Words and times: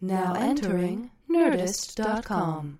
Now 0.00 0.32
entering 0.34 1.10
Nerdist.com. 1.30 2.78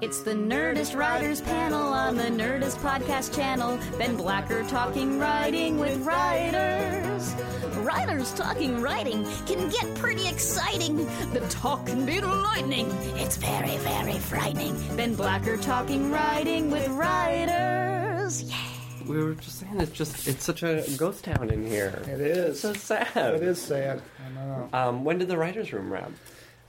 It's 0.00 0.22
the 0.22 0.32
Nerdist 0.32 0.96
Writers 0.96 1.40
Panel 1.40 1.80
on 1.92 2.16
the 2.16 2.24
Nerdist 2.24 2.78
Podcast 2.78 3.34
Channel. 3.34 3.78
Ben 3.96 4.16
Blacker 4.16 4.64
talking 4.64 5.20
writing 5.20 5.78
with 5.78 5.96
writers. 6.04 7.32
Writers 7.76 8.32
talking 8.34 8.82
writing 8.82 9.24
can 9.46 9.68
get 9.70 9.94
pretty 9.94 10.26
exciting. 10.26 10.96
The 11.32 11.46
talk 11.48 11.86
can 11.86 12.04
be 12.04 12.20
lightning. 12.20 12.90
It's 13.16 13.36
very, 13.36 13.76
very 13.78 14.18
frightening. 14.18 14.74
Ben 14.96 15.14
Blacker 15.14 15.56
talking 15.56 16.10
writing 16.10 16.70
with 16.70 16.88
writers. 16.88 18.42
Yeah. 18.42 18.63
We 19.06 19.22
were 19.22 19.34
just 19.34 19.58
saying 19.58 19.80
it's 19.80 19.92
just 19.92 20.26
it's 20.26 20.44
such 20.44 20.62
a 20.62 20.84
ghost 20.96 21.24
town 21.24 21.50
in 21.50 21.66
here. 21.66 22.02
It 22.06 22.20
is. 22.20 22.50
It's 22.50 22.60
so 22.60 22.72
sad. 22.72 23.34
It 23.34 23.42
is 23.42 23.60
sad. 23.60 24.02
I 24.24 24.30
know. 24.34 24.68
Um, 24.72 25.04
when 25.04 25.18
did 25.18 25.28
the 25.28 25.36
writers' 25.36 25.72
room 25.72 25.92
wrap? 25.92 26.10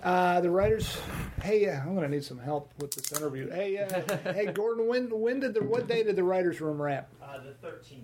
Uh, 0.04 0.42
the 0.42 0.50
writers. 0.50 0.98
Hey, 1.42 1.68
uh, 1.70 1.80
I'm 1.80 1.96
going 1.96 2.08
to 2.08 2.10
need 2.10 2.24
some 2.24 2.38
help 2.38 2.72
with 2.80 2.92
this 2.92 3.12
interview. 3.18 3.50
Hey, 3.50 3.78
uh, 3.78 4.18
hey, 4.34 4.48
Gordon. 4.48 4.88
When 4.88 5.10
when 5.10 5.40
did 5.40 5.54
the 5.54 5.64
what 5.64 5.88
day 5.88 6.04
did 6.04 6.16
the 6.16 6.24
writers' 6.24 6.62
room 6.62 6.82
wrap? 6.82 7.10
Uh, 7.24 7.38
the 7.40 7.68
13th. 7.68 8.04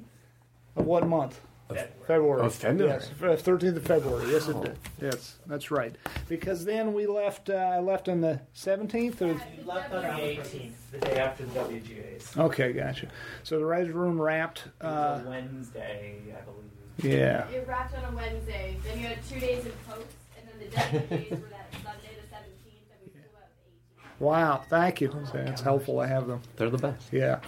Of 0.77 0.85
what 0.85 1.05
month? 1.05 1.39
February. 1.75 2.05
February. 2.07 2.41
Of 2.45 2.55
February. 2.55 3.02
Yes, 3.21 3.41
thirteenth 3.41 3.77
of 3.77 3.84
February. 3.84 4.31
Yes, 4.31 4.48
it 4.48 4.62
did. 4.62 4.77
Yes, 5.02 5.35
that's 5.48 5.71
right. 5.71 5.95
Because 6.29 6.66
then 6.66 6.93
we 6.93 7.07
left. 7.07 7.49
Uh, 7.49 7.53
I 7.55 7.79
left 7.79 8.09
on 8.09 8.21
the 8.21 8.39
seventeenth. 8.53 9.21
Or 9.21 9.27
We 9.27 9.63
left 9.66 9.93
on 9.93 10.03
the 10.03 10.09
18th, 10.09 10.71
the 10.91 10.98
day 10.99 11.17
after 11.20 11.45
the 11.45 11.59
WGAs. 11.59 12.38
okay, 12.38 12.73
gotcha. 12.73 13.07
So 13.43 13.59
the 13.59 13.65
writers' 13.65 13.93
room 13.93 14.20
wrapped. 14.21 14.59
It 14.65 14.84
was 14.84 15.21
Uh, 15.21 15.23
a 15.26 15.29
Wednesday, 15.29 16.15
I 16.38 16.41
believe. 16.41 17.13
yeah. 17.20 17.48
It 17.49 17.65
wrapped 17.67 17.95
on 17.98 18.13
a 18.13 18.15
Wednesday. 18.15 18.77
Then 18.84 18.99
you 18.99 19.07
had 19.07 19.17
two 19.27 19.40
days 19.40 19.65
in 19.65 19.71
post, 19.90 20.05
and 20.38 20.48
then 20.48 20.59
the 20.70 20.76
deadline 20.76 21.07
days 21.21 21.31
were 21.31 21.38
that 21.49 21.71
Sunday 21.84 22.15
the 22.21 22.35
17th, 22.35 22.91
and 22.91 22.99
we 23.03 23.09
flew 23.12 23.21
out 23.38 23.49
the 23.49 24.15
18th. 24.15 24.20
Wow. 24.20 24.63
Thank 24.70 25.01
you. 25.01 25.13
It's 25.34 25.62
helpful 25.62 26.01
to 26.01 26.07
have 26.07 26.27
them. 26.27 26.41
They're 26.57 26.70
the 26.70 26.77
best. 26.77 27.12
Yeah. 27.12 27.40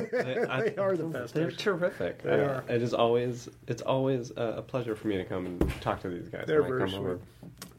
They 0.00 0.70
They 0.70 0.76
are 0.76 0.96
the 0.96 1.04
best. 1.04 1.34
They're 1.34 1.50
terrific. 1.50 2.22
They 2.22 2.30
Uh, 2.30 2.36
are. 2.48 2.64
It 2.68 2.82
is 2.82 2.94
always 2.94 3.48
it's 3.66 3.82
always 3.82 4.30
a, 4.36 4.62
pleasure 4.66 4.94
for 4.96 5.08
me 5.08 5.16
to 5.16 5.24
come 5.24 5.46
and 5.46 5.72
talk 5.80 6.00
to 6.02 6.08
these 6.08 6.28
guys. 6.28 6.44
They're 6.46 6.64
I 6.64 6.68
very 6.68 6.80
come 6.80 6.88
sweet. 6.90 6.98
over. 7.00 7.18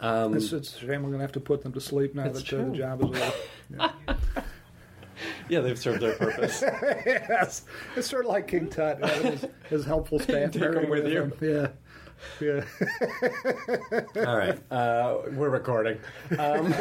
Um, 0.02 0.34
It's, 0.36 0.52
it's 0.52 0.76
a 0.76 0.80
shame 0.80 1.04
we're 1.04 1.10
going 1.10 1.14
to 1.14 1.20
have 1.20 1.32
to 1.34 1.40
put 1.40 1.62
them 1.62 1.74
to 1.74 1.82
sleep 1.82 2.16
now 2.16 2.24
that 2.30 2.54
uh, 2.54 2.64
the 2.66 2.72
job 2.78 3.02
is 3.04 3.10
over. 3.22 3.34
Yeah. 3.78 4.16
yeah, 5.50 5.60
they've 5.62 5.80
served 5.80 6.02
their 6.02 6.14
purpose. 6.16 6.62
yes. 7.06 7.64
It's 7.96 8.08
sort 8.10 8.26
of 8.26 8.30
like 8.32 8.48
King 8.48 8.68
Tut, 8.70 9.04
his, 9.24 9.46
his 9.70 9.86
helpful 9.86 10.20
staff 10.20 10.52
Take 10.52 10.62
them 10.74 10.90
with 10.90 11.08
you. 11.08 11.24
him. 11.24 11.34
Yeah. 11.42 11.68
Yeah. 12.42 12.64
All 14.26 14.38
right, 14.38 14.60
uh, 14.72 15.18
we're 15.34 15.50
recording. 15.50 16.00
Um, 16.40 16.74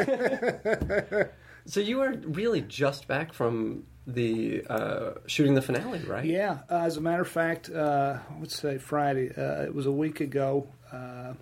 so 1.65 1.79
you 1.79 1.97
were 1.97 2.13
really 2.25 2.61
just 2.61 3.07
back 3.07 3.33
from 3.33 3.83
the 4.07 4.63
uh, 4.69 5.11
shooting 5.25 5.55
the 5.55 5.61
finale, 5.61 5.99
right? 5.99 6.25
Yeah. 6.25 6.59
Uh, 6.69 6.77
as 6.79 6.97
a 6.97 7.01
matter 7.01 7.21
of 7.21 7.27
fact, 7.27 7.69
uh, 7.69 8.19
let's 8.39 8.55
say 8.55 8.77
Friday. 8.77 9.31
Uh, 9.35 9.63
it 9.63 9.73
was 9.73 9.85
a 9.85 9.91
week 9.91 10.19
ago. 10.19 10.67
Uh, 10.91 11.33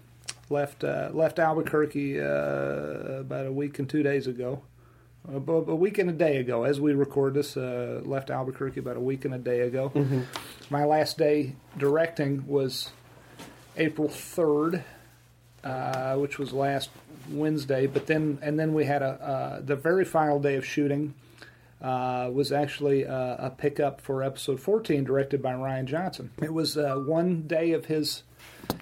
left 0.49 0.83
uh, 0.83 1.09
left 1.13 1.39
Albuquerque 1.39 2.19
uh, 2.19 2.23
about 2.23 3.47
a 3.47 3.51
week 3.51 3.79
and 3.79 3.89
two 3.89 4.03
days 4.03 4.27
ago. 4.27 4.61
Uh, 5.27 5.39
a 5.39 5.75
week 5.75 5.97
and 5.99 6.09
a 6.09 6.13
day 6.13 6.37
ago, 6.37 6.63
as 6.63 6.81
we 6.81 6.93
record 6.93 7.33
this, 7.33 7.55
uh, 7.55 8.01
left 8.03 8.29
Albuquerque 8.29 8.81
about 8.81 8.97
a 8.97 8.99
week 8.99 9.23
and 9.23 9.33
a 9.33 9.37
day 9.37 9.61
ago. 9.61 9.89
My 10.69 10.83
last 10.83 11.17
day 11.17 11.55
directing 11.77 12.45
was 12.45 12.89
April 13.77 14.09
third, 14.09 14.83
uh, 15.63 16.15
which 16.15 16.37
was 16.37 16.51
last 16.51 16.89
Wednesday. 17.29 17.87
But 17.87 18.07
then, 18.07 18.37
and 18.41 18.59
then 18.59 18.73
we 18.73 18.83
had 18.83 19.01
a 19.01 19.05
uh, 19.05 19.61
the 19.61 19.77
very 19.77 20.03
final 20.03 20.39
day 20.39 20.55
of 20.55 20.65
shooting 20.65 21.13
uh, 21.83 22.29
was 22.31 22.51
actually 22.51 23.05
uh, 23.05 23.35
a 23.47 23.49
pickup 23.55 23.99
for 24.01 24.23
episode 24.23 24.59
14, 24.59 25.03
directed 25.03 25.41
by 25.41 25.51
Rian 25.53 25.85
Johnson. 25.85 26.31
It 26.41 26.53
was 26.53 26.77
uh, 26.77 26.95
one 26.95 27.41
day 27.41 27.73
of 27.73 27.85
his 27.85 28.23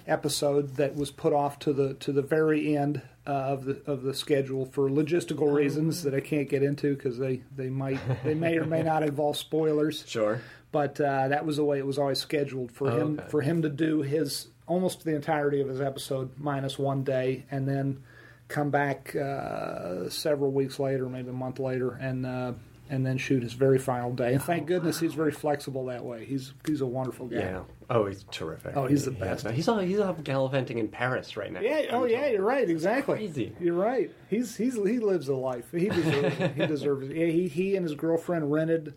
episode 0.06 0.76
that 0.76 0.94
was 0.94 1.10
put 1.10 1.32
off 1.32 1.58
to 1.60 1.72
the 1.72 1.94
to 1.94 2.12
the 2.12 2.22
very 2.22 2.76
end 2.76 3.02
uh, 3.26 3.30
of 3.30 3.64
the 3.64 3.82
of 3.86 4.02
the 4.02 4.14
schedule 4.14 4.64
for 4.66 4.88
logistical 4.88 5.52
reasons 5.52 6.02
that 6.04 6.14
I 6.14 6.20
can't 6.20 6.48
get 6.48 6.62
into 6.62 6.94
because 6.94 7.18
they 7.18 7.42
they 7.56 7.68
might 7.68 7.98
they 8.24 8.34
may 8.34 8.56
or 8.58 8.64
may 8.66 8.82
not 8.82 9.02
involve 9.02 9.36
spoilers. 9.36 10.04
Sure. 10.08 10.40
But 10.70 10.98
uh, 11.02 11.28
that 11.28 11.44
was 11.44 11.56
the 11.58 11.64
way 11.64 11.78
it 11.78 11.86
was 11.86 11.98
always 11.98 12.18
scheduled 12.18 12.72
for 12.72 12.90
Oh, 12.90 12.96
him 12.98 13.18
okay. 13.18 13.28
for 13.28 13.40
him 13.42 13.60
to 13.62 13.68
do 13.68 14.00
his 14.02 14.48
almost 14.66 15.04
the 15.04 15.14
entirety 15.14 15.60
of 15.60 15.68
his 15.68 15.80
episode 15.82 16.30
minus 16.38 16.78
one 16.78 17.02
day, 17.04 17.44
and 17.50 17.68
then 17.68 18.02
come 18.48 18.70
back 18.70 19.14
uh, 19.14 20.08
several 20.08 20.50
weeks 20.50 20.78
later, 20.78 21.08
maybe 21.10 21.28
a 21.28 21.32
month 21.34 21.58
later, 21.58 21.90
and 22.00 22.24
uh, 22.24 22.52
and 22.90 23.06
then 23.06 23.16
shoot 23.18 23.42
his 23.42 23.52
very 23.54 23.78
final 23.78 24.12
day. 24.12 24.34
And 24.34 24.42
thank 24.42 24.64
oh, 24.64 24.66
goodness 24.66 25.00
he's 25.00 25.14
very 25.14 25.32
flexible 25.32 25.86
that 25.86 26.04
way. 26.04 26.24
He's 26.24 26.52
he's 26.66 26.80
a 26.80 26.86
wonderful 26.86 27.26
guy. 27.26 27.38
Yeah. 27.38 27.60
Oh, 27.88 28.06
he's 28.06 28.24
terrific. 28.30 28.76
Oh, 28.76 28.86
he's 28.86 29.04
the 29.04 29.12
Yeah, 29.12 29.18
best. 29.18 29.46
He's 29.48 29.68
all, 29.68 29.78
he's 29.78 30.00
all 30.00 30.14
gallivanting 30.14 30.78
in 30.78 30.88
Paris 30.88 31.36
right 31.36 31.52
now. 31.52 31.60
Yeah. 31.60 31.86
Oh, 31.90 32.04
yeah. 32.04 32.28
You're 32.28 32.42
right. 32.42 32.68
Exactly. 32.68 33.16
Crazy. 33.16 33.54
You're 33.60 33.74
right. 33.74 34.10
He's 34.28 34.56
he's 34.56 34.74
he 34.74 34.98
lives 34.98 35.28
a 35.28 35.34
life. 35.34 35.70
He 35.70 35.88
deserves 35.88 36.38
it. 36.40 36.54
He 36.54 36.66
deserves 36.66 37.08
it. 37.08 37.16
Yeah. 37.16 37.26
He 37.26 37.48
he 37.48 37.76
and 37.76 37.84
his 37.84 37.94
girlfriend 37.94 38.52
rented. 38.52 38.94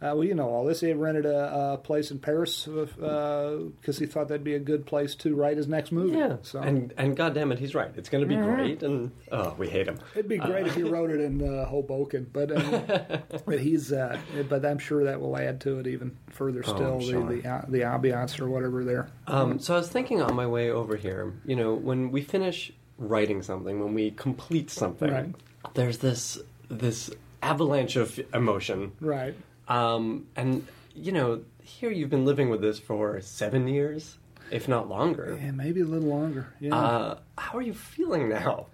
Uh, 0.00 0.14
well, 0.14 0.22
you 0.24 0.34
know 0.34 0.48
all 0.48 0.64
this. 0.64 0.80
He 0.80 0.92
rented 0.92 1.26
a, 1.26 1.72
a 1.72 1.78
place 1.78 2.12
in 2.12 2.20
Paris 2.20 2.66
because 2.66 3.98
he 3.98 4.06
thought 4.06 4.28
that'd 4.28 4.44
be 4.44 4.54
a 4.54 4.58
good 4.60 4.86
place 4.86 5.14
to 5.16 5.34
write 5.34 5.56
his 5.56 5.66
next 5.66 5.90
movie. 5.92 6.16
Yeah. 6.16 6.36
So 6.42 6.60
And 6.60 6.94
and 6.96 7.16
goddamn 7.16 7.50
it, 7.52 7.58
he's 7.58 7.74
right. 7.74 7.90
It's 7.96 8.08
going 8.08 8.22
to 8.22 8.28
be 8.28 8.36
Mhm. 8.36 8.54
great. 8.54 8.82
And 8.82 9.10
oh, 9.32 9.54
we 9.58 9.68
hate 9.68 9.88
him. 9.88 9.98
it'd 10.14 10.28
be 10.28 10.38
great 10.38 10.66
if 10.66 10.74
he 10.76 10.82
wrote 10.84 11.10
it 11.10 11.20
in 11.20 11.42
uh, 11.42 11.64
Hoboken, 11.66 12.28
but 12.32 12.52
uh, 12.52 13.18
but 13.46 13.58
he's 13.60 13.92
uh, 13.92 14.18
but 14.48 14.64
I'm 14.64 14.78
sure 14.78 15.04
that 15.04 15.20
will 15.20 15.36
add 15.36 15.60
to 15.62 15.80
it 15.80 15.86
even 15.86 16.16
further. 16.30 16.62
Oh, 16.66 16.74
Still, 16.74 16.94
I'm 16.94 17.00
sure. 17.00 17.26
the 17.28 17.40
the 17.42 17.48
uh, 17.48 17.64
the 17.68 17.80
ambiance 17.80 18.38
or 18.40 18.48
whatever 18.48 18.84
there. 18.84 19.08
Um, 19.26 19.58
so 19.58 19.74
I 19.74 19.78
was 19.78 19.88
thinking 19.88 20.22
on 20.22 20.34
my 20.34 20.46
way 20.46 20.70
over 20.70 20.96
here. 20.96 21.32
You 21.44 21.56
know, 21.56 21.74
when 21.74 22.10
we 22.12 22.22
finish 22.22 22.72
writing 22.98 23.42
something, 23.42 23.82
when 23.82 23.94
we 23.94 24.10
complete 24.12 24.70
something, 24.70 25.10
Right. 25.10 25.34
there's 25.74 25.98
this 25.98 26.38
this 26.70 27.10
avalanche 27.42 27.96
of 27.96 28.20
emotion. 28.34 28.92
Right. 29.00 29.34
Um, 29.68 30.26
and 30.34 30.66
you 30.94 31.12
know, 31.12 31.42
here 31.62 31.90
you've 31.90 32.10
been 32.10 32.24
living 32.24 32.50
with 32.50 32.60
this 32.60 32.78
for 32.78 33.20
seven 33.20 33.68
years, 33.68 34.18
if 34.50 34.66
not 34.68 34.88
longer. 34.88 35.38
Yeah, 35.40 35.52
maybe 35.52 35.80
a 35.82 35.84
little 35.84 36.08
longer. 36.08 36.52
Yeah. 36.60 36.74
Uh, 36.74 37.18
how 37.36 37.58
are 37.58 37.62
you 37.62 37.74
feeling 37.74 38.28
now? 38.28 38.66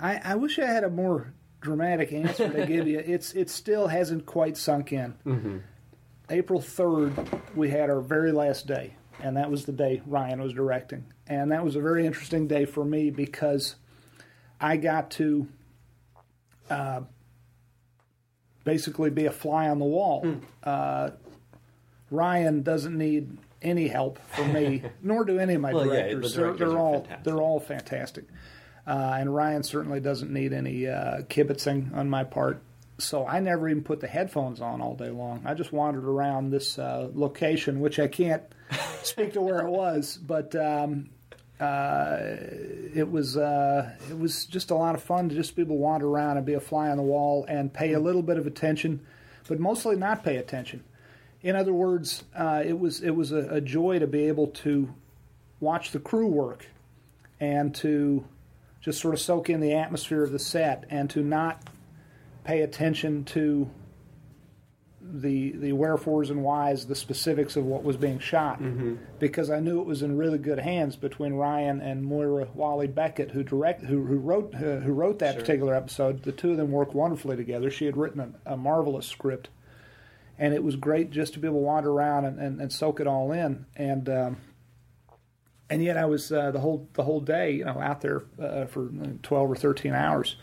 I, 0.00 0.20
I 0.22 0.34
wish 0.34 0.58
I 0.58 0.66
had 0.66 0.84
a 0.84 0.90
more 0.90 1.32
dramatic 1.60 2.12
answer 2.12 2.48
to 2.48 2.66
give 2.66 2.86
you. 2.86 2.98
It's 3.06 3.32
it 3.32 3.50
still 3.50 3.88
hasn't 3.88 4.26
quite 4.26 4.56
sunk 4.56 4.92
in. 4.92 5.14
Mm-hmm. 5.24 5.58
April 6.28 6.60
third, 6.60 7.14
we 7.54 7.70
had 7.70 7.88
our 7.88 8.00
very 8.00 8.32
last 8.32 8.66
day, 8.66 8.94
and 9.22 9.36
that 9.36 9.50
was 9.50 9.64
the 9.64 9.72
day 9.72 10.02
Rian 10.08 10.38
was 10.40 10.52
directing, 10.52 11.04
and 11.26 11.52
that 11.52 11.64
was 11.64 11.76
a 11.76 11.80
very 11.80 12.04
interesting 12.04 12.46
day 12.46 12.64
for 12.64 12.84
me 12.84 13.10
because 13.10 13.76
I 14.60 14.76
got 14.76 15.10
to 15.12 15.48
uh, 16.68 17.02
basically 18.66 19.08
be 19.08 19.24
a 19.24 19.32
fly 19.32 19.70
on 19.70 19.78
the 19.78 19.86
wall. 19.86 20.26
Uh, 20.62 21.10
Rian 22.12 22.62
doesn't 22.62 22.96
need 22.98 23.38
any 23.62 23.88
help 23.88 24.18
from 24.34 24.52
me, 24.52 24.82
nor 25.02 25.24
do 25.24 25.38
any 25.38 25.54
of 25.54 25.60
my 25.62 25.72
Well, 25.72 25.86
yeah, 25.86 25.92
the 26.14 26.28
directors. 26.28 26.34
they're, 26.34 26.52
they're 26.52 26.78
all 26.78 27.00
fantastic. 27.00 27.24
they're 27.24 27.40
all 27.42 27.60
fantastic, 27.60 28.24
uh, 28.86 29.16
and 29.18 29.30
Rian 29.30 29.64
certainly 29.64 30.00
doesn't 30.00 30.30
need 30.30 30.52
any 30.52 30.86
uh, 30.86 31.22
kibitzing 31.22 31.96
on 31.96 32.10
my 32.10 32.24
part. 32.24 32.62
So 32.98 33.26
I 33.26 33.40
never 33.40 33.68
even 33.68 33.82
put 33.82 34.00
the 34.00 34.06
headphones 34.06 34.60
on 34.60 34.80
all 34.80 34.94
day 34.94 35.10
long. 35.10 35.42
I 35.44 35.52
just 35.54 35.72
wandered 35.72 36.04
around 36.04 36.50
this 36.50 36.78
uh, 36.78 37.08
location, 37.12 37.80
which 37.80 37.98
I 37.98 38.08
can't 38.08 38.42
speak 39.02 39.32
to 39.34 39.40
where 39.42 39.58
it 39.60 39.68
was, 39.70 40.16
but 40.16 40.54
um, 40.56 41.10
uh, 41.60 42.18
it 42.94 43.10
was 43.10 43.36
uh, 43.36 43.90
it 44.10 44.18
was 44.18 44.44
just 44.44 44.70
a 44.70 44.74
lot 44.74 44.94
of 44.94 45.02
fun 45.02 45.28
to 45.28 45.34
just 45.34 45.56
be 45.56 45.62
able 45.62 45.76
to 45.76 45.80
wander 45.80 46.06
around 46.06 46.36
and 46.36 46.44
be 46.44 46.54
a 46.54 46.60
fly 46.60 46.90
on 46.90 46.96
the 46.96 47.02
wall 47.02 47.44
and 47.48 47.72
pay 47.72 47.94
a 47.94 48.00
little 48.00 48.22
bit 48.22 48.36
of 48.36 48.46
attention, 48.46 49.00
but 49.48 49.58
mostly 49.58 49.96
not 49.96 50.22
pay 50.22 50.36
attention. 50.36 50.84
In 51.42 51.56
other 51.56 51.72
words, 51.72 52.24
uh, 52.34 52.62
it 52.64 52.78
was 52.78 53.00
it 53.00 53.10
was 53.10 53.32
a, 53.32 53.48
a 53.54 53.60
joy 53.60 53.98
to 53.98 54.06
be 54.06 54.28
able 54.28 54.48
to 54.48 54.92
watch 55.60 55.92
the 55.92 55.98
crew 55.98 56.26
work 56.26 56.66
and 57.40 57.74
to 57.76 58.24
just 58.80 59.00
sort 59.00 59.14
of 59.14 59.20
soak 59.20 59.48
in 59.48 59.60
the 59.60 59.74
atmosphere 59.74 60.22
of 60.22 60.32
the 60.32 60.38
set 60.38 60.84
and 60.90 61.08
to 61.10 61.22
not 61.22 61.62
pay 62.44 62.60
attention 62.60 63.24
to 63.24 63.68
the 65.12 65.52
the 65.52 65.72
wherefores 65.72 66.30
and 66.30 66.42
whys, 66.42 66.86
the 66.86 66.94
specifics 66.94 67.56
of 67.56 67.64
what 67.64 67.84
was 67.84 67.96
being 67.96 68.18
shot, 68.18 68.60
because 69.18 69.50
I 69.50 69.60
knew 69.60 69.80
it 69.80 69.86
was 69.86 70.02
in 70.02 70.16
really 70.16 70.38
good 70.38 70.58
hands 70.58 70.96
between 70.96 71.32
Rian 71.34 71.80
and 71.82 72.02
Moira 72.04 72.48
Walley-Beckett, 72.54 73.30
who 73.30 73.42
direct 73.42 73.84
who, 73.84 74.04
who 74.04 74.16
wrote 74.16 74.54
uh, 74.54 74.80
who 74.80 74.92
wrote 74.92 75.18
that 75.20 75.34
Sure. 75.34 75.40
particular 75.42 75.74
episode. 75.74 76.22
The 76.22 76.32
two 76.32 76.50
of 76.50 76.56
them 76.56 76.70
worked 76.72 76.94
wonderfully 76.94 77.36
together. 77.36 77.70
She 77.70 77.86
had 77.86 77.96
written 77.96 78.34
a, 78.46 78.54
a 78.54 78.56
marvelous 78.56 79.06
script, 79.06 79.48
and 80.38 80.52
it 80.54 80.62
was 80.64 80.76
great 80.76 81.10
just 81.10 81.32
to 81.34 81.38
be 81.38 81.46
able 81.48 81.60
to 81.60 81.64
wander 81.64 81.90
around 81.90 82.24
and, 82.24 82.38
and, 82.40 82.60
and 82.60 82.72
soak 82.72 83.00
it 83.00 83.06
all 83.06 83.32
in. 83.32 83.66
And 83.76 84.08
um, 84.08 84.36
and 85.70 85.82
yet 85.82 85.96
I 85.96 86.04
was 86.06 86.30
uh, 86.30 86.50
the 86.50 86.60
whole 86.60 86.88
the 86.94 87.02
whole 87.04 87.20
day, 87.20 87.52
you 87.52 87.64
know, 87.64 87.80
out 87.80 88.00
there 88.00 88.24
uh, 88.40 88.66
for 88.66 88.88
twelve 89.22 89.50
or 89.50 89.56
thirteen 89.56 89.94
hours, 89.94 90.36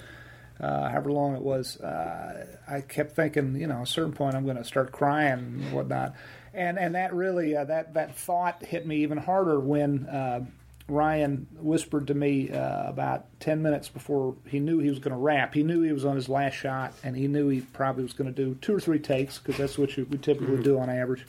uh, 0.64 0.90
however 0.90 1.12
long 1.12 1.36
it 1.36 1.42
was. 1.42 1.80
Uh, 1.80 2.46
I 2.68 2.82
kept 2.82 3.16
thinking, 3.16 3.56
you 3.56 3.68
know, 3.68 3.78
at 3.78 3.84
a 3.84 3.86
certain 3.86 4.14
point, 4.14 4.36
I'm 4.36 4.46
going 4.46 4.58
to 4.58 4.64
start 4.64 4.92
crying 4.92 5.34
and 5.34 5.74
whatnot, 5.74 6.16
and 6.54 6.80
and 6.80 6.96
that 6.96 7.14
really 7.14 7.56
uh, 7.56 7.66
that 7.66 7.94
that 7.96 8.16
thought 8.16 8.64
hit 8.64 8.88
me 8.88 8.98
even 8.98 9.18
harder 9.18 9.60
when. 9.60 10.08
Uh, 10.08 10.46
Rian 10.90 11.46
whispered 11.62 12.08
to 12.08 12.14
me 12.14 12.52
uh, 12.52 12.90
about 12.90 13.40
10 13.40 13.62
minutes 13.62 13.88
before 13.88 14.36
he 14.46 14.60
knew 14.60 14.80
he 14.80 14.90
was 14.90 15.00
going 15.00 15.14
to 15.14 15.18
wrap. 15.18 15.54
He 15.54 15.64
knew 15.64 15.82
he 15.82 15.94
was 15.94 16.04
on 16.04 16.18
his 16.18 16.28
last 16.28 16.56
shot, 16.56 16.94
and 17.06 17.16
he 17.16 17.30
knew 17.30 17.48
he 17.48 17.62
probably 17.62 18.04
was 18.04 18.12
going 18.12 18.32
to 18.32 18.36
do 18.36 18.56
two 18.56 18.76
or 18.76 18.82
three 18.82 19.00
takes 19.00 19.40
because 19.40 19.58
that's 19.58 19.78
what 19.78 19.96
you, 19.96 20.06
we 20.10 20.18
typically 20.18 20.62
do 20.62 20.78
on 20.78 20.90
average. 20.90 21.26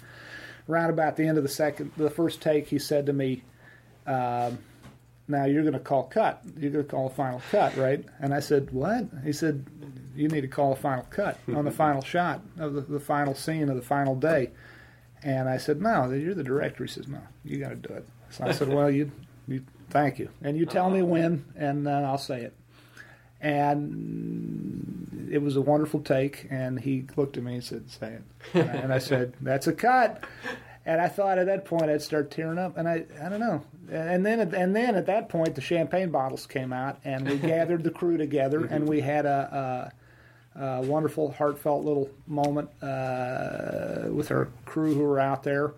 Right 0.66 0.90
about 0.90 1.14
the 1.14 1.28
end 1.28 1.38
of 1.38 1.44
the 1.44 1.48
second, 1.48 1.92
the 1.96 2.10
first 2.10 2.42
take, 2.42 2.66
he 2.66 2.80
said 2.80 3.06
to 3.06 3.12
me, 3.12 3.44
um, 4.08 4.58
"Now 5.28 5.44
you're 5.44 5.62
going 5.62 5.74
to 5.74 5.80
call 5.80 6.04
cut. 6.04 6.42
You're 6.58 6.70
going 6.70 6.84
to 6.84 6.90
call 6.90 7.06
a 7.06 7.10
final 7.10 7.40
cut, 7.50 7.76
right?" 7.76 8.04
And 8.20 8.34
I 8.34 8.40
said, 8.40 8.70
"What?" 8.72 9.06
He 9.24 9.32
said, 9.32 9.64
"You 10.14 10.28
need 10.28 10.42
to 10.42 10.48
call 10.48 10.72
a 10.72 10.76
final 10.76 11.06
cut 11.10 11.38
on 11.54 11.64
the 11.64 11.70
final 11.84 12.02
shot 12.02 12.42
of 12.58 12.74
the, 12.74 12.80
the 12.82 13.00
final 13.00 13.34
scene 13.34 13.68
of 13.68 13.76
the 13.76 13.82
final 13.82 14.14
day." 14.14 14.50
And 15.22 15.48
I 15.48 15.56
said, 15.56 15.80
"No, 15.80 16.10
you're 16.10 16.34
the 16.34 16.44
director." 16.44 16.84
He 16.84 16.90
says, 16.90 17.08
"No, 17.08 17.20
you 17.44 17.58
got 17.58 17.70
to 17.70 17.76
do 17.76 17.94
it." 17.94 18.06
So 18.30 18.44
I 18.44 18.52
said, 18.52 18.68
"Well, 18.68 18.90
you, 18.90 19.10
you, 19.48 19.64
thank 19.90 20.18
you, 20.18 20.28
and 20.42 20.56
you 20.56 20.66
tell 20.66 20.90
me 20.90 21.02
when, 21.02 21.44
and 21.56 21.88
uh, 21.88 22.02
I'll 22.04 22.18
say 22.18 22.42
it." 22.42 22.54
And 23.40 25.28
it 25.30 25.42
was 25.42 25.56
a 25.56 25.60
wonderful 25.60 26.00
take. 26.00 26.46
And 26.50 26.80
he 26.80 27.04
looked 27.16 27.36
at 27.36 27.42
me 27.42 27.54
and 27.54 27.64
said, 27.64 27.90
"Say 27.90 28.14
it." 28.14 28.22
And 28.54 28.70
I, 28.70 28.74
and 28.74 28.92
I 28.92 28.98
said, 28.98 29.34
"That's 29.40 29.66
a 29.66 29.72
cut." 29.72 30.24
And 30.86 31.00
I 31.00 31.08
thought 31.08 31.38
at 31.38 31.46
that 31.46 31.64
point 31.64 31.84
I'd 31.84 32.02
start 32.02 32.30
tearing 32.30 32.58
up, 32.58 32.76
and 32.76 32.86
I, 32.86 33.04
I 33.22 33.28
don't 33.28 33.40
know. 33.40 33.62
And 33.90 34.24
then, 34.24 34.40
and 34.54 34.76
then 34.76 34.94
at 34.96 35.06
that 35.06 35.28
point, 35.28 35.54
the 35.54 35.60
champagne 35.60 36.10
bottles 36.10 36.46
came 36.46 36.72
out, 36.72 36.98
and 37.04 37.28
we 37.28 37.38
gathered 37.38 37.82
the 37.82 37.90
crew 37.90 38.18
together, 38.18 38.66
and 38.66 38.86
we 38.86 39.00
had 39.00 39.24
a, 39.24 39.90
a, 40.56 40.60
a 40.60 40.82
wonderful, 40.82 41.32
heartfelt 41.32 41.84
little 41.84 42.10
moment 42.26 42.68
uh, 42.82 44.08
with 44.10 44.30
our 44.30 44.48
crew 44.66 44.94
who 44.94 45.00
were 45.00 45.20
out 45.20 45.42
there, 45.42 45.72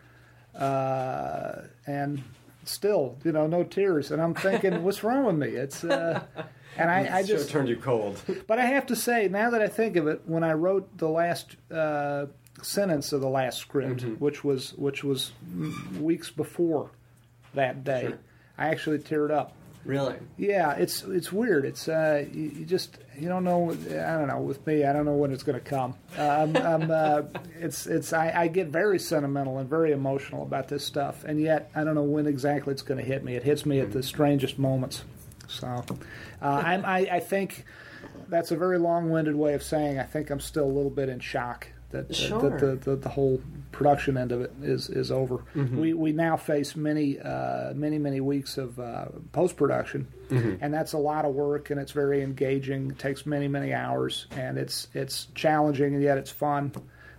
uh, 0.58 1.62
and 1.86 2.22
still, 2.64 3.16
you 3.22 3.30
know, 3.30 3.46
no 3.46 3.62
tears. 3.62 4.10
And 4.10 4.20
I'm 4.20 4.34
thinking, 4.34 4.82
what's 4.82 5.04
wrong 5.04 5.24
with 5.24 5.36
me? 5.36 5.48
It's, 5.50 5.84
uh, 5.84 6.24
and 6.76 6.90
I, 6.90 7.18
I 7.18 7.22
just 7.22 7.50
turned 7.50 7.68
you 7.68 7.76
cold. 7.76 8.20
but 8.48 8.58
I 8.58 8.66
have 8.66 8.86
to 8.86 8.96
say, 8.96 9.28
now 9.28 9.50
that 9.50 9.62
I 9.62 9.68
think 9.68 9.94
of 9.94 10.08
it, 10.08 10.22
when 10.26 10.42
I 10.42 10.54
wrote 10.54 10.98
the 10.98 11.08
last 11.08 11.56
uh, 11.70 12.26
sentence 12.62 13.12
of 13.12 13.20
the 13.20 13.28
last 13.28 13.58
script, 13.58 14.02
which 14.18 14.42
was 14.44 14.72
which 14.74 15.04
was 15.04 15.32
weeks 16.00 16.30
before 16.30 16.90
that 17.54 17.84
day, 17.84 18.08
Sure. 18.08 18.18
I 18.58 18.68
actually 18.68 18.98
teared 18.98 19.30
up. 19.30 19.52
really? 19.84 20.16
Yeah, 20.36 20.72
it's 20.72 21.02
it's 21.02 21.32
weird. 21.32 21.64
It's 21.64 21.88
uh, 21.88 22.24
you, 22.32 22.50
you 22.54 22.64
just 22.64 22.98
you 23.18 23.28
don't 23.28 23.44
know. 23.44 23.70
I 23.72 24.16
don't 24.18 24.28
know. 24.28 24.40
With 24.40 24.66
me, 24.66 24.84
I 24.84 24.92
don't 24.92 25.04
know 25.04 25.14
when 25.14 25.32
it's 25.32 25.42
going 25.42 25.58
to 25.58 25.64
come. 25.64 25.94
Um, 26.18 26.56
um, 26.56 26.90
uh, 26.90 27.22
it's 27.60 27.86
it's 27.86 28.12
I, 28.12 28.32
I 28.34 28.48
get 28.48 28.68
very 28.68 28.98
sentimental 28.98 29.58
and 29.58 29.68
very 29.68 29.92
emotional 29.92 30.42
about 30.42 30.68
this 30.68 30.84
stuff, 30.84 31.24
and 31.24 31.40
yet 31.40 31.70
I 31.74 31.84
don't 31.84 31.94
know 31.94 32.02
when 32.02 32.26
exactly 32.26 32.72
it's 32.72 32.82
going 32.82 32.98
to 32.98 33.04
hit 33.06 33.22
me. 33.24 33.36
It 33.36 33.42
hits 33.42 33.64
me 33.66 33.80
at 33.80 33.92
the 33.92 34.02
strangest 34.02 34.58
moments. 34.58 35.04
So, 35.48 35.66
uh, 35.68 35.82
I'm, 36.42 36.84
I 36.84 36.98
I 37.12 37.20
think 37.20 37.64
that's 38.28 38.50
a 38.50 38.56
very 38.56 38.78
long-winded 38.78 39.36
way 39.36 39.54
of 39.54 39.62
saying 39.62 39.98
I 40.00 40.02
think 40.02 40.30
I'm 40.30 40.40
still 40.40 40.64
a 40.64 40.72
little 40.72 40.90
bit 40.90 41.08
in 41.08 41.20
shock 41.20 41.68
that, 41.90 42.14
Sure. 42.14 42.40
that 42.40 42.58
the, 42.58 42.76
the 42.90 42.96
the 42.96 43.08
whole 43.08 43.40
production 43.72 44.16
end 44.16 44.32
of 44.32 44.40
it 44.40 44.52
is 44.62 44.88
is 44.88 45.10
over. 45.10 45.44
We 45.54 45.92
we 45.94 46.12
now 46.12 46.36
face 46.36 46.74
many 46.76 47.18
uh, 47.20 47.72
many 47.74 47.98
many 47.98 48.20
weeks 48.20 48.58
of 48.58 48.78
uh, 48.80 49.06
post 49.32 49.56
production, 49.56 50.08
and 50.30 50.72
that's 50.74 50.92
a 50.94 50.98
lot 50.98 51.24
of 51.24 51.34
work 51.34 51.70
and 51.70 51.80
it's 51.80 51.92
very 51.92 52.22
engaging. 52.22 52.90
It 52.90 52.98
takes 52.98 53.24
many 53.26 53.48
many 53.48 53.72
hours 53.72 54.26
and 54.32 54.58
it's 54.58 54.88
it's 54.94 55.26
challenging 55.34 55.94
and 55.94 56.02
yet 56.02 56.18
it's 56.18 56.30
fun. 56.30 56.72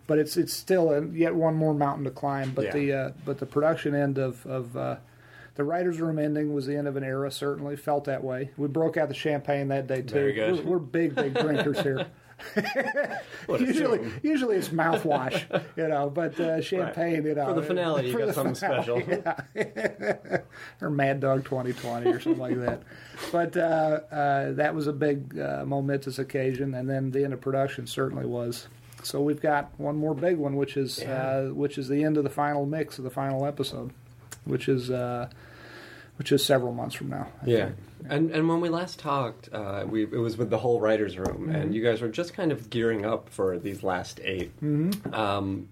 But 0.08 0.20
it's 0.20 0.38
it's 0.38 0.54
still 0.54 0.92
a, 0.94 1.06
yet 1.06 1.36
one 1.36 1.56
more 1.56 1.74
mountain 1.74 2.06
to 2.06 2.12
climb. 2.12 2.52
But 2.52 2.66
Yeah. 2.66 2.72
the 2.74 2.94
uh, 2.94 3.12
but 3.26 3.38
the 3.40 3.46
production 3.46 3.94
end 3.96 4.18
of 4.18 4.46
of 4.46 4.76
uh, 4.78 4.96
the 5.56 5.64
writers' 5.64 6.00
room 6.00 6.18
ending 6.20 6.54
was 6.54 6.66
the 6.66 6.76
end 6.78 6.88
of 6.88 6.96
an 6.98 7.04
era. 7.04 7.30
Certainly 7.32 7.76
felt 7.78 8.06
that 8.06 8.24
way. 8.24 8.52
We 8.58 8.68
broke 8.68 8.96
out 8.98 9.10
the 9.10 9.14
champagne 9.16 9.68
that 9.70 9.88
day 9.88 10.02
too. 10.04 10.14
Very 10.14 10.34
good. 10.34 10.66
We're, 10.66 10.72
we're 10.74 10.80
big 10.80 11.14
big 11.16 11.34
drinkers 11.34 11.82
here. 11.82 12.08
Usually, 13.60 14.12
usually 14.24 14.56
it's 14.58 14.70
mouthwash, 14.70 15.44
you 15.76 15.88
know, 15.88 16.10
but 16.10 16.40
uh, 16.40 16.62
champagne, 16.62 17.26
you 17.26 17.34
know, 17.36 17.48
For 17.48 17.54
the 17.62 17.64
finale, 17.64 18.10
you 18.10 18.18
got 18.18 18.36
something 18.36 18.56
finale, 18.56 18.84
special. 18.84 20.40
or 20.82 20.90
Mad 20.90 21.20
Dog 21.20 21.46
2020 21.46 22.10
or 22.12 22.20
something 22.20 22.40
like 22.42 22.60
that. 22.60 22.82
But 23.32 23.56
uh, 23.58 24.00
uh, 24.12 24.52
that 24.54 24.76
was 24.76 24.88
a 24.88 24.94
big 24.94 25.40
uh, 25.40 25.64
momentous 25.66 26.20
occasion, 26.20 26.74
and 26.76 26.90
then 26.90 27.12
the 27.12 27.24
end 27.24 27.34
of 27.34 27.42
production 27.42 27.88
certainly 27.88 28.26
was. 28.26 28.68
So 29.04 29.22
we've 29.22 29.42
got 29.42 29.72
one 29.80 29.96
more 29.96 30.14
big 30.14 30.38
one, 30.38 30.56
which 30.56 30.76
is 30.78 31.00
Yeah. 31.00 31.14
uh, 31.28 31.44
which 31.54 31.78
is 31.78 31.88
the 31.88 32.04
end 32.04 32.18
of 32.18 32.24
the 32.24 32.30
final 32.30 32.66
mix 32.66 32.98
of 32.98 33.04
the 33.04 33.10
final 33.10 33.46
episode, 33.46 33.92
which 34.46 34.68
is 34.68 34.90
uh, 34.92 35.30
which 36.18 36.32
is 36.32 36.44
several 36.44 36.74
months 36.74 36.96
from 36.96 37.10
now. 37.10 37.28
I 37.44 37.46
Yeah, 37.46 37.66
think. 37.66 37.78
and 38.10 38.32
and 38.32 38.48
when 38.50 38.60
we 38.62 38.70
last 38.70 39.00
talked, 39.00 39.50
uh, 39.54 39.86
we 39.88 40.04
it 40.04 40.12
was 40.12 40.38
with 40.38 40.50
the 40.50 40.58
whole 40.60 40.80
writers' 40.80 41.18
room, 41.18 41.48
Mm-hmm. 41.48 41.56
and 41.56 41.76
you 41.76 41.84
guys 41.84 42.02
were 42.02 42.10
just 42.10 42.34
kind 42.34 42.52
of 42.52 42.70
gearing 42.70 43.06
up 43.06 43.30
for 43.30 43.58
these 43.58 43.84
last 43.84 44.20
8 44.24 44.52
Mm-hmm. 44.62 45.14
Um, 45.14 45.70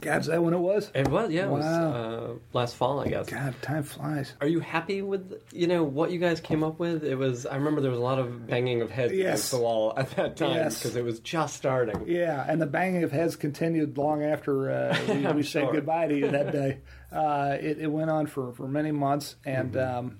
God, 0.00 0.20
is 0.22 0.26
that 0.26 0.42
when 0.42 0.54
it 0.54 0.58
was? 0.58 0.90
it 0.94 1.08
was 1.08 1.30
yeah, 1.30 1.44
it 1.44 1.50
was 1.50 1.64
Wow. 1.64 1.92
uh, 1.92 2.28
last 2.52 2.76
fall, 2.76 3.00
I 3.00 3.08
guess. 3.08 3.28
God, 3.28 3.54
time 3.62 3.82
flies. 3.82 4.32
Are 4.40 4.46
you 4.46 4.60
happy 4.60 5.02
with 5.02 5.40
you 5.52 5.66
know 5.66 5.84
what 5.84 6.10
you 6.10 6.18
guys 6.18 6.40
came 6.40 6.62
up 6.64 6.78
with? 6.78 7.04
It 7.04 7.16
was 7.16 7.46
I 7.46 7.56
remember 7.56 7.80
there 7.80 7.90
was 7.90 8.00
a 8.00 8.02
lot 8.02 8.18
of 8.18 8.46
banging 8.46 8.82
of 8.82 8.90
heads 8.90 9.12
Yes. 9.12 9.22
against 9.26 9.50
the 9.52 9.58
wall 9.58 9.92
at 9.96 10.10
that 10.16 10.36
time 10.36 10.56
Yes. 10.56 10.78
because 10.78 10.96
it 10.96 11.04
was 11.04 11.20
just 11.20 11.56
starting. 11.56 12.04
Yeah, 12.06 12.44
and 12.48 12.60
the 12.60 12.66
banging 12.66 13.02
of 13.04 13.12
heads 13.12 13.36
continued 13.36 13.96
long 13.98 14.22
after 14.24 14.70
uh, 14.70 14.98
we, 15.08 15.26
we 15.34 15.42
said 15.42 15.68
goodbye 15.72 16.08
to 16.08 16.16
you 16.18 16.30
that 16.30 16.52
day. 16.60 16.78
Uh, 17.12 17.56
it, 17.60 17.78
it 17.80 17.86
went 17.88 18.08
on 18.10 18.26
for, 18.26 18.52
for 18.52 18.68
many 18.68 18.92
months, 18.92 19.36
and 19.44 19.72
Mm-hmm. 19.72 19.98
um, 19.98 20.18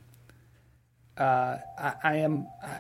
uh, 1.17 1.57
I, 1.79 1.95
I 2.03 2.17
am. 2.17 2.47
I, 2.63 2.79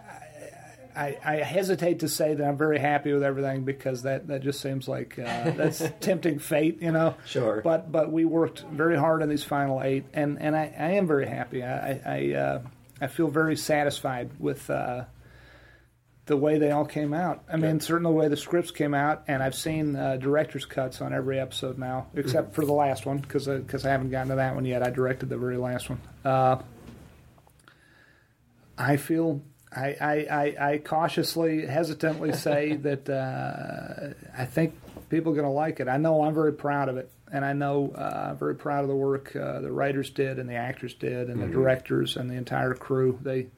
I 0.96 1.36
hesitate 1.36 2.00
to 2.00 2.08
say 2.08 2.34
that 2.34 2.44
I'm 2.46 2.56
very 2.56 2.78
happy 2.78 3.12
with 3.12 3.22
everything 3.22 3.64
because 3.64 4.02
that, 4.02 4.28
that 4.28 4.42
just 4.42 4.60
seems 4.60 4.88
like 4.88 5.18
uh, 5.18 5.50
that's 5.56 5.82
tempting 6.00 6.38
fate, 6.38 6.82
you 6.82 6.92
know. 6.92 7.14
Sure. 7.26 7.60
But 7.62 7.90
but 7.90 8.10
we 8.12 8.24
worked 8.24 8.60
very 8.60 8.96
hard 8.96 9.22
on 9.22 9.28
these 9.28 9.44
final 9.44 9.82
eight, 9.82 10.04
and, 10.12 10.40
and 10.40 10.56
I, 10.56 10.74
I 10.78 10.90
am 10.92 11.06
very 11.06 11.26
happy. 11.26 11.62
I 11.62 11.90
I 11.90 12.00
I, 12.04 12.34
uh, 12.34 12.62
I 13.00 13.06
feel 13.06 13.28
very 13.28 13.56
satisfied 13.56 14.30
with 14.38 14.68
uh, 14.68 15.04
the 16.26 16.36
way 16.36 16.58
they 16.58 16.70
all 16.70 16.84
came 16.84 17.12
out. 17.12 17.42
I 17.52 17.56
mean, 17.56 17.80
certainly 17.80 18.12
the 18.12 18.16
way 18.16 18.28
the 18.28 18.36
scripts 18.36 18.70
came 18.70 18.94
out, 18.94 19.24
and 19.26 19.42
I've 19.42 19.54
seen 19.54 19.96
uh, 19.96 20.16
director's 20.16 20.64
cuts 20.64 21.00
on 21.00 21.12
every 21.12 21.40
episode 21.40 21.76
now, 21.76 22.06
except 22.14 22.54
for 22.54 22.64
the 22.64 22.72
last 22.72 23.04
one 23.04 23.18
because 23.18 23.46
because 23.46 23.84
I 23.84 23.90
haven't 23.90 24.10
gotten 24.10 24.28
to 24.28 24.36
that 24.36 24.54
one 24.54 24.64
yet. 24.64 24.86
I 24.86 24.90
directed 24.90 25.28
the 25.28 25.38
very 25.38 25.56
last 25.56 25.90
one. 25.90 26.00
Uh, 26.24 26.62
I 28.78 28.96
feel. 28.96 29.42
I, 29.72 29.96
I, 30.00 30.14
I, 30.30 30.72
I 30.72 30.78
cautiously, 30.78 31.66
hesitantly 31.66 32.32
say 32.32 32.72
that 32.76 33.08
uh, 33.08 34.14
I 34.36 34.44
think 34.44 34.74
people 35.08 35.32
are 35.32 35.36
going 35.36 35.46
to 35.46 35.52
like 35.52 35.80
it. 35.80 35.88
I 35.88 35.96
know 35.96 36.22
I'm 36.24 36.34
very 36.34 36.52
proud 36.52 36.88
of 36.88 36.96
it, 36.96 37.10
and 37.32 37.44
I 37.44 37.52
know 37.52 37.92
uh, 37.96 38.30
I'm 38.30 38.38
very 38.38 38.54
proud 38.54 38.82
of 38.82 38.88
the 38.88 38.96
work 38.96 39.34
uh, 39.36 39.60
the 39.60 39.70
writers 39.72 40.10
did, 40.10 40.38
and 40.38 40.48
the 40.48 40.54
actors 40.54 40.94
did, 40.94 41.28
and 41.28 41.40
the 41.40 41.46
directors, 41.46 42.16
and 42.16 42.28
the 42.28 42.34
entire 42.34 42.74
crew. 42.74 43.18
They 43.22 43.48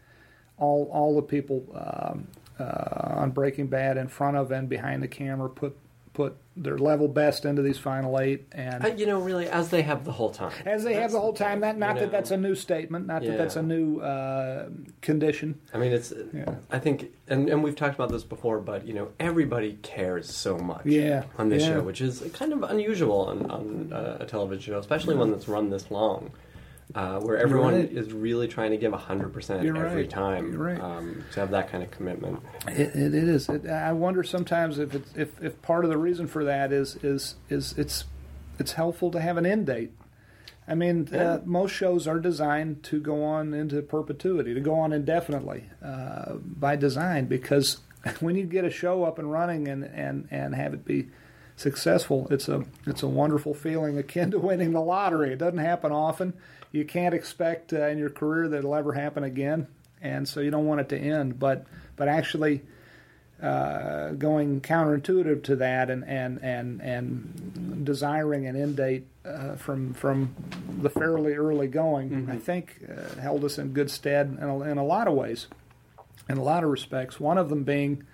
all 0.59 0.89
all 0.93 1.17
the 1.17 1.23
people 1.23 1.65
um, 1.75 2.29
uh, 2.59 3.21
on 3.21 3.31
Breaking 3.31 3.67
Bad 3.67 3.97
in 3.97 4.09
front 4.09 4.37
of 4.37 4.51
and 4.51 4.69
behind 4.69 5.03
the 5.03 5.09
camera 5.09 5.49
put 5.49 5.77
put 6.13 6.37
their 6.55 6.77
level 6.77 7.09
best 7.09 7.45
into 7.47 7.63
these 7.63 7.79
final 7.79 8.21
eight, 8.21 8.47
and 8.53 8.85
Uh, 8.85 8.89
you 8.89 9.07
know, 9.07 9.19
really, 9.19 9.49
as 9.49 9.71
they 9.71 9.81
have 9.83 10.05
the 10.05 10.13
whole 10.13 10.31
time. 10.31 10.53
as 10.67 10.85
they 10.85 10.95
have 10.95 11.11
the 11.11 11.21
whole 11.21 11.33
time. 11.33 11.61
That 11.61 11.79
not 11.79 11.95
you 11.97 12.03
that 12.03 12.13
that's 12.13 12.31
a 12.31 12.37
new 12.37 12.55
statement, 12.55 13.07
not 13.07 13.23
that 13.23 13.39
that's 13.39 13.57
a 13.57 13.63
new 13.63 14.01
uh, 14.01 14.69
condition. 15.01 15.59
I 15.73 15.79
mean, 15.79 15.93
it's. 15.93 16.13
Yeah. 16.35 16.57
I 16.71 16.79
think, 16.79 17.13
and, 17.29 17.49
and 17.49 17.63
we've 17.63 17.77
talked 17.77 17.95
about 17.95 18.11
this 18.11 18.25
before, 18.25 18.61
but 18.61 18.87
you 18.87 18.93
know, 18.93 19.09
everybody 19.19 19.79
cares 19.83 20.31
so 20.31 20.59
much. 20.59 20.85
Yeah, 20.85 21.25
On 21.39 21.49
this 21.49 21.63
yeah. 21.63 21.69
show, 21.75 21.81
which 21.83 22.01
is 22.03 22.23
kind 22.35 22.53
of 22.53 22.63
unusual 22.65 23.21
on, 23.27 23.51
on 23.51 23.93
uh, 23.93 24.19
a 24.21 24.27
television 24.27 24.75
show, 24.75 24.79
especially 24.79 25.17
one 25.17 25.31
that's 25.31 25.49
run 25.49 25.71
this 25.71 25.91
long, 25.91 26.31
uh, 26.95 27.19
where 27.21 27.39
everyone 27.39 27.75
right. 27.75 27.91
is 27.91 28.13
really 28.13 28.49
trying 28.49 28.71
to 28.73 28.77
give 28.77 28.93
hundred 28.93 29.33
percent 29.33 29.63
You're 29.63 29.77
every 29.85 30.03
right. 30.03 30.11
time. 30.11 30.55
Right. 30.57 30.81
Um, 30.81 31.25
to 31.33 31.41
have 31.41 31.51
that 31.53 31.71
kind 31.71 31.83
of 31.83 31.91
commitment. 31.91 32.41
It, 32.69 32.95
it, 32.95 33.15
it 33.15 33.29
is. 33.29 33.49
It, 33.49 33.67
I 33.67 33.93
wonder 33.93 34.23
sometimes 34.23 34.79
if 34.79 34.95
it's, 34.95 35.11
if 35.17 35.43
if 35.43 35.63
part 35.63 35.85
of 35.85 35.91
the 35.91 35.99
reason 35.99 36.27
for 36.27 36.45
that 36.45 36.73
is 36.73 36.97
is 37.03 37.37
is 37.49 37.75
it's 37.79 38.05
it's 38.59 38.73
helpful 38.73 39.11
to 39.13 39.21
have 39.21 39.37
an 39.37 39.47
end 39.47 39.67
date. 39.67 39.93
I 40.69 40.75
mean, 40.77 41.09
Yeah. 41.11 41.33
uh, 41.33 41.41
most 41.45 41.73
shows 41.73 42.07
are 42.07 42.21
designed 42.21 42.85
to 42.85 43.01
go 43.01 43.25
on 43.25 43.53
into 43.53 43.83
perpetuity, 43.83 44.55
to 44.55 44.61
go 44.61 44.75
on 44.75 44.93
indefinitely 44.93 45.65
uh, 45.85 46.35
by 46.35 46.77
design, 46.77 47.25
because 47.27 47.79
when 48.21 48.37
you 48.37 48.45
get 48.45 48.65
a 48.65 48.71
show 48.71 49.03
up 49.05 49.19
and 49.19 49.31
running 49.33 49.67
and, 49.67 49.83
and, 49.85 50.29
and 50.31 50.55
have 50.55 50.73
it 50.73 50.85
be 50.85 51.09
successful, 51.57 52.29
it's 52.31 52.49
a 52.49 52.65
it's 52.87 53.03
a 53.03 53.09
wonderful 53.09 53.55
feeling 53.55 53.99
akin 53.99 54.31
to 54.31 54.39
winning 54.39 54.73
the 54.73 54.81
lottery. 54.81 55.33
It 55.33 55.39
doesn't 55.39 55.59
happen 55.59 55.91
often. 55.93 56.35
You 56.73 56.85
can't 56.85 57.15
expect 57.15 57.73
uh, 57.73 57.87
in 57.87 57.99
your 57.99 58.11
career 58.11 58.49
that 58.49 58.59
it'll 58.59 58.75
ever 58.75 58.93
happen 58.93 59.23
again, 59.25 59.69
and 60.01 60.27
so 60.27 60.41
you 60.41 60.51
don't 60.51 60.67
want 60.67 60.81
it 60.81 60.89
to 60.91 60.99
end. 60.99 61.39
But 61.39 61.67
but 61.97 62.09
actually. 62.09 62.63
Uh, 63.43 64.13
going 64.13 64.61
counterintuitive 64.61 65.43
to 65.43 65.57
that, 65.57 65.91
and 65.91 66.05
and 66.05 66.39
and 66.45 66.81
and 66.81 67.85
desiring 67.85 68.47
an 68.47 68.55
end 68.55 68.77
date 68.77 69.05
uh, 69.25 69.57
from 69.57 69.93
from 69.95 70.33
the 70.81 70.89
fairly 70.89 71.35
early 71.35 71.67
going, 71.67 72.31
I 72.31 72.37
think 72.37 72.79
uh, 72.89 73.21
held 73.21 73.45
us 73.45 73.59
in 73.59 73.73
good 73.73 73.91
stead 73.91 74.39
in 74.41 74.49
a, 74.49 74.61
in 74.61 74.79
a 74.79 74.85
lot 74.85 75.09
of 75.09 75.15
ways, 75.15 75.49
in 76.29 76.39
a 76.39 76.43
lot 76.45 76.63
of 76.63 76.71
respects. 76.71 77.19
One 77.19 77.37
of 77.37 77.49
them 77.49 77.65
being 77.65 78.05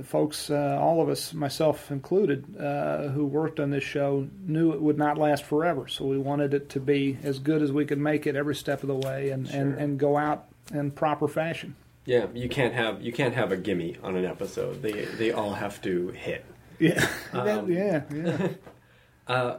the 0.00 0.06
folks, 0.06 0.50
uh, 0.50 0.78
all 0.80 1.00
of 1.02 1.08
us, 1.08 1.32
myself 1.34 1.90
included, 1.90 2.56
uh, 2.58 3.08
who 3.08 3.26
worked 3.26 3.60
on 3.60 3.70
this 3.70 3.84
show, 3.84 4.26
knew 4.46 4.72
it 4.72 4.80
would 4.80 4.98
not 4.98 5.18
last 5.18 5.44
forever. 5.44 5.88
So 5.88 6.04
we 6.06 6.18
wanted 6.18 6.54
it 6.54 6.68
to 6.70 6.80
be 6.80 7.18
as 7.22 7.38
good 7.38 7.62
as 7.62 7.70
we 7.72 7.84
could 7.84 7.98
make 7.98 8.26
it 8.26 8.34
every 8.36 8.54
step 8.54 8.82
of 8.82 8.88
the 8.88 8.94
way, 9.08 9.30
and, 9.30 9.46
and, 9.48 9.74
and 9.78 9.98
go 9.98 10.16
out 10.16 10.46
in 10.72 10.90
proper 10.90 11.28
fashion. 11.28 11.76
Yeah, 12.06 12.26
you 12.34 12.48
can't 12.48 12.74
have 12.74 13.02
you 13.02 13.12
can't 13.12 13.34
have 13.34 13.52
a 13.52 13.56
gimme 13.56 13.96
on 14.02 14.16
an 14.16 14.24
episode. 14.24 14.82
They 14.82 15.04
they 15.04 15.32
all 15.32 15.52
have 15.54 15.80
to 15.82 16.08
hit. 16.08 16.44
Yeah, 16.80 17.06
That- 17.34 17.58
Um, 17.58 17.70
yeah, 17.70 18.02
yeah. 18.14 18.48
Uh, 19.28 19.58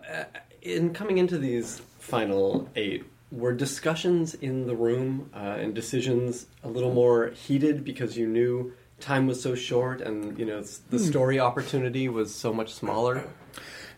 in 0.64 0.92
coming 0.94 1.18
into 1.20 1.38
these 1.38 1.82
final 2.00 2.68
eight, 2.76 3.06
were 3.32 3.54
discussions 3.54 4.34
in 4.34 4.66
the 4.68 4.76
room 4.76 5.30
uh, 5.34 5.38
and 5.62 5.74
decisions 5.74 6.48
a 6.64 6.68
little 6.68 6.94
more 6.94 7.30
heated 7.30 7.86
because 7.86 8.18
you 8.18 8.28
knew 8.28 8.74
time 9.02 9.28
was 9.28 9.42
so 9.42 9.56
short 9.56 10.02
and 10.02 10.38
you 10.38 10.46
know 10.46 10.64
the 10.90 11.00
story 11.00 11.40
opportunity 11.40 12.08
was 12.10 12.34
so 12.34 12.54
much 12.54 12.74
smaller? 12.74 13.24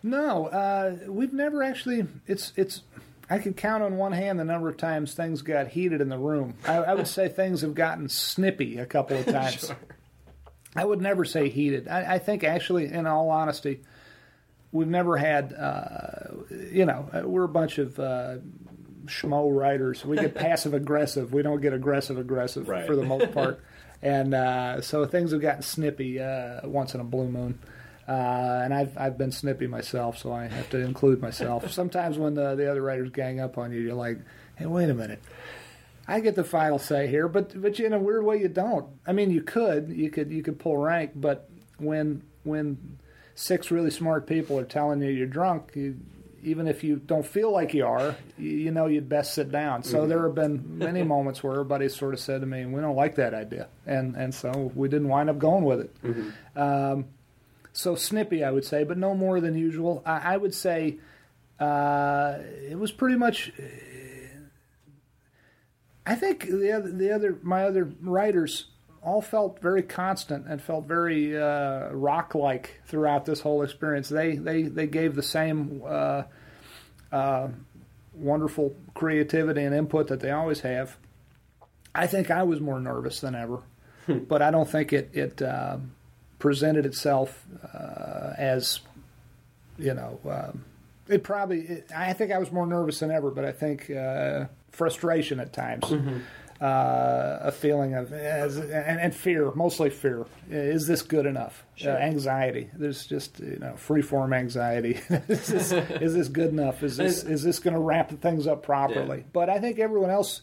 No, 0.01 0.47
uh, 0.47 0.97
we've 1.07 1.33
never 1.33 1.63
actually. 1.63 2.05
It's 2.27 2.51
it's. 2.55 2.81
I 3.29 3.39
could 3.39 3.55
count 3.55 3.83
on 3.83 3.95
one 3.97 4.11
hand 4.11 4.37
the 4.39 4.43
number 4.43 4.67
of 4.67 4.75
times 4.77 5.13
things 5.13 5.41
got 5.41 5.69
heated 5.69 6.01
in 6.01 6.09
the 6.09 6.17
room. 6.17 6.55
I, 6.67 6.75
I 6.77 6.93
would 6.93 7.07
say 7.07 7.29
things 7.29 7.61
have 7.61 7.73
gotten 7.73 8.09
snippy 8.09 8.77
a 8.79 8.85
couple 8.85 9.17
of 9.17 9.25
times. 9.27 9.67
sure. 9.67 9.77
I 10.75 10.83
would 10.83 11.01
never 11.01 11.23
say 11.23 11.49
heated. 11.49 11.87
I, 11.87 12.15
I 12.15 12.19
think 12.19 12.43
actually, 12.43 12.85
in 12.91 13.05
all 13.05 13.29
honesty, 13.29 13.81
we've 14.71 14.87
never 14.87 15.15
had. 15.17 15.53
Uh, 15.53 16.33
you 16.71 16.85
know, 16.85 17.09
uh, 17.13 17.27
we're 17.27 17.43
a 17.45 17.49
bunch 17.49 17.77
of. 17.77 17.99
Uh, 17.99 18.35
schmo 19.05 19.53
writers. 19.53 20.05
We 20.05 20.15
get 20.15 20.33
passive 20.47 20.73
aggressive. 20.73 21.33
We 21.33 21.41
don't 21.41 21.59
get 21.61 21.73
aggressive 21.73 22.17
aggressive 22.17 22.69
Right. 22.69 22.85
for 22.87 22.95
the 22.95 23.03
most 23.03 23.33
part. 23.33 23.61
And 24.03 24.33
uh, 24.33 24.81
so 24.81 25.05
things 25.05 25.31
have 25.31 25.41
gotten 25.41 25.61
snippy 25.61 26.19
uh, 26.19 26.59
once 26.67 26.93
in 26.93 26.99
a 26.99 27.05
blue 27.05 27.29
moon. 27.29 27.57
Uh, 28.05 28.61
and 28.63 28.73
I've 28.73 28.97
I've 28.97 29.17
been 29.17 29.31
snippy 29.31 29.65
myself, 29.65 30.17
so 30.17 30.33
I 30.33 30.47
have 30.47 30.69
to 30.71 30.77
include 30.79 31.21
myself. 31.21 31.71
Sometimes 31.71 32.17
when 32.17 32.33
the 32.33 32.53
the 32.55 32.69
other 32.69 32.81
writers 32.81 33.09
gang 33.11 33.39
up 33.39 33.57
on 33.57 33.71
you, 33.71 33.79
you're 33.79 33.93
like, 33.93 34.19
"Hey, 34.55 34.65
wait 34.65 34.89
a 34.89 34.93
minute, 34.93 35.23
I 36.05 36.19
get 36.19 36.35
the 36.35 36.43
final 36.43 36.79
say 36.79 37.07
here," 37.07 37.29
but 37.29 37.59
but 37.61 37.79
in 37.79 37.93
a 37.93 37.99
weird 37.99 38.25
way, 38.25 38.41
you 38.41 38.49
don't. 38.49 38.87
I 39.07 39.13
mean, 39.13 39.31
you 39.31 39.41
could 39.41 39.87
you 39.87 40.11
could 40.11 40.31
you 40.31 40.43
could 40.43 40.59
pull 40.59 40.77
rank, 40.77 41.11
but 41.15 41.49
when 41.77 42.23
when 42.43 42.97
six 43.35 43.71
really 43.71 43.89
smart 43.89 44.27
people 44.27 44.59
are 44.59 44.65
telling 44.65 45.01
you 45.01 45.09
you're 45.09 45.25
drunk, 45.25 45.71
you, 45.73 45.97
even 46.43 46.67
if 46.67 46.83
you 46.83 46.97
don't 46.97 47.25
feel 47.25 47.51
like 47.51 47.73
you 47.73 47.85
are, 47.85 48.15
you, 48.37 48.71
know 48.71 48.87
you'd 48.87 49.09
best 49.09 49.33
sit 49.33 49.51
down. 49.51 49.83
So 49.83 50.05
there 50.07 50.23
have 50.23 50.35
been 50.35 50.77
many 50.77 51.03
moments 51.15 51.43
where 51.43 51.53
everybody 51.53 51.89
sort 51.89 52.13
of 52.13 52.19
said 52.19 52.41
to 52.41 52.47
me, 52.47 52.65
"We 52.65 52.81
don't 52.81 52.95
like 52.95 53.15
that 53.15 53.33
idea," 53.33 53.67
and 53.85 54.15
and 54.15 54.33
so 54.33 54.71
we 54.75 54.89
didn't 54.89 55.07
wind 55.07 55.29
up 55.29 55.39
going 55.39 55.63
with 55.63 55.81
it. 55.81 55.95
Um, 56.57 57.05
so 57.71 57.95
snippy, 57.95 58.43
I 58.43 58.51
would 58.51 58.65
say, 58.65 58.83
but 58.83 58.97
no 58.97 59.15
more 59.15 59.41
than 59.41 59.57
usual. 59.57 60.03
I, 60.05 60.33
I 60.33 60.37
would 60.37 60.53
say 60.53 60.97
uh, 61.59 62.37
it 62.69 62.77
was 62.77 62.91
pretty 62.91 63.17
much. 63.17 63.51
I 66.05 66.15
think 66.15 66.47
the 66.47 66.73
other, 66.73 66.91
the 66.91 67.11
other, 67.11 67.37
my 67.41 67.63
other 67.63 67.89
writers 68.01 68.65
all 69.03 69.21
felt 69.21 69.59
very 69.59 69.83
constant 69.83 70.47
and 70.47 70.61
felt 70.61 70.85
very 70.85 71.37
uh, 71.37 71.89
rock-like 71.91 72.81
throughout 72.85 73.25
this 73.25 73.41
whole 73.41 73.63
experience. 73.63 74.09
They 74.09 74.35
they 74.35 74.63
they 74.63 74.87
gave 74.87 75.15
the 75.15 75.23
same 75.23 75.81
uh, 75.85 76.23
uh, 77.11 77.47
wonderful 78.13 78.75
creativity 78.93 79.63
and 79.63 79.75
input 79.75 80.07
that 80.07 80.19
they 80.19 80.31
always 80.31 80.61
have. 80.61 80.97
I 81.95 82.07
think 82.07 82.31
I 82.31 82.43
was 82.43 82.59
more 82.59 82.79
nervous 82.79 83.19
than 83.19 83.35
ever, 83.35 83.59
but 84.07 84.41
I 84.41 84.51
don't 84.51 84.69
think 84.69 84.93
it 84.93 85.11
it 85.13 85.41
uh, 85.41 85.77
presented 86.39 86.85
itself 86.85 87.45
uh, 87.73 88.33
as 88.37 88.79
you 89.77 89.93
know. 89.93 90.19
Um, 90.29 90.65
it 91.07 91.23
probably. 91.23 91.61
It, 91.61 91.89
I 91.95 92.13
think 92.13 92.31
I 92.31 92.37
was 92.37 92.51
more 92.51 92.65
nervous 92.65 92.99
than 92.99 93.11
ever, 93.11 93.29
but 93.29 93.45
I 93.45 93.51
think 93.51 93.91
uh, 93.91 94.45
frustration 94.71 95.39
at 95.39 95.53
times, 95.53 95.91
uh, 96.63 97.39
a 97.41 97.51
feeling 97.51 97.93
of 97.93 98.13
as, 98.13 98.55
and, 98.55 98.71
and 98.71 99.13
fear, 99.13 99.51
mostly 99.53 99.89
fear. 99.89 100.25
Is 100.49 100.87
this 100.87 101.01
good 101.01 101.25
enough? 101.25 101.65
Uh, 101.83 101.89
anxiety. 101.89 102.69
There's 102.73 103.05
just 103.05 103.39
you 103.41 103.57
know 103.59 103.73
freeform 103.73 104.33
anxiety. 104.33 105.01
is, 105.27 105.47
this, 105.47 105.71
is 106.01 106.13
this 106.13 106.29
good 106.29 106.49
enough? 106.49 106.81
Is 106.81 106.95
this 106.95 107.23
is 107.23 107.43
this 107.43 107.59
going 107.59 107.73
to 107.73 107.81
wrap 107.81 108.11
things 108.21 108.47
up 108.47 108.63
properly? 108.63 109.17
Yeah. 109.17 109.23
But 109.33 109.49
I 109.49 109.59
think 109.59 109.77
everyone 109.77 110.09
else 110.09 110.41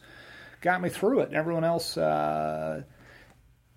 got 0.60 0.82
me 0.82 0.90
through 0.90 1.20
it. 1.20 1.32
Everyone 1.32 1.64
else. 1.64 1.96
Uh, 1.96 2.82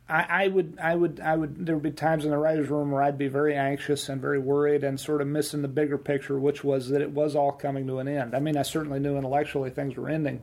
I, 0.09 0.43
I 0.43 0.47
would, 0.49 0.77
I 0.83 0.95
would, 0.95 1.21
I 1.21 1.37
would. 1.37 1.65
There 1.65 1.75
would 1.75 1.83
be 1.83 1.91
times 1.91 2.25
in 2.25 2.31
the 2.31 2.37
writers' 2.37 2.67
room 2.67 2.91
where 2.91 3.01
I'd 3.01 3.17
be 3.17 3.29
very 3.29 3.55
anxious 3.55 4.09
and 4.09 4.19
very 4.19 4.37
worried, 4.37 4.83
and 4.83 4.99
sort 4.99 5.21
of 5.21 5.27
missing 5.27 5.61
the 5.61 5.69
bigger 5.69 5.97
picture, 5.97 6.37
which 6.37 6.61
was 6.61 6.89
that 6.89 7.01
it 7.01 7.11
was 7.11 7.37
all 7.37 7.53
coming 7.53 7.87
to 7.87 7.99
an 7.99 8.09
end. 8.09 8.35
I 8.35 8.39
mean, 8.39 8.57
I 8.57 8.63
certainly 8.63 8.99
knew 8.99 9.15
intellectually 9.15 9.69
things 9.69 9.95
were 9.95 10.09
ending, 10.09 10.41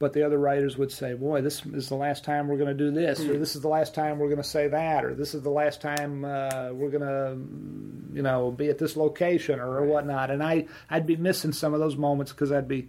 but 0.00 0.14
the 0.14 0.24
other 0.24 0.38
writers 0.38 0.76
would 0.78 0.90
say, 0.90 1.12
"Boy, 1.12 1.42
this 1.42 1.64
is 1.66 1.90
the 1.90 1.94
last 1.94 2.24
time 2.24 2.48
we're 2.48 2.56
going 2.56 2.76
to 2.76 2.84
do 2.84 2.90
this, 2.90 3.20
or 3.20 3.38
this 3.38 3.54
is 3.54 3.62
the 3.62 3.68
last 3.68 3.94
time 3.94 4.18
we're 4.18 4.28
going 4.28 4.42
to 4.42 4.42
say 4.42 4.66
that, 4.66 5.04
or 5.04 5.14
this 5.14 5.34
is 5.34 5.42
the 5.42 5.50
last 5.50 5.80
time 5.80 6.24
uh, 6.24 6.70
we're 6.72 6.90
going 6.90 7.02
to, 7.02 8.16
you 8.16 8.22
know, 8.22 8.50
be 8.50 8.68
at 8.68 8.78
this 8.78 8.96
location 8.96 9.60
or, 9.60 9.76
or 9.76 9.84
whatnot." 9.84 10.30
And 10.30 10.42
I, 10.42 10.66
I'd 10.88 11.06
be 11.06 11.16
missing 11.16 11.52
some 11.52 11.74
of 11.74 11.80
those 11.80 11.96
moments 11.96 12.32
because 12.32 12.50
I'd 12.50 12.66
be 12.66 12.88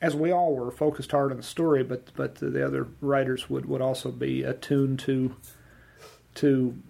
as 0.00 0.14
we 0.14 0.30
all 0.30 0.54
were, 0.54 0.70
focused 0.70 1.10
hard 1.10 1.32
on 1.32 1.36
the 1.36 1.42
story, 1.42 1.82
but 1.82 2.10
but 2.14 2.36
the 2.36 2.64
other 2.64 2.86
writers 3.00 3.50
would, 3.50 3.66
would 3.66 3.82
also 3.82 4.12
be 4.12 4.44
attuned 4.44 5.00
to 5.00 5.34
to 6.36 6.80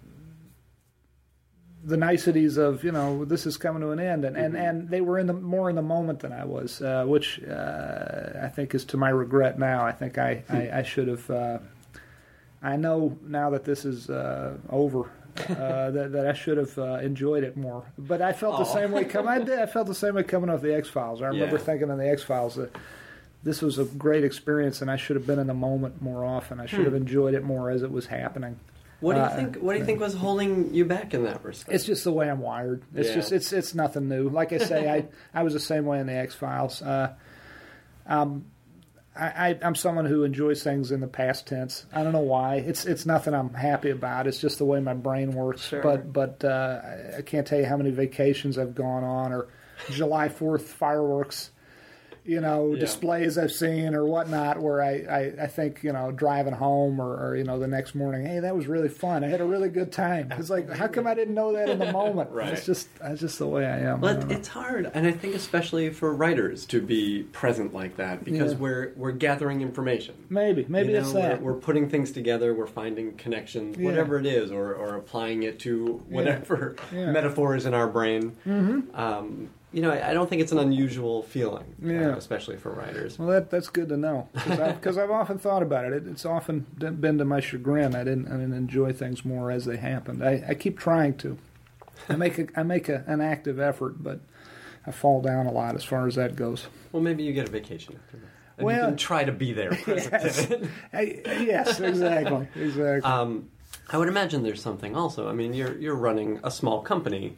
the 1.85 1.97
niceties 1.97 2.57
of 2.57 2.83
you 2.83 2.91
know 2.91 3.23
this 3.25 3.45
is 3.45 3.57
coming 3.57 3.81
to 3.81 3.91
an 3.91 3.99
end, 3.99 4.25
and, 4.25 4.35
and, 4.35 4.55
and 4.57 4.89
they 4.89 5.01
were 5.01 5.19
in 5.19 5.27
the 5.27 5.33
more 5.33 5.69
in 5.69 5.75
the 5.75 5.81
moment 5.81 6.19
than 6.19 6.33
I 6.33 6.43
was, 6.43 6.81
uh, 6.81 7.05
which 7.05 7.39
uh, 7.43 8.39
I 8.41 8.47
think 8.49 8.73
is 8.73 8.83
to 8.85 8.97
my 8.97 9.09
regret 9.09 9.59
now. 9.59 9.85
I 9.85 9.91
think 9.91 10.17
I 10.17 10.43
I, 10.49 10.79
I 10.79 10.83
should 10.83 11.07
have. 11.07 11.29
Uh, 11.29 11.59
I 12.63 12.75
know 12.77 13.17
now 13.23 13.51
that 13.51 13.63
this 13.65 13.85
is 13.85 14.09
uh, 14.09 14.57
over. 14.69 15.09
uh, 15.49 15.91
that, 15.91 16.13
that 16.13 16.25
I 16.27 16.33
should 16.33 16.57
have 16.57 16.77
uh, 16.79 16.99
enjoyed 17.03 17.43
it 17.43 17.57
more, 17.57 17.83
but 17.97 18.21
I 18.21 18.31
felt 18.31 18.57
the 18.57 18.63
same 18.63 18.91
way. 18.91 19.03
Come, 19.15 19.27
I 19.27 19.39
did. 19.39 19.59
I 19.59 19.65
felt 19.65 19.85
the 19.85 19.93
same 19.93 20.15
way 20.15 20.23
coming 20.23 20.49
off 20.49 20.61
the 20.61 20.73
X 20.73 20.87
Files. 20.89 21.21
I 21.21 21.27
remember 21.27 21.57
Yeah. 21.57 21.61
thinking 21.61 21.89
in 21.89 21.97
the 21.97 22.09
X 22.09 22.23
Files 22.23 22.55
that 22.55 22.73
this 23.43 23.61
was 23.61 23.77
a 23.77 23.83
great 23.83 24.23
experience, 24.23 24.81
and 24.81 24.89
I 24.89 24.95
should 24.95 25.17
have 25.17 25.27
been 25.27 25.37
in 25.39 25.47
the 25.47 25.53
moment 25.53 26.01
more 26.01 26.23
often. 26.23 26.59
I 26.61 26.65
should 26.67 26.85
have 26.85 26.95
enjoyed 26.95 27.33
it 27.33 27.43
more 27.43 27.69
as 27.69 27.83
it 27.83 27.91
was 27.91 28.05
happening. 28.07 28.57
What 29.05 29.13
do 29.13 29.19
you 29.19 29.25
Uh, 29.25 29.35
think? 29.35 29.55
What 29.57 29.73
do 29.73 29.79
you 29.79 29.85
think 29.85 29.99
was 29.99 30.15
holding 30.15 30.73
you 30.73 30.83
back 30.85 31.13
in 31.13 31.23
that 31.25 31.43
respect? 31.45 31.73
It's 31.75 31.85
just 31.85 32.03
the 32.03 32.11
way 32.11 32.29
I'm 32.29 32.39
wired. 32.41 32.81
It's 32.95 33.09
Yeah. 33.09 33.15
just 33.15 33.31
it's 33.31 33.53
it's 33.53 33.75
nothing 33.75 34.09
new. 34.09 34.29
Like 34.29 34.51
I 34.51 34.57
say, 34.57 34.89
I 34.89 35.05
I 35.39 35.43
was 35.43 35.53
the 35.53 35.59
same 35.59 35.85
way 35.85 35.99
in 35.99 36.07
the 36.07 36.13
X 36.13 36.33
Files. 36.33 36.81
Uh, 36.81 37.13
um, 38.07 38.45
I, 39.15 39.25
I 39.49 39.59
I'm 39.61 39.75
someone 39.75 40.05
who 40.05 40.23
enjoys 40.23 40.63
things 40.63 40.91
in 40.91 40.99
the 40.99 41.07
past 41.07 41.47
tense. 41.47 41.85
I 41.93 42.03
don't 42.03 42.13
know 42.13 42.19
why. 42.19 42.55
It's 42.55 42.85
it's 42.85 43.05
nothing 43.05 43.33
I'm 43.33 43.53
happy 43.53 43.89
about. 43.91 44.27
It's 44.27 44.39
just 44.39 44.57
the 44.57 44.65
way 44.65 44.79
my 44.81 44.93
brain 44.93 45.31
works. 45.33 45.61
Sure. 45.61 45.81
But 45.81 46.11
but 46.11 46.43
uh, 46.43 46.81
I- 46.83 47.17
I 47.17 47.21
can't 47.21 47.45
tell 47.47 47.59
you 47.59 47.65
how 47.65 47.77
many 47.77 47.91
vacations 47.91 48.57
I've 48.57 48.75
gone 48.75 49.03
on 49.03 49.31
or 49.31 49.47
July 49.91 50.29
Fourth 50.29 50.67
fireworks. 50.67 51.51
You 52.25 52.41
know, 52.41 52.73
Yeah. 52.73 52.79
displays 52.79 53.37
I've 53.37 53.51
seen 53.51 53.93
or 53.93 54.03
whatnot, 54.05 54.59
where 54.59 54.81
I, 54.81 54.91
I, 55.09 55.33
I 55.43 55.47
think 55.47 55.83
you 55.83 55.93
know 55.93 56.11
driving 56.11 56.53
home 56.53 56.99
or, 56.99 57.15
or 57.15 57.35
you 57.35 57.43
know 57.43 57.59
the 57.59 57.67
next 57.67 57.93
morning, 57.93 58.25
hey, 58.25 58.39
that 58.39 58.55
was 58.55 58.65
really 58.67 58.89
fun. 58.89 59.23
I 59.23 59.27
had 59.27 59.41
a 59.41 59.45
really 59.45 59.69
good 59.69 59.91
time. 59.91 60.31
It's 60.31 60.49
like, 60.49 60.69
how 60.71 60.87
come 60.87 61.05
I 61.05 61.13
didn't 61.13 61.35
know 61.35 61.53
that 61.53 61.69
in 61.69 61.77
the 61.79 61.91
moment? 61.91 62.31
Right. 62.35 62.49
It's 62.53 62.65
just 62.65 62.87
that's 62.99 63.21
just 63.21 63.37
the 63.39 63.45
way 63.47 63.65
I 63.65 63.77
am. 63.79 63.97
I 64.03 64.13
But 64.13 64.19
don't 64.21 64.31
it's 64.31 64.47
hard, 64.47 64.89
and 64.93 65.05
I 65.05 65.11
think 65.11 65.35
especially 65.35 65.89
for 65.91 66.13
writers 66.13 66.65
to 66.67 66.81
be 66.81 67.23
present 67.31 67.73
like 67.73 67.97
that 67.97 68.23
because 68.25 68.53
Yeah. 68.53 68.57
we're 68.59 68.91
we're 68.95 69.11
gathering 69.11 69.61
information. 69.61 70.15
maybe 70.29 70.65
maybe 70.67 70.93
You 70.93 70.97
it's 70.99 71.13
that. 71.13 71.41
We're, 71.41 71.53
we're 71.53 71.59
putting 71.59 71.89
things 71.89 72.11
together. 72.11 72.53
We're 72.55 72.65
finding 72.67 73.13
connections, 73.13 73.77
Yeah. 73.77 73.85
whatever 73.85 74.17
it 74.17 74.25
is, 74.25 74.51
or, 74.51 74.73
or 74.73 74.95
applying 74.95 75.43
it 75.43 75.59
to 75.59 76.01
whatever 76.09 76.75
Yeah. 76.91 77.11
metaphor 77.17 77.55
is 77.55 77.65
in 77.67 77.73
our 77.75 77.87
brain. 77.87 78.35
Mm-hmm. 78.47 78.95
Um, 78.99 79.49
you 79.73 79.81
know, 79.81 79.91
I, 79.91 80.11
I 80.11 80.13
don't 80.13 80.29
think 80.29 80.41
it's 80.41 80.51
an 80.51 80.59
unusual 80.59 81.23
feeling, 81.23 81.75
uh, 81.83 81.87
Yeah. 81.87 82.15
especially 82.15 82.55
for 82.57 82.71
writers. 82.71 83.19
Well, 83.19 83.27
that 83.29 83.49
that's 83.49 83.67
good 83.67 83.89
to 83.89 83.97
know 83.97 84.29
because 84.33 84.97
I've 84.97 85.11
often 85.11 85.37
thought 85.37 85.63
about 85.63 85.85
it. 85.85 85.93
it. 85.93 86.07
It's 86.07 86.25
often 86.25 86.65
been 86.77 87.17
to 87.17 87.25
my 87.25 87.39
chagrin. 87.41 87.93
I 87.95 88.03
didn't 88.03 88.27
I 88.27 88.31
didn't 88.37 88.53
enjoy 88.53 88.93
things 88.93 89.25
more 89.25 89.51
as 89.51 89.65
they 89.65 89.77
happened. 89.77 90.23
I, 90.23 90.43
I 90.49 90.53
keep 90.53 90.79
trying 90.79 91.17
to. 91.17 91.37
I 92.09 92.15
make 92.15 92.37
a, 92.37 92.47
I 92.55 92.63
make 92.63 92.87
a, 92.89 93.03
an 93.07 93.19
active 93.21 93.59
effort, 93.59 94.01
but 94.03 94.19
I 94.85 94.91
fall 94.91 95.21
down 95.21 95.45
a 95.47 95.51
lot 95.51 95.75
as 95.75 95.83
far 95.83 96.07
as 96.07 96.15
that 96.15 96.35
goes. 96.35 96.67
Well, 96.91 97.01
maybe 97.01 97.23
you 97.23 97.33
get 97.33 97.47
a 97.49 97.51
vacation 97.51 97.95
after 98.05 98.17
that. 98.17 98.27
And 98.57 98.65
Well- 98.65 98.75
you 98.81 98.85
can 98.89 98.97
try 98.97 99.23
to 99.25 99.31
be 99.31 99.51
there. 99.53 99.77
Yes. 99.87 100.45
Hey, 100.91 101.21
yes, 101.25 101.79
exactly, 101.79 102.47
exactly. 102.55 103.01
Um, 103.11 103.49
I 103.91 103.97
would 103.97 104.07
imagine 104.07 104.43
there's 104.43 104.61
something 104.61 104.95
also. 104.95 105.27
I 105.27 105.33
mean, 105.33 105.53
you're 105.53 105.77
you're 105.77 105.95
running 105.95 106.39
a 106.43 106.51
small 106.51 106.81
company 106.81 107.37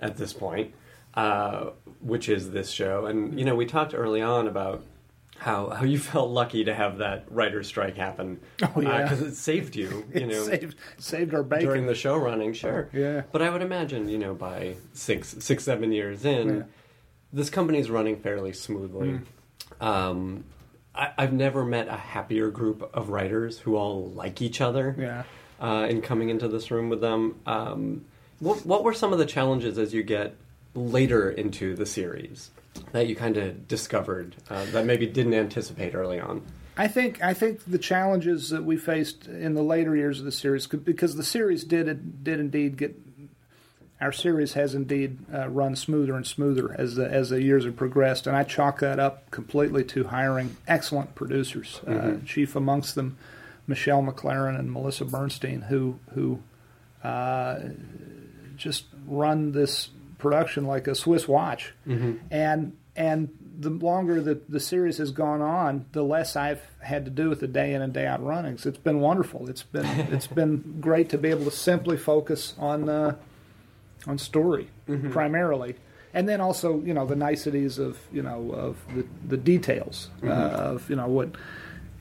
at 0.00 0.16
this 0.16 0.32
point, 0.32 0.72
uh, 1.14 1.70
which 2.00 2.28
is 2.28 2.50
this 2.50 2.70
show, 2.70 3.06
and 3.06 3.38
you 3.38 3.44
know 3.44 3.54
we 3.54 3.66
talked 3.66 3.94
early 3.94 4.20
on 4.22 4.48
about 4.48 4.82
how 5.38 5.70
how 5.70 5.84
you 5.84 5.98
felt 6.12 6.30
lucky 6.30 6.64
to 6.64 6.74
have 6.74 6.98
that 6.98 7.24
writer's 7.30 7.66
strike 7.66 7.96
happen. 7.96 8.40
Oh, 8.62 8.80
yeah. 8.80 9.02
because 9.02 9.20
it 9.22 9.34
saved 9.34 9.76
you. 9.76 10.04
You 10.14 10.20
it 10.22 10.26
know. 10.28 10.42
saved 10.44 10.76
saved 10.98 11.34
our 11.34 11.42
bacon. 11.42 11.66
During 11.66 11.86
the 11.86 11.94
show 11.94 12.16
running, 12.16 12.52
sure. 12.52 12.88
Yeah. 12.92 13.22
But 13.32 13.42
I 13.42 13.50
would 13.50 13.62
imagine, 13.62 14.08
you 14.08 14.18
know, 14.18 14.34
by 14.34 14.76
six, 14.92 15.36
six, 15.40 15.64
seven 15.64 15.92
years 15.92 16.24
in, 16.24 16.48
Yeah. 16.56 16.62
this 17.32 17.50
company's 17.50 17.90
running 17.90 18.16
fairly 18.20 18.52
smoothly. 18.52 19.20
Um, 19.80 20.44
I, 20.94 21.10
I've 21.18 21.32
never 21.32 21.64
met 21.64 21.88
a 21.88 21.96
happier 21.96 22.50
group 22.50 22.88
of 22.94 23.08
writers 23.08 23.58
who 23.58 23.76
all 23.76 24.10
like 24.10 24.40
each 24.42 24.60
other. 24.60 24.94
Yeah. 24.98 25.22
Uh, 25.60 25.86
in 25.88 26.02
coming 26.02 26.28
into 26.30 26.46
this 26.48 26.70
room 26.70 26.88
with 26.90 27.00
them, 27.00 27.40
um, 27.46 28.04
what, 28.40 28.66
what 28.66 28.82
were 28.84 28.92
some 28.92 29.12
of 29.12 29.18
the 29.18 29.24
challenges 29.24 29.78
as 29.78 29.94
you 29.94 30.02
get 30.02 30.36
later 30.74 31.30
into 31.30 31.74
the 31.74 31.86
series 31.86 32.50
that 32.92 33.06
you 33.06 33.16
kind 33.16 33.36
of 33.36 33.68
discovered 33.68 34.36
uh, 34.50 34.64
that 34.72 34.84
maybe 34.84 35.06
didn't 35.06 35.34
anticipate 35.34 35.94
early 35.94 36.20
on? 36.20 36.42
I 36.76 36.88
think 36.88 37.22
I 37.22 37.34
think 37.34 37.64
the 37.64 37.78
challenges 37.78 38.50
that 38.50 38.64
we 38.64 38.76
faced 38.76 39.26
in 39.28 39.54
the 39.54 39.62
later 39.62 39.94
years 39.94 40.18
of 40.18 40.24
the 40.24 40.32
series, 40.32 40.66
because 40.66 41.14
the 41.14 41.22
series 41.22 41.62
did 41.64 42.24
did 42.24 42.40
indeed 42.40 42.76
get 42.76 42.96
our 44.00 44.12
series 44.12 44.54
has 44.54 44.74
indeed 44.74 45.18
uh, 45.32 45.48
run 45.48 45.76
smoother 45.76 46.16
and 46.16 46.26
smoother 46.26 46.74
as 46.76 46.96
the 46.96 47.08
as 47.08 47.30
the 47.30 47.42
years 47.42 47.64
have 47.64 47.76
progressed, 47.76 48.26
and 48.26 48.36
I 48.36 48.42
chalk 48.42 48.80
that 48.80 48.98
up 48.98 49.30
completely 49.30 49.84
to 49.84 50.04
hiring 50.04 50.56
excellent 50.66 51.14
producers, 51.14 51.80
uh, 51.86 52.16
chief 52.26 52.56
amongst 52.56 52.96
them, 52.96 53.16
Michelle 53.68 54.02
MacLaren 54.02 54.58
and 54.58 54.72
Melissa 54.72 55.04
Bernstein, 55.04 55.62
who 55.62 56.00
who 56.12 56.42
uh, 57.04 57.60
just 58.56 58.86
run 59.06 59.52
this 59.52 59.90
production 60.24 60.66
like 60.66 60.88
a 60.88 60.94
Swiss 60.94 61.28
watch, 61.28 61.72
and 62.30 62.76
and 62.96 63.28
the 63.60 63.70
longer 63.70 64.20
the 64.20 64.40
the 64.48 64.58
series 64.60 64.98
has 64.98 65.10
gone 65.12 65.42
on, 65.42 65.84
the 65.92 66.02
less 66.02 66.34
I've 66.36 66.62
had 66.80 67.04
to 67.04 67.10
do 67.10 67.28
with 67.28 67.40
the 67.40 67.46
day 67.60 67.74
in 67.74 67.82
and 67.82 67.92
day 67.92 68.06
out 68.06 68.22
runnings. 68.24 68.66
It's 68.66 68.78
been 68.78 69.00
wonderful. 69.00 69.48
It's 69.48 69.62
been 69.62 69.86
it's 70.14 70.26
been 70.26 70.78
great 70.80 71.08
to 71.10 71.18
be 71.18 71.28
able 71.30 71.44
to 71.44 71.50
simply 71.70 71.96
focus 71.96 72.54
on 72.58 72.88
uh, 72.88 73.16
on 74.06 74.18
story 74.18 74.68
primarily, 75.12 75.76
and 76.12 76.28
then 76.28 76.40
also 76.40 76.80
you 76.82 76.94
know 76.94 77.06
the 77.06 77.16
niceties 77.16 77.78
of 77.78 77.98
you 78.12 78.22
know 78.22 78.50
of 78.52 78.76
the 78.94 79.04
the 79.28 79.36
details 79.36 80.10
uh, 80.22 80.28
of 80.74 80.90
you 80.90 80.96
know 80.96 81.08
what 81.08 81.28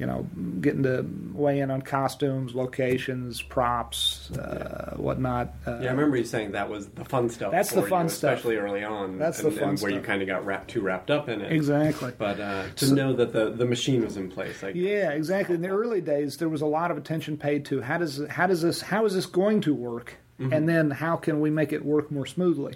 you 0.04 0.08
know 0.08 0.28
getting 0.60 0.84
to 0.84 1.06
weigh 1.34 1.60
in 1.62 1.72
on 1.72 1.82
costumes, 1.82 2.54
locations, 2.54 3.42
props, 3.42 4.30
uh, 4.32 4.96
whatnot. 4.98 5.54
Uh, 5.66 5.80
Yeah, 5.80 5.88
I 5.88 5.92
remember 5.92 6.18
you 6.18 6.26
saying 6.26 6.52
that 6.52 6.70
was 6.70 6.88
the 6.90 7.06
fun 7.06 7.30
stuff. 7.30 7.54
That's 7.54 7.72
the 7.72 7.84
fun 7.84 8.08
you, 8.08 8.10
stuff. 8.10 8.34
especially 8.34 8.58
early 8.58 8.84
on. 8.84 9.18
That's 9.18 9.40
and, 9.40 9.54
the 9.54 9.60
fun 9.62 9.70
and 9.70 9.80
where 9.80 9.92
you 9.94 10.02
kind 10.02 10.22
of 10.22 10.28
got 10.28 10.46
wrapped 10.46 10.72
too 10.72 10.82
wrapped 10.82 11.10
up 11.10 11.30
in 11.30 11.40
it. 11.40 11.54
Exactly. 11.54 12.12
But 12.18 12.38
uh, 12.42 12.66
to 12.76 12.86
So- 12.88 12.94
know 12.96 13.14
that 13.14 13.32
the, 13.32 13.52
the 13.52 13.66
machine 13.66 14.04
was 14.04 14.18
in 14.18 14.30
place, 14.30 14.62
like 14.62 14.76
Yeah, 14.76 15.12
exactly. 15.12 15.56
In 15.56 15.62
the 15.62 15.70
early 15.70 16.02
days, 16.02 16.36
there 16.36 16.50
was 16.50 16.62
a 16.62 16.66
lot 16.66 16.92
of 16.92 16.98
attention 16.98 17.38
paid 17.38 17.64
to 17.68 17.80
how 17.82 17.98
does 17.98 18.22
how 18.28 18.46
does 18.48 18.62
this 18.62 18.82
how 18.82 19.06
is 19.06 19.14
this 19.14 19.26
going 19.26 19.62
to 19.62 19.74
work, 19.74 20.18
and 20.40 20.68
then 20.68 20.92
how 20.92 21.16
can 21.16 21.40
we 21.40 21.50
make 21.50 21.72
it 21.72 21.86
work 21.86 22.12
more 22.12 22.26
smoothly. 22.26 22.76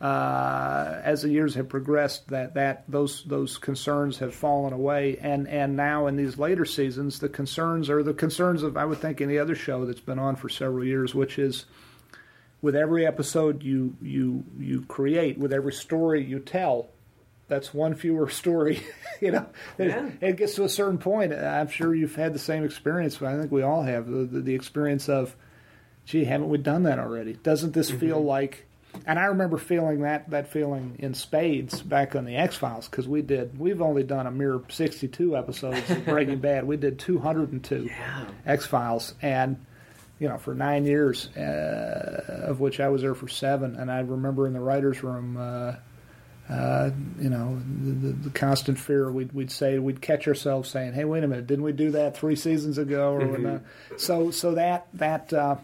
Uh, 0.00 1.00
as 1.04 1.22
the 1.22 1.28
years 1.30 1.54
have 1.54 1.68
progressed, 1.68 2.28
that 2.28 2.54
that 2.54 2.84
those 2.88 3.24
those 3.24 3.58
concerns 3.58 4.18
have 4.18 4.34
fallen 4.34 4.72
away, 4.72 5.18
and 5.20 5.46
and 5.48 5.76
now 5.76 6.06
in 6.06 6.16
these 6.16 6.38
later 6.38 6.64
seasons, 6.64 7.18
the 7.18 7.28
concerns 7.28 7.90
are 7.90 8.02
the 8.02 8.14
concerns 8.14 8.62
of 8.62 8.76
I 8.76 8.84
would 8.84 8.98
think 8.98 9.20
any 9.20 9.38
other 9.38 9.54
show 9.54 9.84
that's 9.84 10.00
been 10.00 10.18
on 10.18 10.36
for 10.36 10.48
several 10.48 10.84
years, 10.84 11.14
which 11.14 11.38
is 11.38 11.66
with 12.62 12.74
every 12.76 13.06
episode 13.06 13.62
you 13.62 13.96
you 14.00 14.44
you 14.58 14.82
create, 14.88 15.38
with 15.38 15.52
every 15.52 15.72
story 15.72 16.24
you 16.24 16.38
tell, 16.38 16.88
that's 17.48 17.74
one 17.74 17.94
fewer 17.94 18.28
story. 18.42 18.82
you 19.20 19.32
know, 19.32 19.46
it, 19.78 19.88
Yeah. 19.88 20.10
it 20.20 20.36
gets 20.36 20.54
to 20.54 20.64
a 20.64 20.68
certain 20.68 20.98
point. 20.98 21.32
I'm 21.34 21.68
sure 21.68 21.94
you've 21.94 22.16
had 22.16 22.32
the 22.32 22.38
same 22.38 22.64
experience. 22.64 23.16
But 23.18 23.28
I 23.34 23.38
think 23.38 23.52
we 23.52 23.62
all 23.62 23.82
have 23.82 24.06
the, 24.10 24.24
the, 24.24 24.40
the 24.40 24.54
experience 24.54 25.08
of, 25.08 25.36
gee, 26.06 26.24
haven't 26.24 26.48
we 26.48 26.58
done 26.58 26.82
that 26.84 26.98
already? 26.98 27.34
Doesn't 27.34 27.72
this 27.72 27.90
feel 27.90 28.20
like? 28.22 28.66
And 29.06 29.18
I 29.18 29.24
remember 29.24 29.58
feeling 29.58 30.02
that 30.02 30.30
that 30.30 30.46
feeling 30.52 30.94
in 31.00 31.14
spades 31.14 31.82
back 31.82 32.14
on 32.14 32.24
the 32.24 32.36
X 32.36 32.54
Files 32.56 32.88
because 32.88 33.08
we 33.08 33.22
did. 33.22 33.58
We've 33.58 33.82
only 33.82 34.04
done 34.04 34.26
a 34.28 34.30
mere 34.30 34.60
62 34.68 35.36
episodes 35.36 35.90
of 35.90 36.04
Breaking 36.04 36.38
Bad. 36.40 36.64
We 36.64 36.76
did 36.76 36.98
202 37.00 37.86
Yeah. 37.86 38.24
X 38.46 38.66
Files, 38.66 39.14
and 39.20 39.56
you 40.20 40.28
know, 40.28 40.38
for 40.38 40.54
nine 40.54 40.84
years, 40.86 41.26
uh, 41.36 42.44
of 42.46 42.60
which 42.60 42.78
I 42.78 42.88
was 42.88 43.02
there 43.02 43.16
for 43.16 43.26
seven. 43.26 43.74
And 43.74 43.90
I 43.90 43.98
remember 44.00 44.46
in 44.46 44.52
the 44.52 44.60
writers' 44.60 45.02
room, 45.02 45.36
uh, 45.36 45.74
uh, 46.48 46.90
you 47.18 47.30
know, 47.30 47.60
the, 47.82 47.90
the, 47.90 48.12
the 48.12 48.30
constant 48.30 48.78
fear 48.78 49.10
we'd, 49.10 49.32
we'd 49.32 49.50
say 49.50 49.78
we'd 49.80 50.00
catch 50.00 50.28
ourselves 50.28 50.70
saying, 50.70 50.92
"Hey, 50.92 51.04
wait 51.04 51.24
a 51.24 51.26
minute, 51.26 51.48
didn't 51.48 51.64
we 51.64 51.72
do 51.72 51.90
that 51.90 52.16
three 52.16 52.36
seasons 52.36 52.78
ago?" 52.78 53.14
Or 53.14 53.26
whatnot. 53.26 53.62
So, 53.96 54.30
so 54.30 54.52
that 54.54 54.86
that 54.94 55.32
uh, 55.32 55.56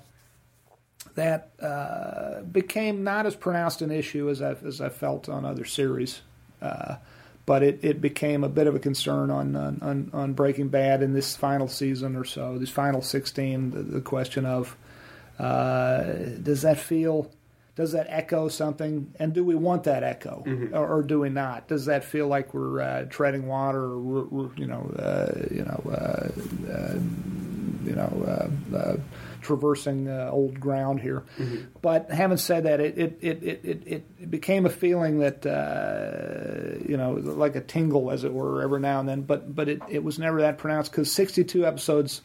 that 1.14 1.51
uh, 1.61 2.42
became 2.42 3.05
not 3.05 3.27
as 3.27 3.35
pronounced 3.35 3.83
an 3.83 3.90
issue 3.90 4.31
as 4.31 4.40
I 4.42 4.53
as 4.64 4.81
I 4.81 4.88
felt 4.88 5.29
on 5.29 5.44
other 5.44 5.64
series. 5.64 6.20
Uh, 6.61 6.96
but 7.46 7.62
it, 7.64 7.81
it 7.83 8.01
became 8.01 8.44
a 8.44 8.49
bit 8.49 8.68
of 8.68 8.77
a 8.77 8.79
concern 8.79 9.29
on, 9.29 9.57
on, 9.57 10.11
on, 10.12 10.33
Breaking 10.35 10.68
Bad 10.68 11.03
in 11.03 11.14
this 11.14 11.35
final 11.35 11.66
season 11.66 12.14
or 12.14 12.25
so, 12.25 12.59
this 12.59 12.70
final 12.70 13.03
16. 13.03 13.70
The, 13.70 13.83
the 13.83 14.01
question 14.01 14.46
of 14.46 14.77
uh, 15.40 16.03
does 16.42 16.62
that 16.62 16.79
feel, 16.79 17.31
does 17.75 17.92
that 17.92 18.07
echo 18.11 18.49
something, 18.49 19.12
and 19.18 19.33
do 19.33 19.42
we 19.42 19.55
want 19.55 19.85
that 19.85 20.05
echo, 20.05 20.44
or, 20.73 20.99
or 20.99 21.03
do 21.03 21.20
we 21.20 21.31
not? 21.31 21.66
Does 21.66 21.87
that 21.87 22.05
feel 22.05 22.29
like 22.29 22.53
we're 22.53 22.81
uh, 22.81 23.05
treading 23.09 23.46
water, 23.46 23.83
or 23.83 23.99
we're, 23.99 24.25
we're, 24.25 24.55
you 24.57 24.66
know, 24.66 24.92
uh, 24.99 25.46
you 25.51 25.64
know, 25.64 25.83
uh, 25.90 26.73
uh, 26.73 26.99
you 27.85 27.96
know, 27.96 28.51
uh, 28.73 28.77
uh, 28.77 28.96
traversing 29.40 30.09
uh, 30.09 30.31
old 30.33 30.61
ground 30.61 31.00
here. 31.00 31.24
But 31.83 32.11
having 32.11 32.37
said 32.37 32.64
that, 32.64 32.81
it 32.81 32.98
it, 32.98 33.18
it, 33.20 33.42
it, 33.42 33.64
it 33.64 33.83
it 33.87 34.31
became 34.31 34.66
a 34.66 34.70
feeling 34.70 35.20
that 35.20 35.46
uh, 35.46 36.79
you 36.87 36.96
know, 36.96 37.12
like 37.12 37.57
a 37.57 37.61
tingle, 37.61 38.11
as 38.11 38.24
it 38.24 38.33
were, 38.33 38.62
every 38.62 38.81
now 38.81 39.00
and 39.00 39.09
then. 39.09 39.22
But 39.22 39.55
but 39.55 39.68
it, 39.68 39.83
it 39.88 40.05
was 40.05 40.18
never 40.18 40.42
that 40.42 40.59
pronounced 40.59 40.90
because 40.92 41.12
62 41.12 41.66
episodes. 41.66 42.22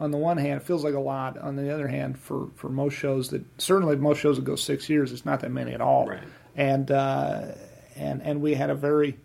On 0.00 0.10
the 0.10 0.18
one 0.18 0.38
hand, 0.38 0.60
it 0.60 0.66
feels 0.66 0.82
like 0.82 0.94
a 0.94 1.00
lot. 1.00 1.38
On 1.38 1.54
the 1.54 1.72
other 1.72 1.86
hand, 1.86 2.18
for, 2.18 2.48
for 2.56 2.68
most 2.68 2.94
shows 2.94 3.28
that 3.28 3.44
certainly 3.58 3.94
most 3.94 4.18
shows 4.18 4.36
that 4.36 4.44
go 4.44 4.56
six 4.56 4.90
years, 4.90 5.12
it's 5.12 5.24
not 5.24 5.38
that 5.40 5.52
many 5.52 5.72
at 5.72 5.80
all. 5.80 6.06
Right. 6.08 6.20
And 6.56 6.90
uh, 6.90 7.52
and 7.96 8.20
and 8.22 8.42
we 8.42 8.54
had 8.54 8.70
a 8.70 8.74
very 8.74 9.18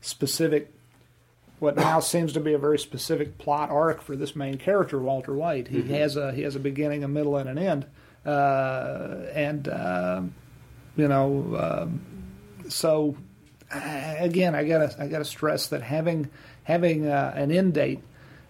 specific 0.00 0.72
what 1.58 1.76
now 1.76 2.00
seems 2.00 2.32
to 2.34 2.40
be 2.40 2.52
a 2.52 2.58
very 2.58 2.78
specific 2.78 3.38
plot 3.38 3.70
arc 3.70 4.02
for 4.02 4.16
this 4.16 4.36
main 4.36 4.58
character, 4.58 4.98
Walter 4.98 5.34
White. 5.34 5.68
He 5.68 5.82
has 5.94 6.16
a 6.16 6.32
he 6.32 6.42
has 6.42 6.56
a 6.56 6.60
beginning, 6.60 7.04
a 7.04 7.08
middle, 7.08 7.36
and 7.36 7.48
an 7.48 7.58
end, 7.58 7.86
uh, 8.24 9.26
and 9.32 9.68
um 9.68 10.34
you 10.96 11.08
know, 11.08 11.56
um, 11.58 12.00
so 12.68 13.16
uh, 13.72 14.14
again, 14.18 14.54
I 14.54 14.64
gotta 14.64 14.94
I 14.98 15.06
gotta 15.06 15.24
stress 15.24 15.68
that 15.68 15.82
having 15.82 16.30
having 16.64 17.06
uh, 17.06 17.32
an 17.36 17.52
end 17.52 17.74
date 17.74 18.00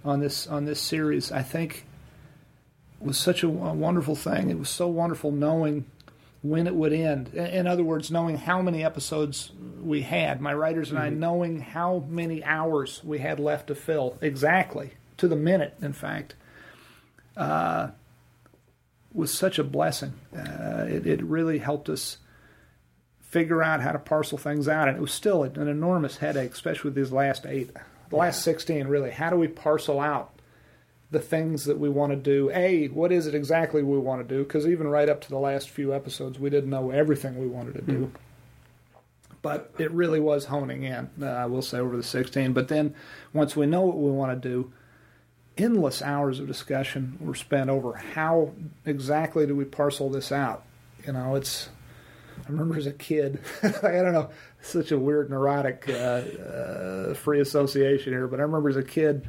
on 0.05 0.21
this 0.21 0.47
on 0.47 0.64
this 0.64 0.81
series, 0.81 1.33
I 1.33 1.42
think, 1.42 1.85
was 3.01 3.19
such 3.19 3.42
a, 3.42 3.49
a 3.49 3.51
wonderful 3.75 4.14
thing. 4.14 4.51
It 4.51 4.59
was 4.59 4.71
so 4.71 4.87
wonderful 4.87 5.33
knowing 5.33 5.87
when 6.48 6.66
it 6.66 6.74
would 6.74 6.92
end. 6.92 7.35
In 7.35 7.66
other 7.66 7.85
words, 7.85 8.11
knowing 8.11 8.37
how 8.37 8.62
many 8.62 8.85
episodes 8.85 9.50
we 9.82 10.02
had, 10.02 10.40
my 10.40 10.54
writers 10.54 10.90
and 10.90 10.98
I 10.98 11.11
knowing 11.11 11.61
how 11.61 12.04
many 12.09 12.42
hours 12.44 13.02
we 13.04 13.18
had 13.18 13.38
left 13.40 13.68
to 13.68 13.74
fill 13.74 14.16
exactly 14.20 14.92
to 15.16 15.28
the 15.28 15.37
minute. 15.37 15.74
In 15.80 15.92
fact, 15.92 16.35
uh, 17.37 17.90
was 19.12 19.32
such 19.32 19.59
a 19.59 19.64
blessing. 19.64 20.12
Uh, 20.37 20.85
it, 20.88 21.06
it 21.06 21.22
really 21.22 21.59
helped 21.59 21.88
us 21.88 22.18
figure 23.20 23.62
out 23.62 23.80
how 23.80 23.92
to 23.92 23.98
parcel 23.98 24.38
things 24.38 24.68
out, 24.68 24.88
and 24.88 24.96
it 24.96 25.00
was 25.00 25.12
still 25.12 25.42
an 25.42 25.68
enormous 25.68 26.18
headache, 26.18 26.52
especially 26.52 26.88
with 26.88 26.94
these 26.94 27.12
last 27.12 27.46
eight, 27.46 27.70
the 28.11 28.16
last 28.16 28.42
sixteen. 28.42 28.87
Really, 28.87 29.11
how 29.11 29.30
do 29.30 29.37
we 29.37 29.48
parcel 29.48 30.00
out? 30.00 30.36
The 31.11 31.21
things 31.21 31.64
that 31.64 31.79
we 31.79 31.88
want 31.88 32.12
to 32.12 32.16
do. 32.16 32.51
A, 32.53 32.88
what 32.88 33.12
is 33.12 33.27
it 33.27 33.35
exactly 33.35 33.83
we 33.83 33.99
want 33.99 34.27
to 34.27 34.35
do? 34.35 34.42
Because 34.42 34.66
even 34.66 34.88
right 34.88 35.09
up 35.09 35.21
to 35.23 35.29
the 35.29 35.38
last 35.38 35.71
few 35.71 35.95
episodes, 35.95 36.38
we 36.38 36.51
didn't 36.51 36.71
know 36.71 36.90
everything 36.90 37.38
we 37.38 37.47
wanted 37.47 37.75
to 37.75 37.83
do. 37.83 38.11
But 39.42 39.73
it 39.79 39.92
really 39.92 40.19
was 40.19 40.47
honing 40.47 40.83
in, 40.83 41.09
uh, 41.23 41.27
I 41.27 41.47
will 41.47 41.62
say, 41.62 41.79
over 41.79 41.97
the 41.97 42.03
16. 42.03 42.53
But 42.53 42.69
then 42.69 42.95
once 43.33 43.55
we 43.55 43.66
know 43.66 43.83
what 43.83 43.99
we 43.99 44.11
want 44.11 44.42
to 44.42 44.49
do, 44.49 44.73
endless 45.57 46.03
hours 46.03 46.40
of 46.40 46.49
discussion 46.49 47.16
were 47.21 47.35
spent 47.35 47.71
over 47.71 47.95
how 47.95 48.53
exactly 48.85 49.47
do 49.47 49.55
we 49.55 49.64
parcel 49.64 50.11
this 50.11 50.33
out. 50.33 50.64
You 51.07 51.12
know, 51.12 51.37
it's 51.37 51.69
I 52.45 52.51
remember 52.51 52.77
as 52.77 52.87
a 52.87 52.92
kid, 52.92 53.40
I 53.62 53.71
don't 53.71 54.12
know, 54.12 54.31
such 54.61 54.92
a 54.92 54.99
weird 54.99 55.31
neurotic 55.31 55.88
uh, 55.88 55.92
uh, 55.92 57.14
free 57.14 57.40
association 57.40 58.12
here, 58.12 58.27
but 58.27 58.40
I 58.40 58.42
remember 58.42 58.69
as 58.69 58.77
a 58.77 58.83
kid, 58.83 59.27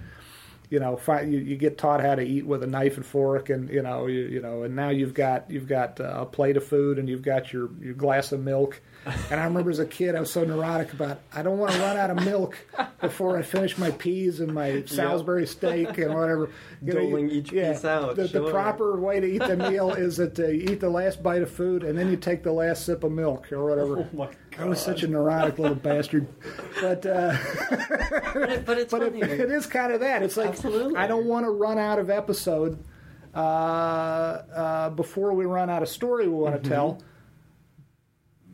you 0.70 0.80
know, 0.80 0.98
fi- 0.98 1.22
you, 1.22 1.40
you 1.40 1.56
get 1.56 1.78
taught 1.78 2.02
how 2.02 2.16
to 2.16 2.22
eat 2.22 2.46
with 2.46 2.62
a 2.64 2.68
knife 2.68 2.98
and 2.98 3.06
fork, 3.06 3.50
and 3.50 3.70
you 3.70 3.82
know, 3.82 4.08
you, 4.08 4.22
you 4.22 4.42
know, 4.42 4.64
and 4.64 4.76
now 4.76 4.90
you've 4.90 5.14
got 5.14 5.50
you've 5.50 5.68
got 5.68 6.00
uh, 6.02 6.22
a 6.22 6.26
plate 6.26 6.58
of 6.58 6.66
food 6.66 7.00
and 7.00 7.08
you've 7.08 7.22
got 7.22 7.54
your 7.54 7.70
your 7.82 7.94
glass 7.94 8.32
of 8.32 8.42
milk. 8.42 8.82
And 9.32 9.40
I 9.40 9.46
remember 9.46 9.70
as 9.72 9.80
a 9.80 9.86
kid, 9.86 10.16
I 10.16 10.20
was 10.20 10.30
so 10.32 10.44
neurotic 10.44 10.92
about 10.92 11.22
I 11.34 11.42
don't 11.42 11.58
want 11.58 11.72
to 11.72 11.80
run 11.80 11.96
out 11.96 12.10
of 12.10 12.26
milk 12.26 12.58
before 13.00 13.38
I 13.38 13.42
finish 13.42 13.78
my 13.78 13.92
peas 13.92 14.42
and 14.42 14.54
my 14.54 14.84
Salisbury 14.86 15.48
steak 15.48 15.98
and 15.98 16.14
whatever. 16.14 16.50
You 16.82 16.94
know, 16.94 17.00
you- 17.02 17.10
Doling 17.10 17.30
each 17.32 17.52
piece 17.52 17.86
out, 17.86 18.16
The, 18.16 18.28
the 18.28 18.52
proper 18.52 19.00
way 19.00 19.20
to 19.20 19.26
eat 19.26 19.40
the 19.40 19.56
meal 19.58 19.92
is 19.98 20.18
that 20.18 20.38
uh, 20.40 20.48
you 20.48 20.74
eat 20.74 20.80
the 20.80 20.90
last 20.90 21.24
bite 21.24 21.42
of 21.42 21.50
food 21.50 21.84
and 21.84 21.98
then 21.98 22.12
you 22.12 22.18
take 22.18 22.44
the 22.44 22.52
last 22.52 22.86
sip 22.86 23.04
of 23.04 23.12
milk 23.12 23.52
or 23.52 23.66
whatever. 23.68 24.08
Oh 24.14 24.30
my 24.58 24.66
I 24.66 24.68
was 24.70 24.80
such 24.82 25.04
a 25.04 25.08
neurotic 25.08 25.60
little 25.60 25.76
bastard, 25.90 26.28
but 26.82 27.06
uh, 27.06 27.36
But, 28.34 28.50
it, 28.52 28.66
but 28.66 28.78
it's 28.78 28.92
but 28.92 29.02
it, 29.04 29.16
it 29.16 29.52
is 29.52 29.66
kind 29.66 29.92
of 29.94 30.00
that. 30.02 30.24
It's 30.24 30.38
like 30.38 30.50
Absolutely. 30.50 30.96
I 30.98 31.08
don't 31.08 31.26
want 31.26 31.46
to 31.46 31.50
run 31.52 31.78
out 31.78 32.00
of 32.00 32.10
episode 32.10 32.84
uh, 33.36 33.38
uh, 33.40 34.90
before 34.92 35.34
we 35.34 35.46
run 35.46 35.70
out 35.70 35.82
of 35.84 35.90
story 35.90 36.28
we 36.28 36.34
want 36.34 36.56
Mm-hmm. 36.56 36.64
to 36.64 36.70
tell. 36.70 37.02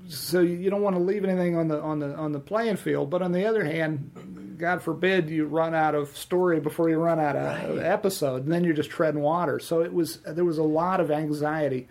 So 0.10 0.42
you 0.42 0.70
don't 0.70 0.82
want 0.82 0.98
to 0.98 1.02
leave 1.02 1.24
anything 1.24 1.56
on 1.58 1.70
the 1.70 1.80
on 1.82 2.00
the 2.00 2.13
on 2.16 2.34
the 2.34 2.39
playing 2.39 2.76
field. 2.76 3.10
But 3.10 3.22
on 3.22 3.32
the 3.32 3.46
other 3.46 3.63
hand, 3.63 4.56
God 4.60 4.82
forbid 4.82 5.30
you 5.30 5.46
run 5.46 5.74
out 5.74 5.96
of 5.96 6.16
story 6.18 6.60
before 6.60 6.89
you 6.89 6.98
run 6.98 7.22
out 7.22 7.38
of 7.38 7.80
episode, 7.80 8.44
and 8.44 8.52
then 8.52 8.66
you're 8.66 8.74
just 8.74 8.89
treading 8.89 9.22
water. 9.22 9.60
So 9.60 9.82
it 9.82 9.94
was 9.94 10.18
there 10.28 10.44
was 10.44 10.58
a 10.58 10.63
lot 10.63 11.00
of 11.00 11.10
anxiety. 11.10 11.88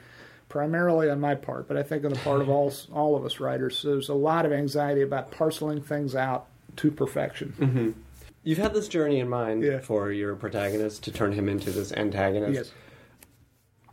Primarily 0.52 1.08
on 1.08 1.18
my 1.18 1.34
part, 1.34 1.66
but 1.66 1.78
I 1.78 1.82
think 1.82 2.04
on 2.04 2.10
the 2.12 2.18
part 2.18 2.42
of 2.42 2.50
all 2.50 2.70
all 2.92 3.16
of 3.16 3.24
us 3.24 3.40
writers, 3.40 3.80
there's 3.82 4.10
a 4.10 4.14
lot 4.14 4.44
of 4.44 4.52
anxiety 4.52 5.00
about 5.00 5.30
parceling 5.30 5.80
things 5.80 6.14
out 6.14 6.44
to 6.76 6.90
perfection. 6.90 7.94
You've 8.44 8.58
had 8.58 8.74
this 8.74 8.86
journey 8.86 9.20
in 9.20 9.30
mind 9.30 9.62
Yeah. 9.62 9.78
for 9.80 10.12
your 10.12 10.36
protagonist 10.36 11.04
to 11.04 11.10
turn 11.10 11.32
him 11.32 11.48
into 11.48 11.70
this 11.70 11.90
antagonist. 11.94 12.52
Yes. 12.54 12.72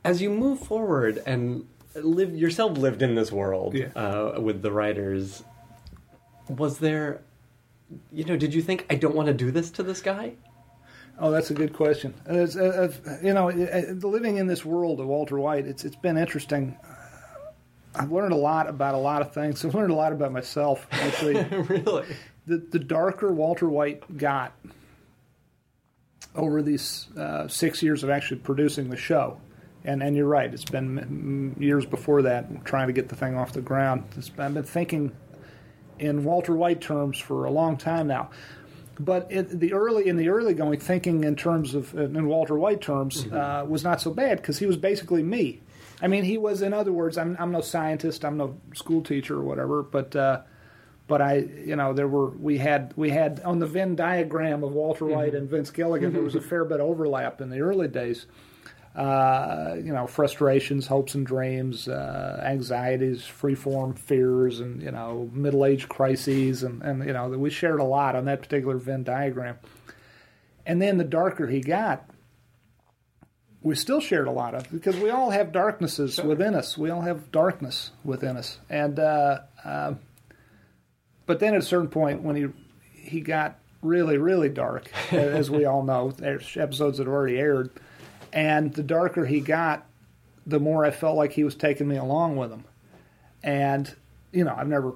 As 0.03 0.21
you 0.21 0.29
move 0.31 0.59
forward 0.59 1.23
and 1.25 1.65
live 1.95 2.35
yourself 2.35 2.77
lived 2.77 3.01
in 3.01 3.15
this 3.15 3.31
world 3.31 3.73
Yeah. 3.73 3.91
uh, 3.95 4.41
with 4.41 4.61
the 4.61 4.71
writers, 4.73 5.43
was 6.49 6.79
there, 6.79 7.21
you 8.11 8.25
know, 8.25 8.35
did 8.35 8.53
you 8.53 8.61
think 8.61 8.85
I 8.89 8.95
don't 8.95 9.15
want 9.15 9.27
to 9.27 9.33
do 9.33 9.49
this 9.49 9.71
to 9.71 9.83
this 9.83 10.01
guy? 10.01 10.33
Oh, 11.19 11.31
that's 11.31 11.51
a 11.51 11.53
good 11.53 11.73
question. 11.73 12.13
Uh, 12.27 12.33
uh, 12.33 12.89
you 13.21 13.33
know, 13.33 13.49
uh, 13.49 13.53
uh, 13.53 14.07
living 14.07 14.37
in 14.37 14.47
this 14.47 14.63
world 14.63 15.01
of 15.01 15.07
Walter 15.07 15.37
White, 15.37 15.67
it's 15.67 15.83
it's 15.83 15.97
been 15.97 16.17
interesting. 16.17 16.77
I've 17.93 18.11
learned 18.11 18.31
a 18.31 18.37
lot 18.37 18.69
about 18.69 18.95
a 18.95 18.99
lot 18.99 19.21
of 19.21 19.33
things. 19.33 19.63
I've 19.65 19.75
learned 19.75 19.91
a 19.91 19.95
lot 19.95 20.13
about 20.13 20.31
myself. 20.31 20.87
Actually, 20.91 21.43
really? 21.63 22.05
the 22.47 22.57
the 22.57 22.79
darker 22.79 23.33
Walter 23.33 23.67
White 23.67 24.17
got 24.17 24.53
over 26.35 26.61
these 26.61 27.07
uh, 27.17 27.47
six 27.49 27.83
years 27.83 28.03
of 28.03 28.09
actually 28.09 28.39
producing 28.39 28.89
the 28.89 28.97
show, 28.97 29.41
and 29.83 30.01
and 30.01 30.15
you're 30.15 30.25
right, 30.25 30.53
it's 30.53 30.63
been 30.63 31.53
years 31.59 31.85
before 31.85 32.21
that 32.21 32.63
trying 32.63 32.87
to 32.87 32.93
get 32.93 33.09
the 33.09 33.15
thing 33.17 33.35
off 33.35 33.51
the 33.51 33.61
ground. 33.61 34.05
It's, 34.15 34.31
I've 34.37 34.53
been 34.53 34.63
thinking 34.63 35.11
in 35.97 36.23
Walter 36.23 36.55
White 36.55 36.79
terms 36.79 37.19
for 37.19 37.43
a 37.43 37.51
long 37.51 37.75
time 37.75 38.07
now. 38.07 38.29
But 38.99 39.31
it, 39.31 39.59
the 39.59 39.73
early 39.73 40.07
in 40.07 40.17
the 40.17 40.29
early 40.29 40.53
going, 40.53 40.79
thinking 40.79 41.23
in 41.23 41.35
terms 41.35 41.73
of 41.73 41.93
in 41.97 42.27
Walter 42.27 42.57
White 42.57 42.81
terms 42.81 43.25
uh, 43.31 43.65
was 43.67 43.83
not 43.83 44.01
so 44.01 44.11
bad 44.11 44.37
because 44.37 44.59
he 44.59 44.65
was 44.65 44.75
basically 44.75 45.23
me. 45.23 45.61
I 46.01 46.07
mean, 46.07 46.23
he 46.23 46.37
was, 46.37 46.61
in 46.61 46.73
other 46.73 46.93
words, 46.93 47.17
I'm, 47.17 47.35
I'm 47.39 47.51
no 47.51 47.61
scientist, 47.61 48.23
I'm 48.23 48.37
no 48.37 48.57
school 48.73 49.01
teacher 49.01 49.35
or 49.35 49.43
whatever, 49.43 49.83
but 49.83 50.15
uh, 50.15 50.41
but 51.07 51.21
I, 51.21 51.37
you 51.37 51.75
know, 51.75 51.93
there 51.93 52.07
were 52.07 52.29
we 52.29 52.57
had 52.57 52.93
we 52.95 53.09
had 53.09 53.41
on 53.43 53.59
the 53.59 53.65
Venn 53.65 53.95
diagram 53.95 54.63
of 54.63 54.71
Walter 54.71 55.05
White 55.05 55.33
and 55.33 55.49
Vince 55.49 55.71
Gilligan, 55.71 56.13
there 56.13 56.21
was 56.21 56.35
a 56.35 56.41
fair 56.49 56.63
bit 56.65 56.79
of 56.79 56.87
overlap 56.87 57.41
in 57.41 57.49
the 57.49 57.59
early 57.59 57.87
days. 57.87 58.27
Uh, 58.99 59.77
you 59.77 59.93
know, 59.93 60.05
frustrations, 60.05 60.85
hopes 60.85 61.15
and 61.15 61.25
dreams, 61.25 61.87
uh, 61.87 62.43
anxieties, 62.45 63.21
freeform 63.21 63.97
fears, 63.97 64.59
and 64.59 64.81
you 64.81 64.91
know, 64.91 65.29
middle 65.31 65.63
age 65.63 65.87
crises, 65.87 66.63
and 66.63 66.81
and 66.81 67.05
you 67.05 67.13
know, 67.13 67.29
we 67.29 67.49
shared 67.49 67.79
a 67.79 67.83
lot 67.83 68.17
on 68.17 68.25
that 68.25 68.41
particular 68.41 68.75
Venn 68.75 69.03
diagram. 69.03 69.57
And 70.65 70.81
then 70.81 70.97
the 70.97 71.05
darker 71.05 71.47
he 71.47 71.61
got, 71.61 72.09
we 73.61 73.73
still 73.75 74.01
shared 74.01 74.27
a 74.27 74.31
lot 74.31 74.53
of 74.53 74.69
because 74.69 74.97
we 74.97 75.09
all 75.09 75.29
have 75.29 75.53
darknesses 75.53 76.21
within 76.21 76.53
us. 76.53 76.77
We 76.77 76.89
all 76.89 77.01
have 77.01 77.31
darkness 77.31 77.91
within 78.03 78.35
us, 78.35 78.59
and 78.69 78.99
uh, 78.99 79.39
um, 79.63 80.01
but 81.25 81.39
then 81.39 81.53
at 81.53 81.61
a 81.61 81.65
certain 81.65 81.87
point 81.87 82.21
when 82.21 82.35
he 82.35 82.47
he 82.91 83.21
got 83.21 83.59
really 83.81 84.17
really 84.17 84.49
dark, 84.49 84.91
as 85.13 85.49
we 85.49 85.63
all 85.63 85.83
know, 85.83 86.11
there's 86.11 86.57
episodes 86.57 86.97
that 86.97 87.07
already 87.07 87.37
aired, 87.37 87.71
and 88.33 88.73
the 88.73 88.83
darker 88.83 89.25
he 89.25 89.39
got, 89.39 89.85
the 90.45 90.59
more 90.59 90.85
I 90.85 90.91
felt 90.91 91.17
like 91.17 91.31
he 91.31 91.43
was 91.43 91.55
taking 91.55 91.87
me 91.87 91.97
along 91.97 92.37
with 92.37 92.51
him, 92.51 92.63
and 93.43 93.93
you 94.31 94.43
know 94.43 94.55
I've 94.55 94.67
never. 94.67 94.93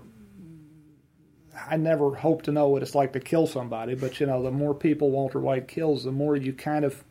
I 1.69 1.77
never 1.77 2.15
hope 2.15 2.41
to 2.43 2.51
know 2.51 2.69
what 2.69 2.81
it's 2.81 2.95
like 2.95 3.13
to 3.13 3.19
kill 3.19 3.45
somebody, 3.45 3.93
but 3.93 4.19
you 4.19 4.25
know, 4.25 4.41
the 4.41 4.49
more 4.49 4.73
people 4.73 5.11
Walter 5.11 5.39
White 5.39 5.67
kills, 5.67 6.03
the 6.03 6.11
more 6.11 6.35
you 6.35 6.51
kind 6.51 6.83
of 6.83 7.03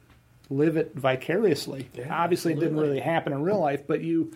live 0.51 0.77
it 0.77 0.93
vicariously. 0.95 1.89
Obviously, 2.11 2.53
it 2.53 2.61
didn't 2.61 2.79
really 2.79 3.01
happen 3.01 3.33
in 3.33 3.43
real 3.43 3.61
life, 3.61 3.87
but 3.87 4.03
you 4.03 4.33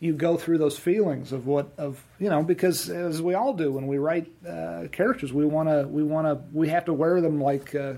you 0.00 0.12
go 0.12 0.36
through 0.36 0.58
those 0.58 0.78
feelings 0.78 1.32
of 1.32 1.46
what 1.46 1.72
of 1.76 2.02
you 2.18 2.30
know 2.30 2.42
because 2.42 2.88
as 2.88 3.20
we 3.20 3.34
all 3.34 3.52
do 3.52 3.72
when 3.72 3.86
we 3.86 3.98
write 3.98 4.30
uh, 4.46 4.84
characters, 4.92 5.32
we 5.32 5.44
want 5.44 5.68
to 5.68 5.86
we 5.88 6.02
want 6.02 6.26
to 6.26 6.40
we 6.56 6.68
have 6.68 6.84
to 6.84 6.92
wear 6.92 7.20
them 7.20 7.40
like 7.40 7.74
uh, 7.74 7.94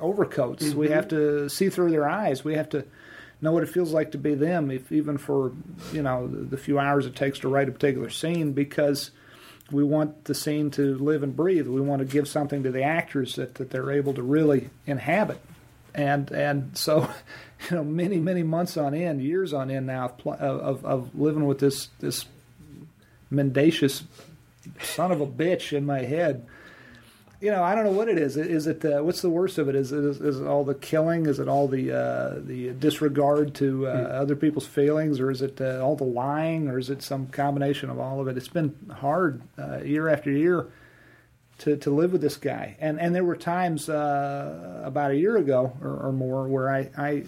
overcoats. 0.00 0.74
We 0.74 0.86
mm-hmm. 0.86 0.94
have 0.94 1.08
to 1.08 1.48
see 1.48 1.68
through 1.68 1.90
their 1.90 2.08
eyes. 2.08 2.44
We 2.44 2.54
have 2.54 2.68
to 2.70 2.84
know 3.40 3.52
what 3.52 3.62
it 3.62 3.68
feels 3.68 3.92
like 3.92 4.12
to 4.12 4.18
be 4.18 4.34
them, 4.34 4.70
if 4.70 4.90
even 4.90 5.18
for 5.18 5.52
you 5.92 6.02
know 6.02 6.26
the, 6.26 6.38
the 6.38 6.56
few 6.56 6.78
hours 6.78 7.06
it 7.06 7.16
takes 7.16 7.38
to 7.40 7.48
write 7.48 7.68
a 7.68 7.72
particular 7.72 8.10
scene 8.10 8.52
because 8.52 9.10
we 9.70 9.82
want 9.82 10.24
the 10.24 10.34
scene 10.34 10.70
to 10.72 10.96
live 10.98 11.22
and 11.22 11.34
breathe. 11.34 11.66
We 11.66 11.80
want 11.80 12.00
to 12.00 12.06
give 12.06 12.28
something 12.28 12.62
to 12.62 12.70
the 12.70 12.82
actors 12.82 13.34
that, 13.34 13.56
that 13.56 13.70
they're 13.70 13.90
able 13.90 14.14
to 14.14 14.22
really 14.22 14.70
inhabit. 14.86 15.40
And 15.94 16.30
and 16.30 16.76
so, 16.76 17.10
you 17.70 17.76
know, 17.76 17.84
many 17.84 18.18
many 18.18 18.42
months 18.42 18.76
on 18.76 18.94
end, 18.94 19.22
years 19.22 19.52
on 19.52 19.70
end 19.70 19.86
now 19.86 20.14
of 20.24 20.40
of, 20.40 20.84
of 20.84 21.18
living 21.18 21.46
with 21.46 21.58
this 21.58 21.88
this 22.00 22.26
mendacious 23.30 24.04
son 24.80 25.12
of 25.12 25.20
a 25.20 25.26
bitch 25.26 25.76
in 25.76 25.84
my 25.84 26.00
head. 26.02 26.46
You 27.46 27.52
know, 27.52 27.62
I 27.62 27.76
don't 27.76 27.84
know 27.84 27.92
what 27.92 28.08
it 28.08 28.18
is. 28.18 28.36
Is 28.36 28.66
it 28.66 28.84
uh, 28.84 29.04
what's 29.04 29.22
the 29.22 29.30
worst 29.30 29.56
of 29.58 29.68
it? 29.68 29.76
Is 29.76 29.92
it 29.92 30.02
is, 30.02 30.20
is 30.20 30.40
it 30.40 30.48
all 30.48 30.64
the 30.64 30.74
killing? 30.74 31.26
Is 31.26 31.38
it 31.38 31.46
all 31.46 31.68
the 31.68 31.92
uh, 31.92 32.40
the 32.44 32.70
disregard 32.70 33.54
to 33.54 33.86
uh, 33.86 33.90
other 33.90 34.34
people's 34.34 34.66
feelings, 34.66 35.20
or 35.20 35.30
is 35.30 35.42
it 35.42 35.60
uh, 35.60 35.80
all 35.80 35.94
the 35.94 36.02
lying, 36.02 36.66
or 36.66 36.76
is 36.76 36.90
it 36.90 37.02
some 37.02 37.28
combination 37.28 37.88
of 37.88 38.00
all 38.00 38.20
of 38.20 38.26
it? 38.26 38.36
It's 38.36 38.48
been 38.48 38.74
hard 38.98 39.42
uh, 39.56 39.78
year 39.84 40.08
after 40.08 40.28
year 40.28 40.66
to, 41.58 41.76
to 41.76 41.88
live 41.88 42.10
with 42.10 42.20
this 42.20 42.36
guy. 42.36 42.76
And 42.80 43.00
and 43.00 43.14
there 43.14 43.22
were 43.22 43.36
times 43.36 43.88
uh, 43.88 44.82
about 44.84 45.12
a 45.12 45.16
year 45.16 45.36
ago 45.36 45.72
or, 45.80 46.08
or 46.08 46.12
more 46.12 46.48
where 46.48 46.68
I, 46.68 46.90
I 46.98 47.26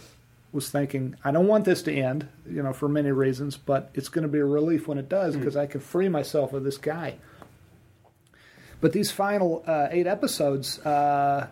was 0.50 0.68
thinking, 0.68 1.14
I 1.22 1.30
don't 1.30 1.46
want 1.46 1.64
this 1.64 1.80
to 1.82 1.94
end, 1.94 2.26
you 2.50 2.64
know, 2.64 2.72
for 2.72 2.88
many 2.88 3.12
reasons, 3.12 3.56
but 3.56 3.92
it's 3.94 4.08
going 4.08 4.22
to 4.22 4.28
be 4.28 4.40
a 4.40 4.44
relief 4.44 4.88
when 4.88 4.98
it 4.98 5.08
does 5.08 5.36
because 5.36 5.56
I 5.56 5.66
can 5.66 5.80
free 5.80 6.08
myself 6.08 6.52
of 6.54 6.64
this 6.64 6.76
guy. 6.76 7.18
But 8.80 8.92
these 8.92 9.10
final 9.10 9.64
uh, 9.66 9.88
eight 9.90 10.06
episodes 10.06 10.78
uh, 10.80 11.48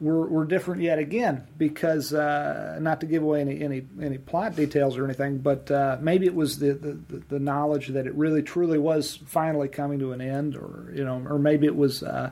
were, 0.00 0.26
were 0.26 0.44
different 0.44 0.82
yet 0.82 0.98
again 0.98 1.46
because 1.56 2.12
uh, 2.12 2.78
not 2.80 3.00
to 3.00 3.06
give 3.06 3.22
away 3.22 3.40
any, 3.40 3.62
any 3.62 3.86
any 4.00 4.18
plot 4.18 4.54
details 4.54 4.96
or 4.96 5.04
anything, 5.04 5.38
but 5.38 5.70
uh, 5.70 5.96
maybe 6.00 6.26
it 6.26 6.34
was 6.34 6.58
the, 6.58 6.74
the 6.74 7.22
the 7.28 7.38
knowledge 7.38 7.88
that 7.88 8.06
it 8.06 8.14
really 8.14 8.42
truly 8.42 8.78
was 8.78 9.16
finally 9.26 9.68
coming 9.68 9.98
to 10.00 10.12
an 10.12 10.20
end, 10.20 10.56
or 10.56 10.92
you 10.94 11.04
know, 11.04 11.24
or 11.28 11.38
maybe 11.38 11.66
it 11.66 11.76
was. 11.76 12.02
Uh, 12.02 12.30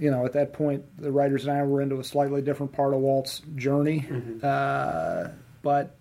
you 0.00 0.12
know, 0.12 0.24
at 0.24 0.34
that 0.34 0.52
point, 0.52 0.84
the 0.96 1.10
writers 1.10 1.44
and 1.44 1.58
I 1.58 1.64
were 1.64 1.82
into 1.82 1.98
a 1.98 2.04
slightly 2.04 2.40
different 2.40 2.70
part 2.70 2.94
of 2.94 3.00
Walt's 3.00 3.42
journey, 3.56 4.06
uh, 4.44 5.26
but 5.60 5.97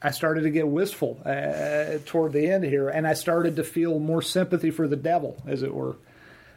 I 0.00 0.12
started 0.12 0.42
to 0.42 0.50
get 0.50 0.68
wistful 0.68 1.20
uh, 1.24 1.98
toward 2.06 2.32
the 2.32 2.48
end 2.50 2.64
here, 2.64 2.88
and 2.88 3.06
I 3.06 3.14
started 3.14 3.56
to 3.56 3.64
feel 3.64 3.98
more 3.98 4.22
sympathy 4.22 4.70
for 4.70 4.86
the 4.86 4.96
devil, 4.96 5.42
as 5.46 5.62
it 5.62 5.74
were. 5.74 5.96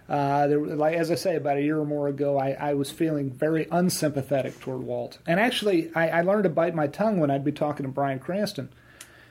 Uh, 0.08 0.47
there, 0.47 0.60
like 0.60 0.95
as 0.95 1.10
I 1.10 1.15
say, 1.15 1.36
about 1.38 1.58
a 1.58 1.62
year 1.62 1.80
or 1.80 1.86
more 1.86 2.08
ago, 2.08 2.38
I, 2.38 2.51
I 2.51 2.73
was 2.73 2.91
feeling 2.91 3.32
very 3.32 3.67
unsympathetic 3.71 4.60
toward 4.60 4.84
Walt, 4.84 5.17
and 5.25 5.39
actually, 5.39 5.89
I, 5.95 6.10
I 6.10 6.21
learned 6.21 6.43
to 6.43 6.49
bite 6.49 6.75
my 6.75 6.88
tongue 6.88 7.19
when 7.19 7.32
I'd 7.32 7.45
be 7.45 7.51
talking 7.51 7.86
to 7.86 7.91
Bryan 7.91 8.19
Cranston, 8.19 8.69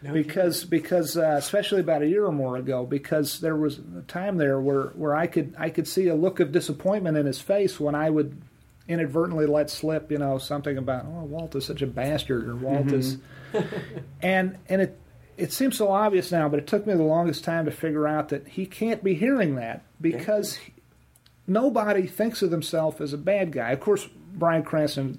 because 0.03 0.65
because 0.65 1.17
uh, 1.17 1.35
especially 1.37 1.81
about 1.81 2.03
a 2.03 2.07
year 2.07 2.25
or 2.25 2.33
more 2.33 2.57
ago, 2.57 2.87
because 2.87 3.41
there 3.41 3.57
was 3.57 3.79
a 3.99 4.03
time 4.09 4.39
there 4.39 4.59
where, 4.59 4.85
where 4.95 5.15
I 5.15 5.27
could 5.27 5.55
I 5.59 5.69
could 5.71 5.87
see 5.87 6.09
a 6.09 6.15
look 6.15 6.41
of 6.41 6.51
disappointment 6.51 7.17
in 7.17 7.27
his 7.27 7.41
face 7.41 7.79
when 7.79 7.95
I 7.95 8.09
would 8.09 8.41
inadvertently 8.89 9.47
let 9.47 9.71
slip, 9.71 10.11
you 10.11 10.19
know, 10.19 10.39
something 10.39 10.79
about 10.79 11.05
oh 11.05 11.25
Walt 11.25 11.55
is 11.55 11.67
such 11.67 11.83
a 11.83 11.87
bastard 11.87 12.49
or 12.49 12.57
Walt 12.57 12.91
is, 12.91 13.19
and 14.23 14.59
and 14.69 14.83
it 14.83 14.99
it 15.37 15.53
seems 15.53 15.79
so 15.79 15.91
obvious 15.91 16.31
now, 16.31 16.49
but 16.49 16.59
it 16.59 16.67
took 16.67 16.87
me 16.87 16.93
the 16.95 17.03
longest 17.03 17.45
time 17.45 17.65
to 17.65 17.71
figure 17.71 18.07
out 18.07 18.29
that 18.29 18.47
he 18.47 18.67
can't 18.67 19.03
be 19.03 19.15
hearing 19.15 19.55
that 19.55 19.83
because 20.01 20.57
he- 20.57 20.75
nobody 21.47 22.07
thinks 22.07 22.43
of 22.43 22.51
himself 22.51 23.01
as 23.01 23.15
a 23.15 23.19
bad 23.19 23.51
guy. 23.53 23.73
Of 23.73 23.81
course, 23.81 24.07
Bryan 24.35 24.63
Cranston, 24.63 25.19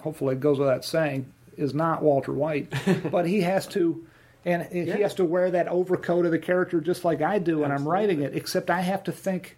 hopefully 0.00 0.34
it 0.34 0.40
goes 0.40 0.58
without 0.58 0.84
saying, 0.84 1.32
is 1.56 1.72
not 1.72 2.02
Walter 2.02 2.32
White, 2.32 2.72
but 3.10 3.26
he 3.26 3.40
has 3.42 3.66
to. 3.68 4.06
And 4.44 4.64
he 4.72 4.88
has 5.02 5.14
to 5.14 5.24
wear 5.24 5.52
that 5.52 5.68
overcoat 5.68 6.24
of 6.26 6.32
the 6.32 6.38
character 6.38 6.80
just 6.80 7.04
like 7.04 7.22
I 7.22 7.38
do 7.38 7.60
when 7.60 7.70
I'm 7.70 7.86
writing 7.86 8.22
it, 8.22 8.34
except 8.34 8.70
I 8.70 8.80
have 8.80 9.04
to 9.04 9.12
think 9.12 9.56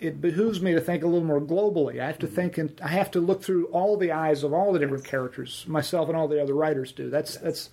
it 0.00 0.20
behooves 0.20 0.62
me 0.62 0.72
to 0.72 0.80
think 0.80 1.04
a 1.04 1.06
little 1.06 1.26
more 1.26 1.40
globally. 1.40 2.00
I 2.00 2.06
have 2.06 2.18
to 2.20 2.26
think 2.26 2.56
and 2.56 2.80
I 2.82 2.88
have 2.88 3.10
to 3.12 3.20
look 3.20 3.42
through 3.42 3.66
all 3.66 3.96
the 3.96 4.12
eyes 4.12 4.42
of 4.42 4.52
all 4.52 4.72
the 4.72 4.78
different 4.78 5.04
characters, 5.04 5.64
myself 5.68 6.08
and 6.08 6.16
all 6.16 6.26
the 6.26 6.42
other 6.42 6.54
writers 6.54 6.90
do. 6.92 7.10
That's 7.10 7.36
that's 7.36 7.68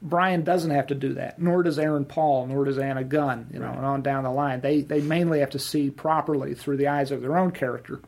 Bryan 0.00 0.42
doesn't 0.42 0.70
have 0.70 0.88
to 0.88 0.96
do 0.96 1.14
that, 1.14 1.38
nor 1.38 1.62
does 1.62 1.78
Aaron 1.78 2.06
Paul, 2.06 2.46
nor 2.46 2.64
does 2.64 2.78
Anna 2.78 3.04
Gunn, 3.04 3.50
you 3.52 3.60
know, 3.60 3.70
and 3.70 3.84
on 3.84 4.02
down 4.02 4.24
the 4.24 4.30
line. 4.30 4.62
They 4.62 4.80
they 4.80 5.02
mainly 5.02 5.40
have 5.40 5.50
to 5.50 5.58
see 5.58 5.90
properly 5.90 6.54
through 6.54 6.78
the 6.78 6.88
eyes 6.88 7.10
of 7.10 7.20
their 7.20 7.36
own 7.36 7.52
character. 7.52 8.00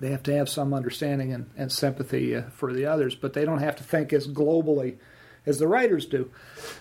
They 0.00 0.10
have 0.10 0.22
to 0.24 0.36
have 0.36 0.48
some 0.48 0.74
understanding 0.74 1.32
and, 1.32 1.50
and 1.56 1.72
sympathy 1.72 2.36
uh, 2.36 2.42
for 2.50 2.72
the 2.72 2.84
others, 2.84 3.14
but 3.14 3.32
they 3.32 3.44
don't 3.44 3.60
have 3.60 3.76
to 3.76 3.84
think 3.84 4.12
as 4.12 4.28
globally 4.28 4.96
as 5.46 5.58
the 5.58 5.68
writers 5.68 6.06
do. 6.06 6.30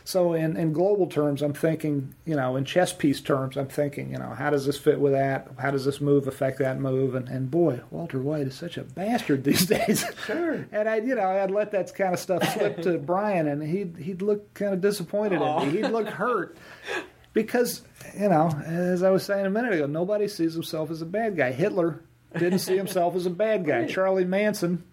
So 0.03 0.33
in, 0.33 0.55
in 0.55 0.73
global 0.73 1.07
terms, 1.07 1.41
I'm 1.41 1.53
thinking, 1.53 2.15
you 2.25 2.35
know, 2.35 2.55
in 2.55 2.65
chess 2.65 2.93
piece 2.93 3.19
terms, 3.21 3.57
I'm 3.57 3.67
thinking, 3.67 4.11
you 4.11 4.17
know, 4.17 4.29
how 4.29 4.49
does 4.49 4.65
this 4.65 4.77
fit 4.77 4.99
with 4.99 5.13
that? 5.13 5.49
How 5.59 5.71
does 5.71 5.85
this 5.85 5.99
move 5.99 6.27
affect 6.27 6.59
that 6.59 6.79
move? 6.79 7.15
And, 7.15 7.27
and 7.27 7.51
boy, 7.51 7.81
Walter 7.91 8.19
White 8.19 8.47
is 8.47 8.55
such 8.55 8.77
a 8.77 8.83
bastard 8.83 9.43
these 9.45 9.65
days. 9.65 10.05
Sure. 10.25 10.65
and 10.71 10.87
I, 10.87 10.97
you 10.97 11.15
know, 11.15 11.27
I'd 11.27 11.51
let 11.51 11.71
that 11.71 11.93
kind 11.95 12.13
of 12.13 12.19
stuff 12.19 12.43
slip 12.53 12.81
to 12.83 12.97
Bryan, 12.99 13.47
and 13.47 13.61
he'd 13.61 13.97
he'd 13.97 14.21
look 14.21 14.53
kind 14.53 14.73
of 14.73 14.81
disappointed 14.81 15.41
in 15.41 15.67
me. 15.67 15.77
He'd 15.77 15.91
look 15.91 16.07
hurt 16.07 16.57
because, 17.33 17.81
you 18.17 18.29
know, 18.29 18.49
as 18.65 19.03
I 19.03 19.09
was 19.09 19.23
saying 19.23 19.45
a 19.45 19.49
minute 19.49 19.73
ago, 19.73 19.85
nobody 19.85 20.27
sees 20.27 20.53
himself 20.53 20.91
as 20.91 21.01
a 21.01 21.05
bad 21.05 21.35
guy. 21.35 21.51
Hitler 21.51 22.01
didn't 22.37 22.59
see 22.59 22.77
himself 22.77 23.15
as 23.15 23.25
a 23.25 23.29
bad 23.31 23.65
guy. 23.65 23.87
Charlie 23.87 24.25
Manson 24.25 24.83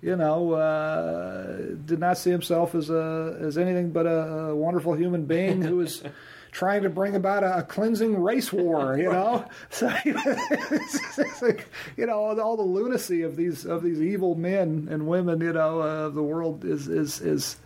you 0.00 0.16
know, 0.16 0.52
uh, 0.52 1.56
did 1.84 1.98
not 1.98 2.18
see 2.18 2.30
himself 2.30 2.74
as 2.74 2.90
a 2.90 3.36
as 3.40 3.58
anything 3.58 3.90
but 3.90 4.06
a, 4.06 4.48
a 4.50 4.56
wonderful 4.56 4.94
human 4.94 5.24
being 5.24 5.62
who 5.62 5.76
was 5.76 6.02
trying 6.52 6.82
to 6.82 6.88
bring 6.88 7.14
about 7.14 7.42
a, 7.42 7.58
a 7.58 7.62
cleansing 7.62 8.20
race 8.20 8.52
war. 8.52 8.96
You 8.96 9.10
know, 9.12 9.44
so 9.70 9.92
it's, 10.04 11.18
it's 11.18 11.42
like, 11.42 11.68
you 11.96 12.06
know 12.06 12.18
all 12.18 12.56
the, 12.56 12.62
lunacy 12.62 13.22
of 13.22 13.36
these 13.36 13.64
of 13.64 13.82
these 13.82 14.00
evil 14.00 14.34
men 14.34 14.88
and 14.90 15.06
women. 15.06 15.40
You 15.40 15.52
know, 15.52 15.80
uh, 15.80 16.06
of 16.06 16.14
the 16.14 16.22
world 16.22 16.64
is 16.64 16.88
is 16.88 17.20
is 17.20 17.56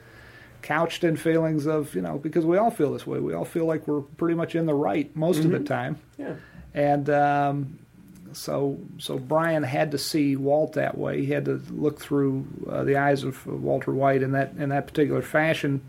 couched 0.62 1.04
in 1.04 1.16
feelings 1.16 1.66
of 1.66 1.94
you 1.94 2.00
know 2.00 2.18
because 2.18 2.46
we 2.46 2.56
all 2.56 2.70
feel 2.70 2.92
this 2.92 3.06
way. 3.06 3.20
We 3.20 3.34
all 3.34 3.44
feel 3.44 3.66
like 3.66 3.86
we're 3.86 4.00
pretty 4.00 4.36
much 4.36 4.54
in 4.54 4.64
the 4.66 4.74
right 4.74 5.14
most 5.14 5.44
of 5.44 5.50
the 5.50 5.60
time. 5.60 5.98
Yeah. 6.16 6.36
And 6.74 7.10
um, 7.10 7.78
so, 8.32 8.78
so 8.98 9.18
Bryan 9.18 9.62
had 9.62 9.90
to 9.92 9.98
see 9.98 10.36
Walt 10.36 10.74
that 10.74 10.96
way. 10.98 11.24
He 11.24 11.32
had 11.32 11.44
to 11.46 11.62
look 11.70 12.00
through 12.00 12.46
uh, 12.68 12.84
the 12.84 12.96
eyes 12.96 13.22
of 13.24 13.46
Walter 13.46 13.92
White 13.92 14.22
in 14.22 14.32
that 14.32 14.54
in 14.58 14.70
that 14.70 14.86
particular 14.86 15.22
fashion 15.22 15.82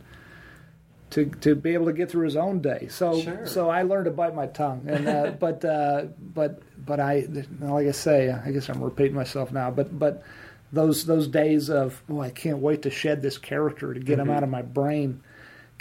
to 1.11 1.25
to 1.25 1.55
be 1.55 1.73
able 1.73 1.85
to 1.85 1.93
get 1.93 2.09
through 2.09 2.25
his 2.25 2.35
own 2.35 2.61
day. 2.61 2.87
So, 2.89 3.19
Sure. 3.21 3.45
so 3.45 3.69
I 3.69 3.83
learned 3.83 4.05
to 4.05 4.11
bite 4.11 4.35
my 4.35 4.47
tongue. 4.47 4.85
And 4.87 5.07
uh, 5.07 5.31
but 5.39 5.63
uh, 5.63 6.05
but 6.19 6.61
but 6.85 6.99
I 6.99 7.25
like 7.59 7.87
I 7.87 7.91
say, 7.91 8.31
I 8.31 8.51
guess 8.51 8.69
I'm 8.69 8.81
repeating 8.83 9.13
myself 9.15 9.51
now. 9.51 9.69
But 9.71 9.97
but 9.97 10.23
those 10.71 11.05
those 11.05 11.27
days 11.27 11.69
of 11.69 12.01
oh, 12.09 12.19
I 12.21 12.31
can't 12.31 12.59
wait 12.59 12.81
to 12.83 12.89
shed 12.89 13.21
this 13.21 13.37
character 13.37 13.93
to 13.93 13.99
get 13.99 14.19
him 14.19 14.29
out 14.29 14.43
of 14.43 14.49
my 14.49 14.63
brain 14.63 15.21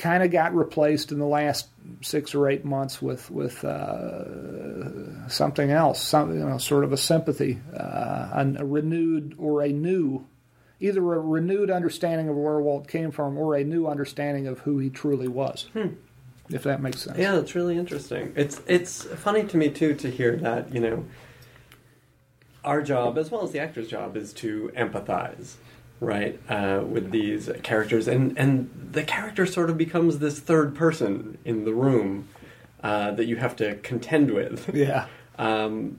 kind 0.03 0.25
of 0.25 0.33
got 0.33 0.53
replaced 0.53 1.13
in 1.13 1.21
the 1.21 1.27
last 1.27 1.69
six 2.01 2.35
or 2.35 2.51
eight 2.51 2.65
months 2.65 3.01
with 3.01 3.31
with 3.31 3.65
uh, 3.65 5.29
something 5.29 5.71
else, 5.71 6.03
some 6.03 6.37
you 6.37 6.45
know, 6.45 6.59
sort 6.59 6.83
of 6.83 6.93
a 6.93 6.97
sympathy, 6.97 7.61
uh, 7.73 8.45
a 8.59 8.67
renewed 8.67 9.37
or 9.39 9.63
a 9.63 9.69
new, 9.69 10.27
either 10.81 11.01
a 11.01 11.21
renewed 11.21 11.71
understanding 11.71 12.29
of 12.29 12.37
where 12.37 12.61
Walt 12.61 12.89
came 12.89 13.13
from 13.13 13.39
or 13.39 13.55
a 13.55 13.63
new 13.63 13.87
understanding 13.87 14.49
of 14.49 14.59
who 14.59 14.79
he 14.79 14.91
truly 14.91 15.29
was. 15.29 15.69
If 16.51 16.65
that 16.65 16.83
makes 16.83 17.03
sense. 17.03 17.17
Yeah, 17.17 17.37
that's 17.37 17.55
really 17.55 17.79
interesting. 17.79 18.33
It's 18.35 18.61
it's 18.67 19.05
funny 19.05 19.45
to 19.45 19.57
me 19.57 19.71
too 19.71 19.95
to 19.95 20.11
hear 20.11 20.37
that 20.39 20.75
you 20.75 20.81
know 20.81 21.05
our 22.65 22.83
job 22.83 23.19
as 23.19 23.31
well 23.31 23.45
as 23.45 23.53
the 23.53 23.61
actor's 23.61 23.87
job 23.87 24.17
is 24.17 24.33
to 24.33 24.73
empathize, 24.77 25.55
right, 26.03 26.39
uh, 26.49 26.83
with 26.87 27.11
these 27.11 27.49
characters, 27.63 28.09
and 28.09 28.37
and 28.39 28.69
the 28.93 29.03
character 29.05 29.47
sort 29.47 29.71
of 29.71 29.79
becomes 29.79 30.19
this 30.19 30.39
third 30.41 30.75
person 30.75 31.39
in 31.45 31.65
the 31.65 31.73
room 31.73 32.29
uh, 32.83 33.13
that 33.13 33.27
you 33.27 33.37
have 33.37 33.55
to 33.57 33.77
contend 33.77 34.31
with. 34.33 34.69
Yeah. 34.75 35.07
Um, 35.39 35.99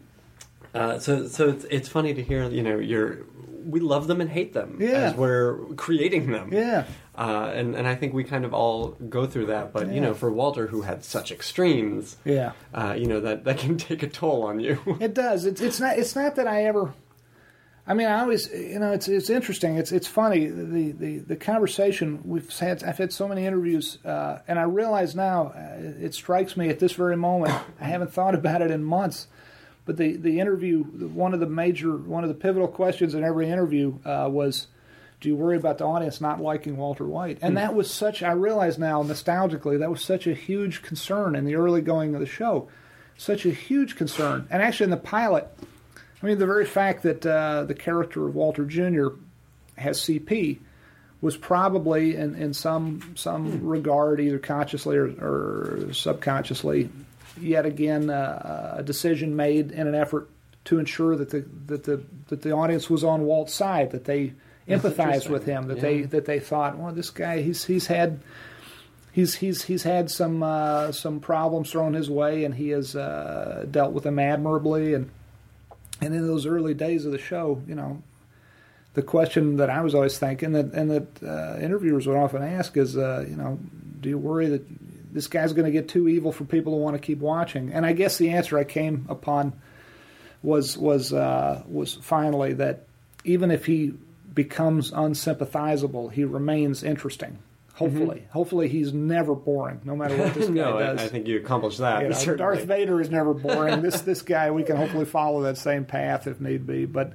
uh, 0.75 0.99
so 0.99 1.27
so 1.27 1.49
it's 1.49 1.65
it's 1.65 1.87
funny 1.89 2.13
to 2.13 2.21
hear 2.23 2.49
you 2.49 2.63
know 2.63 2.77
you're 2.79 3.19
we 3.65 3.79
love 3.79 4.07
them 4.07 4.19
and 4.19 4.29
hate 4.29 4.53
them 4.53 4.77
Yeah. 4.81 4.89
as 4.89 5.13
we're 5.15 5.57
creating 5.77 6.31
them. 6.31 6.51
Yeah. 6.51 6.83
Uh, 7.17 7.51
and 7.55 7.75
and 7.75 7.87
I 7.87 7.95
think 7.95 8.13
we 8.13 8.23
kind 8.25 8.43
of 8.43 8.53
all 8.53 8.89
go 9.09 9.25
through 9.25 9.45
that. 9.47 9.71
But 9.71 9.89
you 9.93 10.01
know, 10.01 10.13
for 10.13 10.29
Walter, 10.31 10.67
who 10.67 10.81
had 10.81 11.05
such 11.05 11.31
extremes, 11.31 12.17
Yeah. 12.25 12.51
uh, 12.73 12.95
you 12.97 13.05
know 13.05 13.21
that 13.21 13.43
that 13.45 13.57
can 13.59 13.77
take 13.89 14.03
a 14.03 14.07
toll 14.09 14.43
on 14.43 14.59
you. 14.59 14.79
It 14.99 15.13
does. 15.13 15.45
It's 15.45 15.61
it's 15.61 15.79
not 15.79 15.97
it's 15.97 16.15
not 16.15 16.35
that 16.35 16.47
I 16.47 16.65
ever. 16.65 16.93
I 17.85 17.93
mean, 17.93 18.07
I 18.07 18.21
always 18.21 18.49
you 18.49 18.79
know 18.79 18.93
it's 18.93 19.07
it's 19.07 19.29
interesting. 19.29 19.77
It's 19.77 19.91
it's 19.91 20.07
funny 20.07 20.47
the 20.47 20.91
the, 20.91 21.17
the 21.19 21.35
conversation 21.35 22.21
we've 22.23 22.49
had. 22.57 22.83
I've 22.83 22.97
had 22.97 23.11
so 23.11 23.27
many 23.27 23.45
interviews, 23.45 23.97
uh, 24.05 24.39
and 24.47 24.57
I 24.57 24.63
realize 24.63 25.15
now 25.15 25.47
uh, 25.47 25.81
it 25.99 26.13
strikes 26.13 26.55
me 26.55 26.69
at 26.69 26.79
this 26.79 26.93
very 26.93 27.17
moment. 27.17 27.53
I 27.81 27.85
haven't 27.85 28.13
thought 28.13 28.35
about 28.35 28.61
it 28.61 28.71
in 28.71 28.83
months, 28.83 29.27
but 29.85 29.97
the 29.97 30.15
the 30.15 30.39
interview 30.39 30.83
one 30.83 31.33
of 31.33 31.41
the 31.41 31.45
major 31.45 31.97
one 31.97 32.23
of 32.23 32.29
the 32.29 32.35
pivotal 32.35 32.69
questions 32.69 33.15
in 33.15 33.23
every 33.23 33.49
interview 33.49 33.99
uh, 34.05 34.29
was. 34.31 34.67
Do 35.19 35.29
you 35.29 35.37
worry 35.37 35.55
about 35.55 35.77
the 35.77 35.85
audience 35.85 36.19
not 36.19 36.41
liking 36.41 36.75
Walter 36.75 37.05
White? 37.05 37.37
And 37.41 37.55
that 37.55 37.73
was 37.73 37.89
such, 37.89 38.21
I 38.21 38.33
realize 38.33 38.77
now 38.77 39.03
nostalgically, 39.03 39.79
that 39.79 39.89
was 39.89 40.03
such 40.03 40.27
a 40.27 40.33
huge 40.33 40.81
concern 40.81 41.33
in 41.37 41.45
the 41.45 41.55
early 41.55 41.79
going 41.79 42.13
of 42.13 42.19
the 42.19 42.27
show. 42.27 42.67
Such 43.17 43.45
a 43.45 43.51
huge 43.51 43.95
concern. 43.95 44.49
And 44.51 44.61
actually, 44.61 44.83
in 44.83 44.89
the 44.89 44.97
pilot, 44.97 45.47
I 46.23 46.27
mean, 46.27 46.39
the 46.39 46.45
very 46.45 46.65
fact 46.65 47.03
that 47.03 47.25
uh, 47.25 47.65
the 47.65 47.75
character 47.75 48.25
of 48.25 48.33
Walter 48.33 48.63
Jr. 48.63 49.09
has 49.77 49.99
CP 49.99 50.59
was 51.19 51.35
probably, 51.35 52.15
in, 52.15 52.35
in 52.35 52.53
some 52.53 53.13
some 53.15 53.67
regard, 53.67 54.21
either 54.21 54.39
consciously 54.39 54.95
or, 54.95 55.07
or 55.07 55.93
subconsciously, 55.93 56.89
yet 57.39 57.65
again 57.65 58.09
uh, 58.09 58.75
a 58.77 58.83
decision 58.83 59.35
made 59.35 59.71
in 59.71 59.87
an 59.87 59.95
effort 59.95 60.29
to 60.65 60.79
ensure 60.79 61.15
that 61.17 61.29
the 61.29 61.45
that 61.67 61.83
the 61.83 62.03
that 62.29 62.41
the 62.41 62.51
audience 62.51 62.89
was 62.89 63.03
on 63.03 63.23
Walt's 63.23 63.53
side, 63.53 63.91
that 63.91 64.05
they 64.05 64.33
empathized 64.67 65.29
with 65.29 65.45
him, 65.45 65.67
that 65.67 65.81
they 65.81 66.03
that 66.03 66.25
they 66.25 66.39
thought, 66.39 66.77
well, 66.77 66.93
this 66.93 67.09
guy 67.09 67.41
he's 67.41 67.65
he's 67.65 67.87
had 67.87 68.21
he's 69.11 69.35
he's 69.35 69.63
he's 69.63 69.83
had 69.83 70.09
some 70.09 70.41
uh, 70.41 70.91
some 70.93 71.19
problems 71.19 71.71
thrown 71.71 71.93
his 71.93 72.09
way, 72.09 72.45
and 72.45 72.55
he 72.55 72.69
has 72.69 72.95
uh, 72.95 73.65
dealt 73.69 73.91
with 73.91 74.05
them 74.05 74.19
admirably. 74.19 74.93
And 74.93 75.09
and 76.05 76.13
in 76.13 76.27
those 76.27 76.45
early 76.45 76.73
days 76.73 77.05
of 77.05 77.11
the 77.11 77.17
show, 77.17 77.61
you 77.67 77.75
know, 77.75 78.01
the 78.93 79.01
question 79.01 79.57
that 79.57 79.69
I 79.69 79.81
was 79.81 79.95
always 79.95 80.17
thinking 80.17 80.51
that 80.53 80.73
and 80.73 80.91
that 80.91 81.23
uh, 81.23 81.59
interviewers 81.59 82.07
would 82.07 82.17
often 82.17 82.43
ask 82.43 82.77
is, 82.77 82.95
uh, 82.97 83.25
you 83.27 83.35
know, 83.35 83.59
do 83.99 84.09
you 84.09 84.17
worry 84.17 84.47
that 84.47 85.13
this 85.13 85.27
guy's 85.27 85.53
going 85.53 85.65
to 85.65 85.71
get 85.71 85.87
too 85.87 86.07
evil 86.07 86.31
for 86.31 86.43
people 86.45 86.73
to 86.73 86.77
want 86.77 86.95
to 86.95 86.99
keep 86.99 87.19
watching? 87.19 87.73
And 87.73 87.85
I 87.85 87.93
guess 87.93 88.17
the 88.17 88.31
answer 88.31 88.57
I 88.57 88.63
came 88.63 89.05
upon 89.09 89.53
was 90.43 90.77
was 90.77 91.13
uh, 91.13 91.63
was 91.67 91.93
finally 91.95 92.53
that 92.53 92.85
even 93.23 93.49
if 93.49 93.65
he 93.65 93.93
becomes 94.33 94.91
unsympathizable, 94.91 96.11
he 96.11 96.25
remains 96.25 96.83
interesting. 96.83 97.39
Mm-hmm. 97.87 97.97
Hopefully, 97.97 98.27
hopefully 98.31 98.67
he's 98.67 98.93
never 98.93 99.35
boring, 99.35 99.81
no 99.83 99.95
matter 99.95 100.17
what 100.17 100.33
this 100.33 100.47
guy 100.47 100.53
no, 100.53 100.79
does. 100.79 100.99
I, 100.99 101.05
I 101.05 101.07
think 101.07 101.27
you 101.27 101.37
accomplished 101.37 101.79
that. 101.79 102.03
You 102.03 102.09
know. 102.09 102.35
Darth 102.35 102.63
Vader 102.63 103.01
is 103.01 103.09
never 103.09 103.33
boring. 103.33 103.81
this 103.81 104.01
this 104.01 104.21
guy, 104.21 104.51
we 104.51 104.63
can 104.63 104.77
hopefully 104.77 105.05
follow 105.05 105.43
that 105.43 105.57
same 105.57 105.85
path 105.85 106.27
if 106.27 106.39
need 106.39 106.65
be. 106.67 106.85
But 106.85 107.13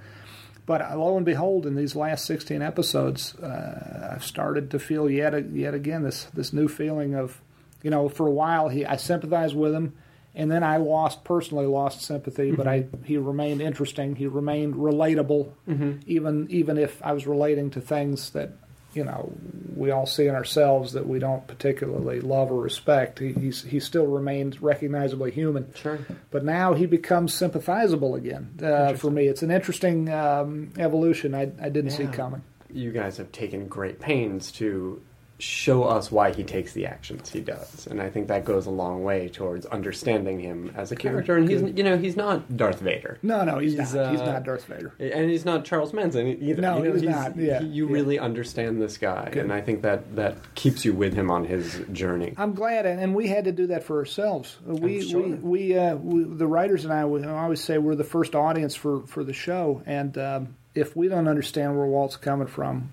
but 0.68 0.98
lo 0.98 1.16
and 1.16 1.24
behold, 1.24 1.66
in 1.66 1.74
these 1.74 1.96
last 1.96 2.26
sixteen 2.26 2.61
episodes, 2.61 3.35
uh, 3.37 4.11
I've 4.14 4.24
started 4.24 4.70
to 4.72 4.78
feel 4.78 5.09
yet 5.11 5.50
yet 5.52 5.74
again 5.74 6.02
this 6.02 6.24
this 6.35 6.52
new 6.52 6.68
feeling 6.68 7.14
of, 7.14 7.40
you 7.83 7.90
know, 7.90 8.09
for 8.09 8.26
a 8.26 8.31
while 8.31 8.68
he 8.68 8.85
I 8.85 8.96
sympathized 8.96 9.57
with 9.57 9.74
him, 9.74 9.94
and 10.35 10.50
then 10.50 10.62
I 10.62 10.76
lost 10.76 11.24
personally 11.24 11.66
lost 11.66 12.02
sympathy, 12.02 12.50
but 12.50 12.66
mm-hmm. 12.66 12.96
I 12.96 13.07
he 13.07 13.16
remained 13.16 13.62
interesting. 13.62 14.14
He 14.14 14.26
remained 14.26 14.74
relatable, 14.74 15.52
mm-hmm. 15.66 16.00
even 16.07 16.46
even 16.50 16.76
if 16.76 17.02
I 17.02 17.12
was 17.12 17.26
relating 17.26 17.70
to 17.70 17.81
things 17.81 18.31
that 18.31 18.52
you 18.94 19.05
know 19.05 19.33
we 19.74 19.90
all 19.90 20.07
see 20.07 20.27
in 20.27 20.35
ourselves 20.35 20.92
that 20.92 21.07
we 21.07 21.18
don't 21.18 21.46
particularly 21.46 22.20
love 22.20 22.51
or 22.51 22.61
respect. 22.61 23.18
He 23.18 23.33
he's, 23.33 23.62
he 23.62 23.81
still 23.81 24.07
remains 24.07 24.61
recognizably 24.61 25.31
human. 25.31 25.72
Sure. 25.74 25.98
But 26.31 26.44
now 26.44 26.74
he 26.74 26.87
becomes 26.87 27.33
sympathizable 27.35 28.14
again. 28.16 28.59
Uh, 28.62 28.94
for 28.94 29.11
me, 29.11 29.29
it's 29.29 29.42
an 29.42 29.51
interesting 29.51 30.12
um, 30.12 30.72
evolution 30.79 31.35
I, 31.35 31.53
I 31.61 31.68
didn't 31.68 31.90
see 31.90 32.07
coming. 32.07 32.42
You 32.70 32.92
guys 32.92 33.16
have 33.16 33.33
taken 33.33 33.68
great 33.68 34.01
pains 34.01 34.53
to 34.53 35.01
show 35.40 35.85
us 35.85 36.11
why 36.11 36.33
he 36.33 36.42
takes 36.42 36.72
the 36.72 36.85
actions 36.87 37.31
he 37.31 37.40
does, 37.40 37.87
and 37.87 38.01
I 38.03 38.11
think 38.11 38.27
that 38.29 38.44
goes 38.44 38.66
a 38.66 38.70
long 38.70 39.05
way 39.05 39.29
towards 39.29 39.66
understanding 39.66 40.40
him 40.40 40.72
as 40.77 40.90
a 40.90 40.96
character. 40.96 41.37
And 41.37 41.48
he's 41.48 41.62
you 41.77 41.85
know 41.85 41.96
he's 41.96 42.16
not 42.16 42.57
Darth 42.57 42.81
Vader. 42.81 43.18
No, 43.22 43.44
no, 43.44 43.59
he's, 43.59 43.79
He's, 43.79 43.94
not. 43.94 44.11
he's 44.11 44.20
uh, 44.20 44.27
not 44.33 44.42
Darth 44.44 44.64
Vader. 44.64 44.92
And 44.98 45.31
he's 45.31 45.44
not 45.44 45.64
Charles 45.64 45.92
Manson 45.92 46.27
either. 46.42 46.61
No, 46.61 46.79
you 46.79 46.85
know, 46.88 46.92
he's 46.94 47.03
not, 47.03 47.37
yeah, 47.37 47.61
he- 47.61 47.66
you 47.68 47.87
yeah. 47.87 47.92
really 47.92 48.18
understand 48.18 48.83
this 48.83 48.98
guy, 48.98 49.29
Good. 49.31 49.44
and 49.44 49.53
I 49.53 49.61
think 49.61 49.83
that 49.83 50.16
that 50.16 50.55
keeps 50.57 50.85
you 50.85 50.92
with 50.92 51.14
him 51.14 51.31
on 51.31 51.44
his 51.44 51.83
journey. 51.92 52.35
I'm 52.37 52.55
glad, 52.55 52.87
and, 52.87 53.01
and 53.01 53.14
we 53.14 53.29
had 53.29 53.44
to 53.44 53.53
do 53.53 53.68
that 53.68 53.85
for 53.85 53.98
ourselves. 53.98 54.57
Uh, 54.68 54.74
We, 54.74 55.09
sure. 55.09 55.22
we, 55.22 55.35
we, 55.35 55.77
uh, 55.79 55.94
we, 55.94 56.24
the 56.24 56.46
writers 56.48 56.85
and 56.85 56.92
I, 56.92 57.05
we 57.05 57.24
always 57.24 57.62
say 57.62 57.79
we're 57.79 57.94
the 57.94 58.03
first 58.05 58.35
audience 58.35 58.74
for, 58.74 59.07
for 59.07 59.22
the 59.22 59.33
show, 59.33 59.83
and 59.87 60.16
um, 60.18 60.57
if 60.74 60.96
we 60.96 61.07
don't 61.09 61.29
understand 61.29 61.77
where 61.77 61.87
Walt's 61.87 62.16
coming 62.16 62.46
from, 62.48 62.90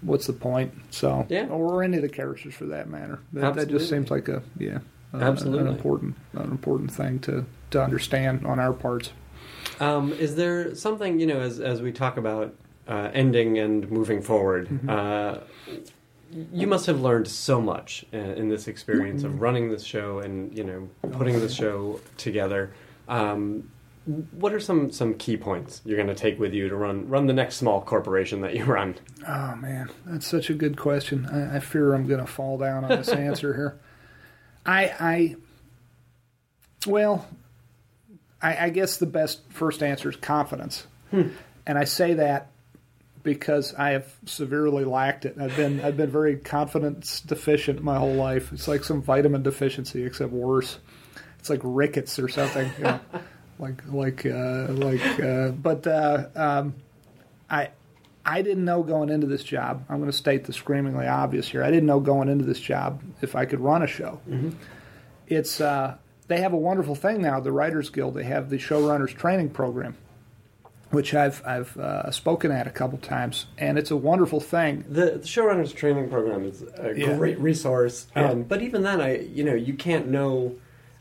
what's 0.00 0.26
the 0.26 0.32
point? 0.32 0.72
So, 0.90 1.26
Yeah. 1.28 1.46
or 1.48 1.82
any 1.82 1.96
of 1.96 2.02
the 2.02 2.08
characters 2.08 2.54
for 2.54 2.66
that 2.66 2.88
matter. 2.88 3.18
That, 3.32 3.54
that 3.54 3.68
just 3.68 3.88
seems 3.88 4.10
like 4.10 4.28
a 4.28 4.42
yeah, 4.58 4.78
uh, 5.14 5.18
Absolutely. 5.18 5.60
an 5.60 5.66
important 5.68 6.16
an 6.34 6.50
important 6.50 6.90
thing 6.92 7.18
to 7.20 7.44
to 7.70 7.82
understand 7.82 8.46
on 8.46 8.58
our 8.58 8.72
parts. 8.72 9.12
Um, 9.80 10.12
is 10.12 10.36
there 10.36 10.74
something 10.74 11.20
you 11.20 11.26
know 11.26 11.40
as 11.40 11.60
as 11.60 11.82
we 11.82 11.92
talk 11.92 12.16
about 12.16 12.54
uh, 12.88 13.10
ending 13.12 13.58
and 13.58 13.90
moving 13.90 14.22
forward? 14.22 14.68
Mm-hmm. 14.68 14.88
Uh, 14.90 15.38
you 16.52 16.66
must 16.66 16.84
have 16.86 17.00
learned 17.00 17.26
so 17.26 17.58
much 17.60 18.04
uh, 18.12 18.16
in 18.18 18.48
this 18.50 18.68
experience 18.68 19.22
Mm-hmm. 19.22 19.34
of 19.34 19.40
running 19.40 19.70
this 19.70 19.82
show 19.84 20.18
and 20.18 20.56
you 20.56 20.64
know 20.64 20.88
putting 21.12 21.40
the 21.40 21.48
show 21.48 22.00
together. 22.18 22.70
Um, 23.08 23.70
what 24.08 24.54
are 24.54 24.60
some 24.60 24.90
some 24.90 25.14
key 25.14 25.36
points 25.36 25.82
you're 25.84 25.96
going 25.96 26.08
to 26.08 26.14
take 26.14 26.38
with 26.38 26.54
you 26.54 26.70
to 26.70 26.76
run 26.76 27.08
run 27.08 27.26
the 27.26 27.34
next 27.34 27.56
small 27.56 27.82
corporation 27.82 28.40
that 28.40 28.54
you 28.54 28.64
run? 28.64 28.96
Oh 29.26 29.54
man, 29.56 29.90
that's 30.06 30.26
such 30.26 30.48
a 30.48 30.54
good 30.54 30.78
question. 30.78 31.26
I, 31.26 31.56
I 31.56 31.60
fear 31.60 31.92
I'm 31.92 32.06
going 32.06 32.20
to 32.20 32.26
fall 32.26 32.56
down 32.56 32.84
on 32.84 32.90
this 32.90 33.10
answer 33.10 33.54
here. 33.54 33.78
I, 34.66 34.84
I, 35.00 35.36
well, 36.86 37.26
I, 38.40 38.66
I 38.66 38.70
guess 38.70 38.96
the 38.96 39.06
best 39.06 39.40
first 39.50 39.82
answer 39.82 40.10
is 40.10 40.16
confidence, 40.16 40.86
hmm. 41.10 41.28
and 41.66 41.78
I 41.78 41.84
say 41.84 42.14
that 42.14 42.50
because 43.22 43.74
I 43.74 43.90
have 43.90 44.10
severely 44.24 44.84
lacked 44.84 45.26
it. 45.26 45.36
I've 45.38 45.54
been 45.54 45.82
I've 45.82 45.98
been 45.98 46.10
very 46.10 46.36
confidence 46.36 47.20
deficient 47.20 47.82
my 47.82 47.98
whole 47.98 48.14
life. 48.14 48.52
It's 48.52 48.68
like 48.68 48.84
some 48.84 49.02
vitamin 49.02 49.42
deficiency, 49.42 50.02
except 50.04 50.32
worse. 50.32 50.78
It's 51.38 51.50
like 51.50 51.60
rickets 51.62 52.18
or 52.18 52.28
something. 52.28 52.70
You 52.78 52.84
know? 52.84 53.00
like 53.58 53.82
like 53.90 54.24
uh, 54.26 54.66
like. 54.72 55.20
Uh, 55.20 55.48
but 55.50 55.86
uh, 55.86 56.26
um, 56.36 56.74
I 57.50 57.70
I 58.24 58.42
didn't 58.42 58.64
know 58.64 58.82
going 58.82 59.08
into 59.10 59.26
this 59.26 59.42
job. 59.42 59.84
I'm 59.88 59.98
going 59.98 60.10
to 60.10 60.16
state 60.16 60.44
the 60.44 60.52
screamingly 60.52 61.06
obvious 61.06 61.48
here. 61.48 61.62
I 61.62 61.70
didn't 61.70 61.86
know 61.86 62.00
going 62.00 62.28
into 62.28 62.44
this 62.44 62.60
job 62.60 63.02
if 63.22 63.34
I 63.34 63.44
could 63.46 63.60
run 63.60 63.82
a 63.82 63.86
show. 63.86 64.20
It's 65.26 65.60
uh, 65.60 65.96
they 66.26 66.40
have 66.40 66.52
a 66.52 66.56
wonderful 66.58 66.94
thing 66.94 67.20
now. 67.22 67.40
The 67.40 67.52
Writers 67.52 67.90
Guild. 67.90 68.14
They 68.14 68.24
have 68.24 68.50
the 68.50 68.56
showrunners 68.58 69.14
training 69.14 69.50
program, 69.50 69.96
which 70.90 71.14
I've 71.14 71.42
I've 71.46 71.76
uh, 71.76 72.10
spoken 72.10 72.50
at 72.50 72.66
a 72.66 72.70
couple 72.70 72.98
times, 72.98 73.46
and 73.58 73.78
it's 73.78 73.90
a 73.90 73.96
wonderful 73.96 74.40
thing. 74.40 74.84
The, 74.88 75.04
the 75.12 75.18
showrunners 75.20 75.74
training 75.74 76.08
program 76.10 76.44
is 76.44 76.62
a 76.62 76.94
Yeah. 76.96 77.16
great 77.16 77.38
resource, 77.38 78.06
Yeah. 78.16 78.30
um, 78.30 78.42
but 78.44 78.62
even 78.62 78.82
then, 78.82 79.00
I 79.00 79.18
you 79.20 79.44
know 79.44 79.54
you 79.54 79.74
can't 79.74 80.08
know 80.08 80.54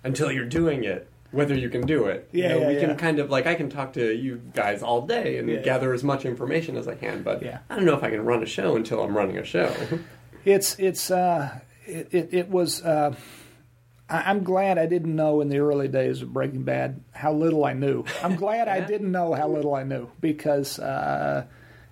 until 0.04 0.32
you're 0.32 0.46
doing 0.46 0.84
it 0.84 1.08
whether 1.38 1.56
you 1.56 1.70
can 1.70 1.82
do 1.86 2.06
it. 2.08 2.28
You 2.32 2.44
Yeah, 2.44 2.50
know, 2.50 2.60
yeah, 2.62 2.68
we 2.68 2.74
yeah. 2.74 2.80
can 2.88 2.98
kind 2.98 3.20
of 3.20 3.30
like 3.30 3.46
I 3.48 3.56
can 3.56 3.70
talk 3.70 3.94
to 3.94 4.14
you 4.14 4.42
guys 4.54 4.82
all 4.84 5.02
day 5.08 5.38
and 5.38 5.48
Yeah, 5.50 5.62
gather 5.62 5.94
as 5.94 6.04
much 6.04 6.26
information 6.26 6.76
as 6.76 6.88
I 6.88 6.96
can, 6.96 7.24
but. 7.24 7.42
I 7.70 7.76
don't 7.76 7.86
know 7.86 7.96
if 7.96 8.04
I 8.04 8.10
can 8.10 8.26
run 8.26 8.42
a 8.44 8.46
show 8.48 8.76
until 8.76 9.02
I'm 9.04 9.16
running 9.16 9.38
a 9.38 9.44
show. 9.46 9.72
It's 10.46 10.80
it's 10.80 11.12
uh, 11.12 11.60
it, 11.86 12.08
it 12.14 12.30
it 12.32 12.50
was. 12.50 12.82
Uh, 12.82 13.14
I- 14.10 14.30
I'm 14.30 14.44
glad 14.44 14.78
I 14.78 14.86
didn't 14.86 15.14
know 15.14 15.42
in 15.42 15.50
the 15.50 15.58
early 15.60 15.90
days 15.90 16.22
of 16.22 16.32
Breaking 16.32 16.64
Bad 16.64 17.02
how 17.12 17.34
little 17.34 17.66
I 17.66 17.74
knew. 17.74 18.06
I'm 18.24 18.36
glad 18.38 18.70
I 18.70 18.80
didn't 18.94 19.12
know 19.12 19.34
how 19.34 19.50
little 19.50 19.76
I 19.76 19.84
knew 19.84 20.10
because 20.22 20.80
uh, 20.80 21.44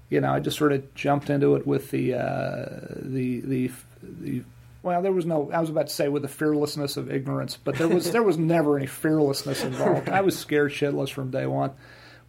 you 0.10 0.22
know 0.22 0.32
I 0.34 0.40
just 0.40 0.58
sort 0.58 0.72
of 0.72 0.94
jumped 0.96 1.30
into 1.30 1.56
it 1.58 1.68
with 1.68 1.92
the 1.92 2.14
uh, 2.14 2.66
the 3.02 3.42
the 3.42 3.72
the. 4.02 4.44
Well, 4.86 5.02
there 5.02 5.12
was 5.12 5.26
no. 5.26 5.50
I 5.52 5.60
was 5.60 5.72
about 5.72 5.88
to 5.88 5.94
say 5.94 6.10
with 6.10 6.22
the 6.22 6.28
fearlessness 6.28 6.96
of 6.96 7.12
ignorance, 7.12 7.58
but 7.58 7.74
there 7.76 7.88
was 7.88 8.12
there 8.12 8.22
was 8.22 8.38
never 8.38 8.78
any 8.78 8.86
fearlessness 8.86 9.64
involved. 9.64 10.10
I 10.10 10.22
was 10.22 10.38
scared 10.38 10.74
shitless 10.74 11.10
from 11.10 11.32
day 11.32 11.48
one. 11.48 11.72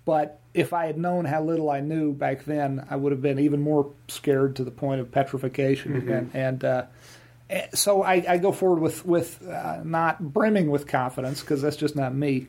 But 0.06 0.40
if 0.54 0.72
I 0.72 0.86
had 0.86 0.96
known 0.96 1.26
how 1.26 1.42
little 1.42 1.68
I 1.68 1.80
knew 1.80 2.14
back 2.14 2.44
then, 2.44 2.86
I 2.88 2.96
would 2.96 3.12
have 3.12 3.20
been 3.20 3.40
even 3.40 3.60
more 3.60 3.92
scared 4.08 4.56
to 4.56 4.64
the 4.64 4.70
point 4.70 5.02
of 5.02 5.12
petrification. 5.12 6.08
And, 6.08 6.30
and 6.32 6.64
uh, 6.64 6.84
eh, 7.50 7.66
so 7.74 8.02
I, 8.02 8.24
I 8.26 8.38
go 8.38 8.52
forward 8.52 8.80
with 8.80 9.04
with 9.04 9.46
uh, 9.46 9.82
not 9.84 10.32
brimming 10.32 10.70
with 10.70 10.86
confidence 10.86 11.42
because 11.42 11.60
that's 11.60 11.76
just 11.76 11.94
not 11.94 12.14
me. 12.14 12.46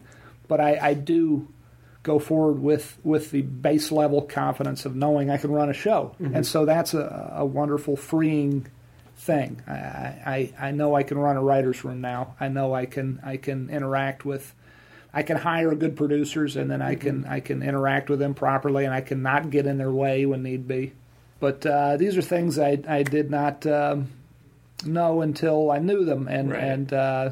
But 0.48 0.62
I, 0.62 0.80
I 0.82 0.94
do 0.94 1.50
go 2.04 2.18
forward 2.18 2.60
with 2.60 2.98
with 3.04 3.32
the 3.32 3.42
base 3.42 3.92
level 3.92 4.22
confidence 4.22 4.86
of 4.86 4.96
knowing 4.96 5.30
I 5.30 5.36
can 5.36 5.52
run 5.52 5.70
a 5.70 5.74
show, 5.74 6.16
and 6.18 6.48
so 6.48 6.64
that's 6.64 6.94
a, 6.94 7.34
a 7.40 7.46
wonderful 7.46 7.98
freeing 7.98 8.68
thing. 9.18 9.62
I, 9.68 9.72
I 9.74 10.54
I 10.60 10.72
know 10.72 10.96
I 10.96 11.04
can 11.04 11.18
run 11.18 11.38
a 11.38 11.44
writers 11.44 11.84
room 11.84 12.02
now. 12.02 12.36
I 12.40 12.48
know 12.48 12.74
I 12.74 12.86
can 12.86 13.20
I 13.24 13.38
can 13.38 13.70
interact 13.70 14.26
with. 14.26 14.54
I 15.14 15.24
can 15.24 15.38
hire 15.38 15.74
good 15.76 15.96
producers, 15.96 16.56
and 16.56 16.70
then 16.70 16.82
I 16.82 16.96
can 16.96 17.26
I 17.26 17.40
can 17.40 17.64
interact 17.64 18.10
with 18.10 18.20
them 18.20 18.34
properly, 18.34 18.86
and 18.86 18.94
I 18.94 19.02
can 19.02 19.22
not 19.24 19.50
get 19.50 19.66
in 19.66 19.78
their 19.78 19.92
way 19.92 20.26
when 20.26 20.44
need 20.44 20.68
be. 20.68 20.94
But 21.40 21.66
uh, 21.66 21.98
these 21.98 22.18
are 22.18 22.22
things 22.22 22.60
I 22.60 22.80
I 22.88 23.04
did 23.04 23.32
not 23.32 23.66
um, 23.66 24.10
know 24.86 25.22
until 25.22 25.72
I 25.72 25.80
knew 25.80 26.06
them, 26.06 26.28
and 26.28 26.52
Right. 26.52 26.64
and 26.64 26.94
uh, 26.94 27.30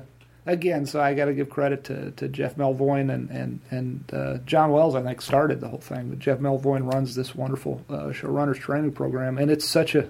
again, 0.47 0.85
so 0.85 1.01
I 1.01 1.13
got 1.13 1.25
to 1.25 1.33
give 1.33 1.49
credit 1.49 1.83
to, 1.85 2.11
to 2.11 2.27
Jeff 2.27 2.55
Melvoin 2.55 3.13
and 3.13 3.29
and 3.29 3.59
and 3.69 4.03
uh, 4.13 4.37
John 4.45 4.71
Wells. 4.71 4.95
I 4.95 5.03
think 5.03 5.21
started 5.21 5.59
the 5.59 5.67
whole 5.67 5.79
thing, 5.79 6.09
but 6.09 6.19
Jeff 6.19 6.39
Melvoin 6.39 6.91
runs 6.91 7.13
this 7.15 7.35
wonderful 7.35 7.83
uh, 7.89 8.05
showrunners 8.07 8.59
training 8.59 8.93
program, 8.93 9.37
and 9.37 9.51
it's 9.51 9.65
such 9.65 9.93
a 9.95 10.09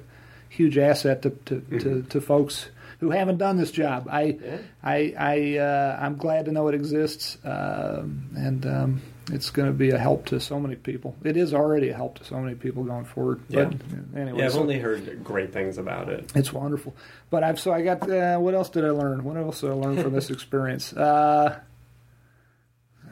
huge 0.55 0.77
asset 0.77 1.21
to 1.23 1.29
to, 1.45 1.61
to, 1.79 2.01
to 2.09 2.21
folks 2.21 2.69
who 2.99 3.09
haven't 3.11 3.37
done 3.37 3.57
this 3.57 3.71
job. 3.71 4.07
I 4.09 4.23
Yeah. 4.23 4.57
I 4.83 5.13
I 5.17 5.57
uh, 5.57 5.99
I'm 6.01 6.15
glad 6.17 6.45
to 6.45 6.51
know 6.51 6.67
it 6.69 6.75
exists, 6.75 7.37
um, 7.43 8.29
and 8.35 8.65
um, 8.65 9.01
it's 9.31 9.49
going 9.49 9.67
to 9.67 9.73
be 9.73 9.89
a 9.91 9.97
help 9.97 10.27
to 10.27 10.39
so 10.39 10.59
many 10.59 10.75
people. 10.75 11.15
It 11.23 11.35
is 11.35 11.53
already 11.53 11.89
a 11.89 11.95
help 11.95 12.19
to 12.19 12.23
so 12.23 12.39
many 12.39 12.55
people 12.55 12.83
going 12.83 13.05
forward. 13.05 13.41
Yeah. 13.49 13.65
But 13.65 14.19
anyway, 14.21 14.39
yeah, 14.39 14.45
I've 14.45 14.53
so- 14.53 14.61
only 14.61 14.79
heard 14.79 15.23
great 15.23 15.51
things 15.51 15.77
about 15.77 16.09
it. 16.09 16.31
it's 16.35 16.53
wonderful. 16.53 16.95
But 17.29 17.43
I've 17.43 17.59
so 17.59 17.73
I 17.73 17.81
got 17.81 18.09
uh, 18.09 18.37
what 18.37 18.53
else 18.53 18.69
did 18.69 18.85
I 18.85 18.91
learn? 18.91 19.23
What 19.23 19.35
else 19.37 19.61
did 19.61 19.71
I 19.71 19.73
learn 19.73 20.01
from 20.01 20.13
this 20.13 20.29
experience? 20.35 20.93
Uh, 20.93 21.59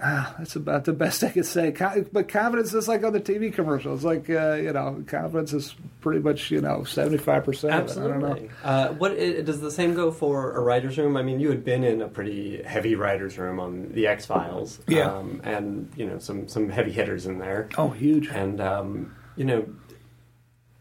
ah, 0.02 0.34
that's 0.38 0.56
about 0.56 0.86
the 0.86 0.94
best 0.94 1.24
I 1.24 1.30
could 1.30 1.46
say. 1.46 1.72
Co- 1.72 2.06
but 2.12 2.30
confidence 2.30 2.74
is 2.74 2.88
like 2.88 3.04
on 3.04 3.14
the 3.14 3.20
TV 3.20 3.54
commercials. 3.54 4.04
Like 4.04 4.30
uh, 4.30 4.54
you 4.54 4.72
know, 4.74 5.04
confidence 5.08 5.54
is 5.54 5.76
pretty 6.02 6.22
much 6.22 6.50
you 6.52 6.62
know 6.62 6.84
seventy 6.84 7.18
five 7.18 7.44
percent. 7.44 7.74
I 7.74 7.78
don't 7.80 8.20
know. 8.20 8.28
Absolutely. 8.28 8.50
Uh, 8.64 8.88
what 8.94 9.18
does 9.46 9.62
the 9.62 9.72
same 9.72 9.94
go 9.94 10.12
for 10.12 10.52
a 10.56 10.62
writers' 10.62 10.98
room? 10.98 11.18
I 11.18 11.24
mean, 11.24 11.40
you 11.40 11.50
had 11.50 11.64
been 11.66 11.84
in 11.84 12.02
a 12.02 12.08
pretty 12.08 12.64
heavy 12.64 12.96
writers' 12.96 13.38
room 13.38 13.60
on 13.60 13.90
the 13.92 14.08
X 14.08 14.26
Files, 14.26 14.80
Yeah. 14.88 15.12
um, 15.14 15.42
and 15.44 15.92
you 15.96 16.06
know 16.06 16.20
some 16.20 16.48
some 16.48 16.70
heavy 16.70 16.92
hitters 16.92 17.26
in 17.26 17.40
there, 17.40 17.70
Oh, 17.78 17.90
huge. 17.90 18.28
and 18.28 18.60
um, 18.62 19.16
you 19.36 19.46
know, 19.46 19.66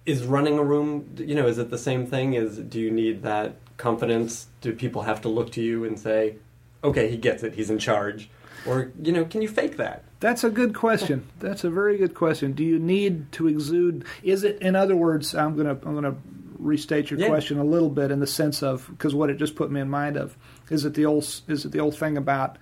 is 0.07 0.25
running 0.25 0.59
a 0.59 0.65
room? 0.65 1.15
You 1.19 1.35
know, 1.35 1.47
is 1.47 1.59
it 1.59 1.71
the 1.71 1.79
same 1.79 2.07
thing? 2.07 2.35
Is 2.35 2.59
do 2.59 2.81
you 2.81 2.91
need 2.91 3.23
that 3.23 3.57
confidence? 3.77 4.47
Do 4.61 4.73
people 4.73 5.03
have 5.03 5.21
to 5.23 5.29
look 5.29 5.53
to 5.53 5.63
you 5.63 5.85
and 5.85 5.99
say, 5.99 6.37
"Okay, 6.83 7.09
he 7.11 7.17
gets 7.17 7.43
it. 7.43 7.55
He's 7.55 7.71
in 7.71 7.79
charge," 7.79 8.29
or 8.67 8.93
you 9.03 9.13
know, 9.13 9.25
can 9.25 9.43
you 9.43 9.49
fake 9.49 9.77
that? 9.79 10.05
That's 10.21 10.45
a 10.45 10.51
good 10.51 10.75
question. 10.75 11.27
That's 11.41 11.65
a 11.65 11.71
very 11.71 11.99
good 11.99 12.15
question. 12.15 12.53
Do 12.53 12.63
you 12.65 12.79
need 12.79 13.33
to 13.33 13.49
exude? 13.49 14.05
Is 14.23 14.45
it, 14.45 14.61
in 14.63 14.77
other 14.77 14.97
words, 14.97 15.35
I'm 15.35 15.57
gonna 15.57 15.73
I'm 15.85 15.95
gonna 15.95 16.17
restate 16.59 17.11
your 17.11 17.19
Yeah. 17.19 17.29
question 17.29 17.59
a 17.59 17.65
little 17.65 17.91
bit 17.91 18.11
in 18.13 18.21
the 18.21 18.27
sense 18.27 18.63
of 18.63 18.87
because 18.91 19.15
what 19.15 19.31
it 19.31 19.37
just 19.39 19.57
put 19.57 19.71
me 19.71 19.81
in 19.81 19.91
mind 19.91 20.17
of 20.17 20.37
is 20.71 20.85
it 20.85 20.95
the 20.95 21.05
old 21.07 21.25
is 21.49 21.65
it 21.65 21.73
the 21.73 21.81
old 21.81 21.97
thing 21.97 22.17
about 22.17 22.57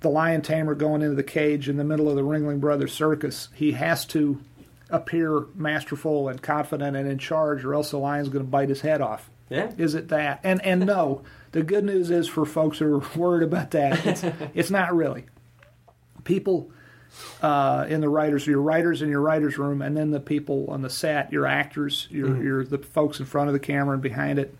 the 0.00 0.08
lion 0.10 0.42
tamer 0.42 0.74
going 0.74 1.02
into 1.02 1.14
the 1.14 1.22
cage 1.22 1.68
in 1.68 1.76
the 1.76 1.84
middle 1.84 2.08
of 2.08 2.16
the 2.16 2.22
Ringling 2.22 2.60
Brothers 2.60 2.92
circus? 2.92 3.48
He 3.54 3.72
has 3.72 4.04
to 4.06 4.40
appear 4.90 5.44
masterful 5.54 6.28
and 6.28 6.40
confident 6.42 6.96
and 6.96 7.08
in 7.08 7.18
charge, 7.18 7.64
or 7.64 7.74
else 7.74 7.90
the 7.90 7.98
lion's 7.98 8.28
going 8.28 8.44
to 8.44 8.50
bite 8.50 8.68
his 8.68 8.82
head 8.82 9.00
off. 9.00 9.30
Yeah. 9.48 9.72
Is 9.78 9.94
it 9.94 10.08
that? 10.08 10.40
And 10.42 10.64
and 10.64 10.86
no, 10.86 11.22
the 11.52 11.62
good 11.62 11.84
news 11.84 12.10
is 12.10 12.28
for 12.28 12.44
folks 12.44 12.78
who 12.78 12.96
are 12.96 13.06
worried 13.16 13.44
about 13.44 13.70
that, 13.72 14.04
it's, 14.06 14.24
it's 14.54 14.70
not 14.70 14.94
really. 14.94 15.26
People 16.24 16.70
uh, 17.40 17.86
in 17.88 18.00
the 18.00 18.08
writers, 18.08 18.46
your 18.46 18.60
writers 18.60 19.02
in 19.02 19.08
your 19.08 19.20
writers 19.20 19.56
room, 19.56 19.80
and 19.80 19.96
then 19.96 20.10
the 20.10 20.20
people 20.20 20.66
on 20.68 20.82
the 20.82 20.90
set, 20.90 21.32
your 21.32 21.46
actors, 21.46 22.08
your 22.10 22.42
your 22.42 22.64
the 22.64 22.78
folks 22.78 23.20
in 23.20 23.26
front 23.26 23.48
of 23.48 23.52
the 23.52 23.60
camera 23.60 23.94
and 23.94 24.02
behind 24.02 24.38
it. 24.38 24.54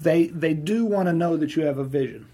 They 0.00 0.28
they 0.28 0.54
do 0.54 0.86
want 0.86 1.08
to 1.08 1.12
know 1.12 1.36
that 1.36 1.56
you 1.56 1.64
have 1.64 1.78
a 1.78 1.84
vision, 1.84 2.26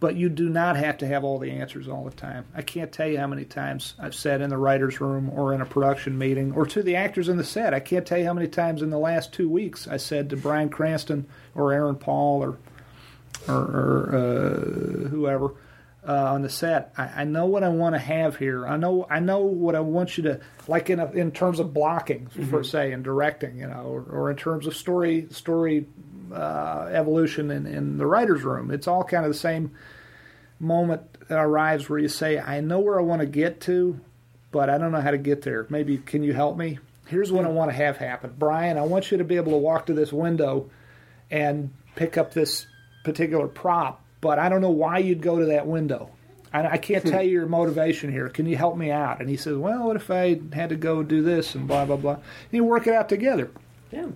but 0.00 0.16
you 0.16 0.30
do 0.30 0.48
not 0.48 0.76
have 0.76 0.98
to 0.98 1.06
have 1.06 1.22
all 1.22 1.38
the 1.38 1.50
answers 1.50 1.86
all 1.86 2.04
the 2.04 2.10
time. 2.10 2.46
I 2.54 2.62
can't 2.62 2.90
tell 2.90 3.06
you 3.06 3.18
how 3.18 3.26
many 3.26 3.44
times 3.44 3.94
I've 3.98 4.14
said 4.14 4.40
in 4.40 4.48
the 4.48 4.56
writer's 4.56 5.00
room 5.00 5.30
or 5.30 5.52
in 5.52 5.60
a 5.60 5.66
production 5.66 6.16
meeting 6.16 6.52
or 6.52 6.64
to 6.66 6.82
the 6.82 6.96
actors 6.96 7.28
in 7.28 7.36
the 7.36 7.44
set. 7.44 7.74
I 7.74 7.80
can't 7.80 8.06
tell 8.06 8.18
you 8.18 8.24
how 8.24 8.32
many 8.32 8.48
times 8.48 8.80
in 8.80 8.88
the 8.88 8.98
last 8.98 9.32
two 9.32 9.48
weeks 9.48 9.86
I 9.86 9.98
said 9.98 10.30
to 10.30 10.36
Bryan 10.36 10.70
Cranston 10.70 11.26
or 11.54 11.72
Aaron 11.72 11.96
Paul 11.96 12.42
or 12.42 12.58
or, 13.48 13.54
or 13.54 14.14
uh, 14.14 15.08
whoever 15.08 15.54
uh, 16.06 16.32
on 16.32 16.42
the 16.42 16.48
set. 16.48 16.92
I, 16.96 17.22
I 17.22 17.24
know 17.24 17.46
what 17.46 17.62
I 17.62 17.68
want 17.68 17.94
to 17.94 17.98
have 17.98 18.36
here. 18.36 18.66
I 18.66 18.76
know 18.76 19.06
I 19.08 19.20
know 19.20 19.40
what 19.40 19.74
I 19.74 19.80
want 19.80 20.16
you 20.16 20.24
to 20.24 20.40
like 20.66 20.90
in 20.90 20.98
a, 20.98 21.10
in 21.12 21.30
terms 21.30 21.60
of 21.60 21.74
blocking, 21.74 22.26
per 22.50 22.62
se, 22.62 22.92
and 22.92 23.04
directing, 23.04 23.58
you 23.58 23.66
know, 23.66 23.82
or, 23.82 24.02
or 24.02 24.30
in 24.30 24.36
terms 24.36 24.66
of 24.66 24.76
story 24.76 25.26
story 25.30 25.86
uh, 26.32 26.88
evolution 26.92 27.50
in, 27.50 27.66
in 27.66 27.98
the 27.98 28.06
writers' 28.06 28.42
room. 28.42 28.70
It's 28.70 28.88
all 28.88 29.04
kind 29.04 29.24
of 29.24 29.32
the 29.32 29.38
same 29.38 29.72
moment 30.58 31.02
that 31.28 31.38
arrives 31.38 31.88
where 31.88 31.98
you 31.98 32.08
say, 32.08 32.38
I 32.38 32.60
know 32.60 32.80
where 32.80 32.98
I 32.98 33.02
want 33.02 33.20
to 33.20 33.26
get 33.26 33.60
to, 33.62 34.00
but 34.50 34.68
I 34.68 34.78
don't 34.78 34.92
know 34.92 35.00
how 35.00 35.10
to 35.10 35.18
get 35.18 35.42
there. 35.42 35.66
Maybe 35.70 35.98
can 35.98 36.22
you 36.22 36.32
help 36.32 36.56
me? 36.56 36.78
Here's 37.06 37.32
what 37.32 37.44
I 37.44 37.48
want 37.48 37.70
to 37.70 37.76
have 37.76 37.96
happen. 37.96 38.34
Bryan, 38.38 38.78
I 38.78 38.82
want 38.82 39.10
you 39.10 39.18
to 39.18 39.24
be 39.24 39.36
able 39.36 39.52
to 39.52 39.58
walk 39.58 39.86
to 39.86 39.94
this 39.94 40.12
window 40.12 40.70
and 41.30 41.72
pick 41.96 42.16
up 42.16 42.32
this 42.32 42.66
particular 43.04 43.48
prop, 43.48 44.02
but 44.20 44.38
I 44.38 44.48
don't 44.48 44.60
know 44.60 44.70
why 44.70 44.98
you'd 44.98 45.22
go 45.22 45.38
to 45.38 45.46
that 45.46 45.66
window. 45.66 46.10
I, 46.52 46.66
I 46.66 46.76
can't 46.78 47.04
tell 47.06 47.22
you 47.22 47.30
your 47.30 47.46
motivation 47.46 48.12
here. 48.12 48.28
Can 48.28 48.46
you 48.46 48.56
help 48.56 48.76
me 48.76 48.90
out? 48.90 49.20
And 49.20 49.28
he 49.28 49.36
says, 49.36 49.56
Well, 49.56 49.86
what 49.86 49.96
if 49.96 50.10
I 50.10 50.40
had 50.52 50.70
to 50.70 50.76
go 50.76 51.02
do 51.02 51.22
this 51.22 51.54
and 51.54 51.66
blah 51.66 51.84
blah 51.84 51.96
blah. 51.96 52.14
And 52.14 52.22
you 52.52 52.64
work 52.64 52.86
it 52.86 52.94
out 52.94 53.08
together. 53.08 53.50
Yeah. 53.90 54.08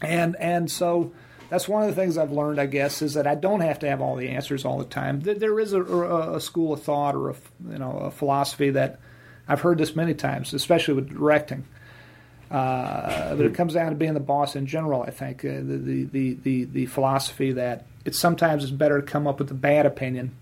And 0.00 0.36
and 0.36 0.70
so 0.70 1.12
that's 1.52 1.68
one 1.68 1.82
of 1.82 1.88
the 1.90 1.94
things 1.94 2.16
I've 2.16 2.32
learned, 2.32 2.58
I 2.58 2.64
guess, 2.64 3.02
is 3.02 3.12
that 3.12 3.26
I 3.26 3.34
don't 3.34 3.60
have 3.60 3.80
to 3.80 3.88
have 3.88 4.00
all 4.00 4.16
the 4.16 4.30
answers 4.30 4.64
all 4.64 4.78
the 4.78 4.86
time. 4.86 5.20
There- 5.20 5.60
is 5.60 5.74
a, 5.74 5.82
a, 5.82 6.36
a 6.36 6.40
school 6.40 6.72
of 6.72 6.82
thought 6.82 7.14
or 7.14 7.28
a 7.28 7.34
you 7.68 7.76
know 7.76 7.98
a 7.98 8.10
philosophy 8.10 8.70
that 8.70 8.98
I've 9.46 9.60
heard 9.60 9.76
this 9.76 9.94
many 9.94 10.14
times, 10.14 10.54
especially 10.54 10.94
with 10.94 11.10
directing. 11.10 11.66
Uh, 12.50 13.34
but 13.34 13.44
it 13.44 13.54
comes 13.54 13.74
down 13.74 13.90
to 13.90 13.96
being 13.96 14.14
the 14.14 14.20
boss 14.20 14.56
in 14.56 14.64
general. 14.64 15.02
I 15.02 15.10
think 15.10 15.44
uh, 15.44 15.48
the, 15.58 15.76
the, 15.76 16.04
the 16.04 16.34
the 16.42 16.64
the 16.64 16.86
philosophy 16.86 17.52
that 17.52 17.84
it's 18.06 18.18
sometimes 18.18 18.62
it's 18.62 18.72
better 18.72 19.02
to 19.02 19.06
come 19.06 19.26
up 19.26 19.38
with 19.38 19.50
a 19.50 19.54
bad 19.54 19.84
opinion 19.84 20.34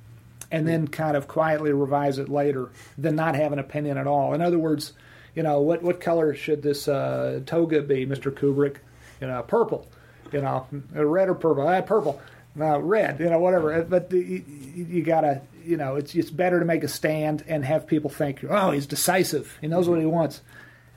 and 0.53 0.67
then 0.69 0.87
kind 0.87 1.17
of 1.17 1.27
quietly 1.27 1.73
revise 1.73 2.19
it 2.19 2.29
later 2.29 2.71
than 2.97 3.17
not 3.17 3.35
have 3.35 3.53
an 3.53 3.59
opinion 3.59 3.99
at 3.99 4.07
all. 4.07 4.33
In 4.33 4.41
other 4.41 4.61
words, 4.61 4.93
you 5.35 5.43
know, 5.43 5.61
what 5.61 5.83
what 5.83 6.01
color 6.01 6.35
should 6.35 6.63
this 6.63 6.87
uh, 6.87 7.41
toga 7.47 7.83
be, 7.83 8.07
Mr. 8.07 8.31
Kubrick? 8.31 8.77
You 9.21 9.27
know, 9.27 9.43
purple. 9.43 9.89
You 10.33 10.43
know, 10.43 10.67
red 10.93 11.29
or 11.29 11.35
purple? 11.35 11.67
Ah, 11.67 11.81
purple. 11.81 12.21
No, 12.55 12.79
red. 12.79 13.21
You 13.21 13.31
know, 13.31 13.39
whatever. 13.39 13.83
But 13.83 14.11
the, 14.11 14.19
you, 14.19 14.45
you 14.75 15.03
gotta, 15.03 15.43
you 15.65 15.77
know, 15.77 15.97
it's 15.97 16.15
it's 16.15 16.31
better 16.31 16.59
to 16.59 16.65
make 16.65 16.83
a 16.83 16.89
stand 16.89 17.45
and 17.47 17.65
have 17.65 17.87
people 17.87 18.11
think, 18.11 18.45
oh, 18.49 18.71
he's 18.73 18.87
decisive. 18.87 19.57
He 19.61 19.67
knows 19.67 19.89
what 19.89 20.01
he 20.01 20.07
wants. 20.07 20.43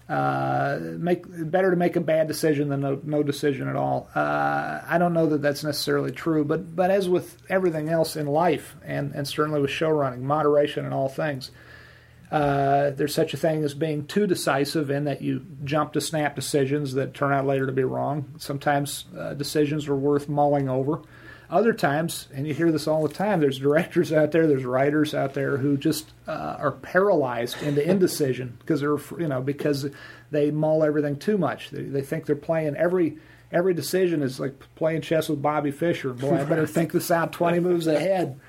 Uh, 0.09 0.79
make 0.97 1.23
better 1.27 1.71
to 1.71 1.77
make 1.77 1.95
a 1.95 2.01
bad 2.01 2.27
decision 2.27 2.67
than 2.67 2.81
no, 2.81 2.99
no 3.03 3.23
decision 3.23 3.69
at 3.69 3.75
all. 3.75 4.09
Uh, 4.13 4.81
I 4.85 4.97
don't 4.97 5.13
know 5.13 5.27
that 5.27 5.41
that's 5.41 5.63
necessarily 5.63 6.11
true, 6.11 6.43
but 6.43 6.75
but 6.75 6.91
as 6.91 7.07
with 7.07 7.37
everything 7.49 7.87
else 7.89 8.15
in 8.15 8.27
life, 8.27 8.75
and 8.83 9.13
and 9.15 9.27
certainly 9.27 9.61
with 9.61 9.71
show 9.71 9.89
running, 9.89 10.25
moderation 10.25 10.85
in 10.85 10.91
all 10.91 11.07
things. 11.07 11.51
Uh, 12.33 12.89
there's 12.89 13.13
such 13.13 13.35
a 13.35 13.37
thing 13.37 13.63
as 13.63 13.75
being 13.75 14.07
too 14.07 14.25
decisive 14.25 14.89
in 14.89 15.03
that 15.03 15.21
you 15.21 15.45
jump 15.63 15.93
to 15.93 16.01
snap 16.01 16.35
decisions 16.35 16.95
that 16.95 17.13
turn 17.13 17.31
out 17.31 17.45
later 17.45 17.67
to 17.67 17.71
be 17.71 17.83
wrong. 17.83 18.33
Sometimes 18.39 19.05
uh, 19.15 19.35
decisions 19.35 19.87
are 19.87 19.95
worth 19.95 20.27
mulling 20.27 20.67
over. 20.67 21.03
Other 21.47 21.73
times, 21.73 22.27
and 22.33 22.47
you 22.47 22.55
hear 22.55 22.71
this 22.71 22.87
all 22.87 23.07
the 23.07 23.13
time, 23.13 23.39
there's 23.39 23.59
directors 23.59 24.11
out 24.11 24.31
there, 24.31 24.47
there's 24.47 24.65
writers 24.65 25.13
out 25.13 25.35
there 25.35 25.57
who 25.57 25.77
just 25.77 26.11
uh, 26.27 26.55
are 26.57 26.71
paralyzed 26.71 27.61
into 27.61 27.87
indecision 27.87 28.57
because 28.59 28.79
they're 28.79 28.97
you 29.19 29.27
know 29.27 29.39
because 29.39 29.85
they 30.31 30.49
mull 30.49 30.83
everything 30.83 31.17
too 31.17 31.37
much. 31.37 31.69
They, 31.69 31.83
they 31.83 32.01
think 32.01 32.25
they're 32.25 32.35
playing 32.35 32.75
every 32.75 33.19
every 33.51 33.75
decision 33.75 34.23
is 34.23 34.39
like 34.39 34.55
playing 34.73 35.01
chess 35.01 35.29
with 35.29 35.39
Bobby 35.39 35.69
Fischer. 35.69 36.13
Boy, 36.13 36.39
I 36.39 36.45
better 36.45 36.65
think 36.65 36.93
this 36.93 37.11
out 37.11 37.31
20 37.31 37.59
moves 37.59 37.85
ahead, 37.85 38.39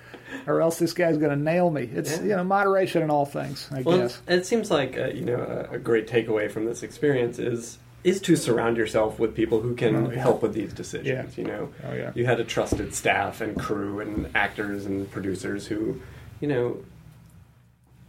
or 0.47 0.61
else 0.61 0.78
this 0.78 0.93
guy's 0.93 1.16
going 1.18 1.30
to 1.30 1.43
nail 1.43 1.70
me. 1.70 1.82
It's 1.93 2.18
you 2.20 2.28
know 2.37 2.45
moderation 2.45 3.03
in 3.03 3.11
all 3.11 3.26
things, 3.26 3.68
I 3.72 3.82
Well, 3.82 3.99
guess. 3.99 4.20
it 4.28 4.47
seems 4.47 4.70
like 4.70 4.97
uh, 4.99 5.07
you 5.09 5.24
know 5.24 5.66
a, 5.70 5.74
a 5.74 5.78
great 5.78 6.09
takeaway 6.09 6.51
from 6.51 6.64
this 6.64 6.82
experience 6.82 7.39
is 7.39 7.78
is 8.05 8.20
to 8.20 8.37
surround 8.37 8.76
yourself 8.76 9.18
with 9.18 9.35
people 9.35 9.61
who 9.62 9.74
can 9.74 9.97
Oh, 9.97 10.11
yeah. 10.11 10.20
help 10.20 10.43
with 10.43 10.53
these 10.53 10.74
decisions. 10.74 11.09
Yeah. 11.39 11.43
You 11.43 11.49
know, 11.49 11.68
Oh, 11.89 11.95
yeah. 11.95 12.12
you 12.14 12.26
had 12.26 12.39
a 12.39 12.45
trusted 12.45 12.95
staff 12.95 13.41
and 13.41 13.59
crew 13.59 14.01
and 14.01 14.28
actors 14.37 14.85
and 14.85 15.11
producers 15.11 15.66
who, 15.66 16.01
you 16.41 16.49
know. 16.49 16.76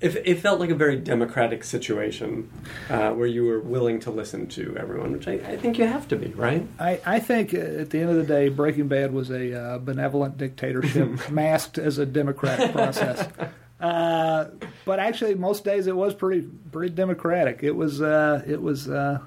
If 0.05 0.15
it 0.17 0.39
felt 0.39 0.59
like 0.59 0.69
a 0.69 0.75
very 0.75 0.97
democratic 0.97 1.63
situation 1.63 2.51
uh, 2.91 3.09
where 3.13 3.25
you 3.25 3.43
were 3.43 3.59
willing 3.59 3.99
to 4.01 4.11
listen 4.11 4.45
to 4.49 4.77
everyone, 4.77 5.13
which 5.13 5.27
I, 5.27 5.33
I 5.33 5.57
think 5.57 5.79
you 5.79 5.87
have 5.87 6.07
to 6.09 6.15
be, 6.15 6.27
right? 6.27 6.67
I, 6.77 7.01
I 7.03 7.19
think 7.19 7.55
uh, 7.55 7.57
at 7.57 7.89
the 7.89 8.01
end 8.01 8.11
of 8.11 8.15
the 8.17 8.23
day, 8.23 8.49
Breaking 8.49 8.87
Bad 8.87 9.13
was 9.13 9.31
a 9.31 9.59
uh, 9.59 9.77
benevolent 9.79 10.37
dictatorship 10.37 11.27
masked 11.31 11.79
as 11.79 11.97
a 11.97 12.05
democratic 12.05 12.71
process. 12.71 13.27
Uh, 13.79 14.49
but 14.85 14.99
actually, 14.99 15.33
most 15.33 15.63
days 15.63 15.87
it 15.87 15.95
was 15.95 16.13
pretty 16.13 16.47
pretty 16.71 16.93
democratic. 16.93 17.63
It 17.63 17.75
was 17.75 17.99
uh, 17.99 18.43
it 18.45 18.61
was 18.61 18.87
uh, 18.87 19.21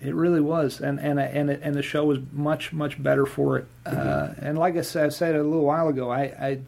it 0.00 0.14
really 0.14 0.40
was, 0.40 0.80
and 0.80 1.00
and 1.00 1.18
and 1.18 1.50
it, 1.50 1.60
and 1.64 1.74
the 1.74 1.82
show 1.82 2.04
was 2.04 2.20
much 2.32 2.72
much 2.72 3.02
better 3.02 3.26
for 3.26 3.58
it. 3.58 3.66
Uh, 3.84 4.34
and 4.38 4.56
like 4.56 4.76
I 4.76 4.82
said, 4.82 5.06
I 5.06 5.08
said 5.08 5.34
a 5.34 5.42
little 5.42 5.64
while 5.64 5.88
ago, 5.88 6.10
I. 6.10 6.22
I 6.22 6.60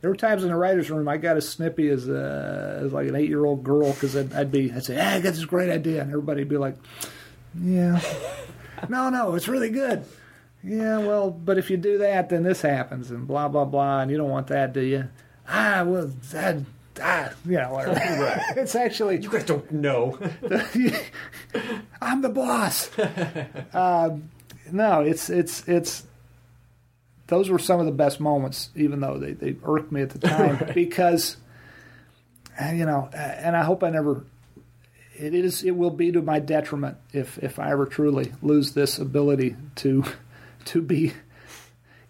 there 0.00 0.10
were 0.10 0.16
times 0.16 0.42
in 0.42 0.48
the 0.50 0.56
writers' 0.56 0.90
room 0.90 1.08
I 1.08 1.16
got 1.16 1.36
as 1.36 1.48
snippy 1.48 1.88
as, 1.88 2.08
uh, 2.08 2.80
as 2.84 2.92
like 2.92 3.08
an 3.08 3.16
eight-year-old 3.16 3.64
girl 3.64 3.92
because 3.92 4.16
I'd, 4.16 4.32
I'd 4.34 4.52
be 4.52 4.72
I'd 4.72 4.84
say, 4.84 4.98
"Ah, 5.00 5.14
I 5.14 5.20
got 5.20 5.34
this 5.34 5.44
great 5.44 5.70
idea," 5.70 6.02
and 6.02 6.10
everybody'd 6.10 6.48
be 6.48 6.58
like, 6.58 6.76
"Yeah, 7.60 8.00
no, 8.88 9.08
no, 9.10 9.34
it's 9.34 9.48
really 9.48 9.70
good." 9.70 10.04
Yeah, 10.62 10.98
well, 10.98 11.30
but 11.30 11.58
if 11.58 11.70
you 11.70 11.76
do 11.76 11.98
that, 11.98 12.28
then 12.28 12.42
this 12.42 12.62
happens, 12.62 13.10
and 13.10 13.26
blah 13.26 13.48
blah 13.48 13.64
blah, 13.64 14.00
and 14.00 14.10
you 14.10 14.16
don't 14.16 14.30
want 14.30 14.48
that, 14.48 14.72
do 14.72 14.80
you? 14.80 15.08
Ah, 15.48 15.84
well, 15.86 16.10
that, 16.32 16.56
ah, 17.00 17.30
you 17.44 17.56
know, 17.56 17.72
whatever. 17.72 18.42
it's 18.56 18.74
actually 18.74 19.18
You 19.20 19.30
guys 19.30 19.44
don't 19.44 19.70
know. 19.70 20.18
I'm 22.02 22.22
the 22.22 22.28
boss. 22.28 22.90
um, 23.72 24.28
no, 24.72 25.00
it's 25.02 25.30
it's 25.30 25.66
it's. 25.68 26.04
Those 27.28 27.50
were 27.50 27.58
some 27.58 27.80
of 27.80 27.86
the 27.86 27.92
best 27.92 28.20
moments, 28.20 28.70
even 28.76 29.00
though 29.00 29.18
they, 29.18 29.32
they 29.32 29.56
irked 29.64 29.90
me 29.90 30.02
at 30.02 30.10
the 30.10 30.18
time, 30.28 30.70
because, 30.74 31.36
uh, 32.60 32.70
you 32.70 32.86
know, 32.86 33.08
and 33.12 33.56
I 33.56 33.64
hope 33.64 33.82
I 33.82 33.90
never. 33.90 34.24
It 35.18 35.34
is. 35.34 35.62
It 35.62 35.70
will 35.70 35.90
be 35.90 36.12
to 36.12 36.20
my 36.20 36.40
detriment 36.40 36.98
if 37.12 37.38
if 37.38 37.58
I 37.58 37.70
ever 37.70 37.86
truly 37.86 38.32
lose 38.42 38.72
this 38.72 38.98
ability 38.98 39.56
to 39.76 40.04
to 40.66 40.82
be. 40.82 41.14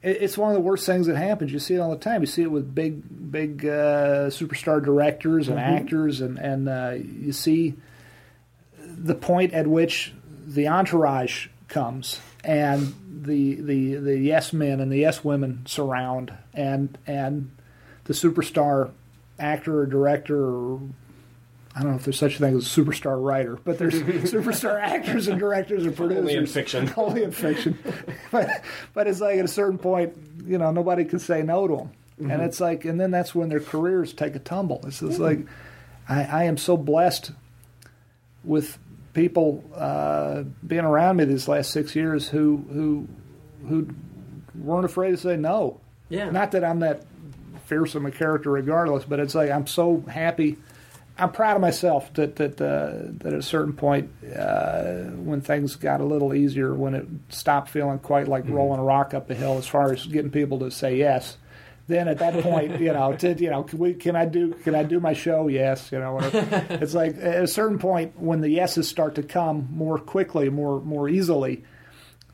It's 0.02 0.38
one 0.38 0.50
of 0.50 0.54
the 0.54 0.60
worst 0.60 0.86
things 0.86 1.06
that 1.08 1.16
happens. 1.16 1.52
You 1.52 1.58
see 1.58 1.74
it 1.74 1.78
all 1.78 1.90
the 1.90 1.96
time. 1.96 2.20
You 2.20 2.26
see 2.26 2.42
it 2.42 2.50
with 2.50 2.72
big, 2.72 3.32
big 3.32 3.64
uh, 3.64 4.28
superstar 4.28 4.84
directors 4.84 5.48
and 5.48 5.58
actors, 5.58 6.20
and 6.20 6.38
and 6.38 6.68
uh, 6.68 6.94
you 6.96 7.32
see 7.32 7.74
the 8.78 9.14
point 9.14 9.52
at 9.52 9.66
which 9.66 10.12
the 10.46 10.68
entourage 10.68 11.48
comes 11.68 12.20
and 12.46 12.94
the 13.10 13.56
the 13.56 13.96
the 13.96 14.18
yes 14.18 14.52
men 14.52 14.80
and 14.80 14.90
the 14.90 14.98
yes 14.98 15.24
women 15.24 15.62
surround 15.66 16.32
and 16.54 16.96
and 17.06 17.50
the 18.04 18.14
superstar 18.14 18.92
actor 19.38 19.80
or 19.80 19.86
director 19.86 20.38
or 20.38 20.80
I 21.74 21.80
don't 21.80 21.90
know 21.90 21.96
if 21.96 22.04
there's 22.04 22.18
such 22.18 22.36
a 22.36 22.38
thing 22.38 22.56
as 22.56 22.64
a 22.64 22.80
superstar 22.80 23.22
writer, 23.22 23.58
but 23.62 23.78
there's 23.78 23.94
superstar 24.02 24.80
actors 24.80 25.28
and 25.28 25.38
directors 25.38 25.84
and 25.84 25.94
producers. 25.94 26.20
Only 26.20 26.34
in 26.36 26.46
fiction. 26.46 26.94
Only 26.96 27.22
in 27.24 27.32
fiction. 27.32 27.78
but 28.30 28.62
but 28.94 29.06
it's 29.06 29.20
like 29.20 29.38
at 29.38 29.44
a 29.44 29.48
certain 29.48 29.76
point, 29.76 30.16
you 30.46 30.56
know, 30.56 30.70
nobody 30.70 31.04
can 31.04 31.18
say 31.18 31.42
no 31.42 31.66
to 31.66 31.76
them. 31.76 31.90
Mm-hmm. 32.18 32.30
And 32.30 32.42
it's 32.42 32.60
like, 32.60 32.86
and 32.86 32.98
then 32.98 33.10
that's 33.10 33.34
when 33.34 33.50
their 33.50 33.60
careers 33.60 34.14
take 34.14 34.34
a 34.36 34.38
tumble. 34.38 34.80
It's 34.86 35.00
just 35.00 35.18
like, 35.18 35.40
I, 36.08 36.22
I 36.22 36.44
am 36.44 36.56
so 36.56 36.78
blessed 36.78 37.32
with 38.42 38.78
people 39.16 39.64
uh, 39.74 40.42
being 40.66 40.84
around 40.84 41.16
me 41.16 41.24
these 41.24 41.48
last 41.48 41.70
six 41.70 41.96
years 41.96 42.28
who 42.28 42.58
who 42.70 43.08
who 43.66 43.88
weren't 44.54 44.84
afraid 44.84 45.12
to 45.12 45.16
say 45.16 45.36
no. 45.36 45.80
Yeah. 46.10 46.30
Not 46.30 46.52
that 46.52 46.62
I'm 46.62 46.80
that 46.80 47.04
fearsome 47.64 48.04
a 48.04 48.10
character, 48.10 48.50
regardless, 48.50 49.04
but 49.04 49.18
it's 49.18 49.34
like 49.34 49.50
I'm 49.50 49.66
so 49.66 50.04
happy. 50.06 50.58
I'm 51.18 51.32
proud 51.32 51.56
of 51.56 51.62
myself 51.62 52.12
that 52.12 52.36
that 52.36 52.60
uh, 52.60 53.10
that 53.22 53.32
at 53.32 53.38
a 53.38 53.42
certain 53.42 53.72
point, 53.72 54.10
uh, 54.36 55.04
when 55.04 55.40
things 55.40 55.76
got 55.76 56.02
a 56.02 56.04
little 56.04 56.34
easier, 56.34 56.74
when 56.74 56.94
it 56.94 57.06
stopped 57.30 57.70
feeling 57.70 57.98
quite 57.98 58.28
like 58.28 58.46
rolling 58.46 58.78
a 58.78 58.84
rock 58.84 59.14
up 59.14 59.30
a 59.30 59.34
hill, 59.34 59.56
as 59.56 59.66
far 59.66 59.94
as 59.94 60.04
getting 60.06 60.30
people 60.30 60.58
to 60.58 60.70
say 60.70 60.96
yes, 60.98 61.38
then 61.88 62.08
at 62.08 62.18
that 62.18 62.42
point, 62.42 62.80
you 62.80 62.92
know, 62.92 63.14
to, 63.14 63.34
you 63.34 63.50
know, 63.50 63.62
can 63.62 63.78
we 63.78 63.94
can 63.94 64.16
I 64.16 64.24
do 64.24 64.52
can 64.52 64.74
I 64.74 64.82
do 64.82 64.98
my 65.00 65.12
show? 65.12 65.48
Yes, 65.48 65.90
you 65.92 65.98
know, 65.98 66.18
it's 66.22 66.94
like 66.94 67.16
at 67.16 67.44
a 67.44 67.46
certain 67.46 67.78
point 67.78 68.18
when 68.18 68.40
the 68.40 68.50
yeses 68.50 68.88
start 68.88 69.14
to 69.16 69.22
come 69.22 69.68
more 69.70 69.98
quickly, 69.98 70.48
more 70.50 70.80
more 70.80 71.08
easily, 71.08 71.64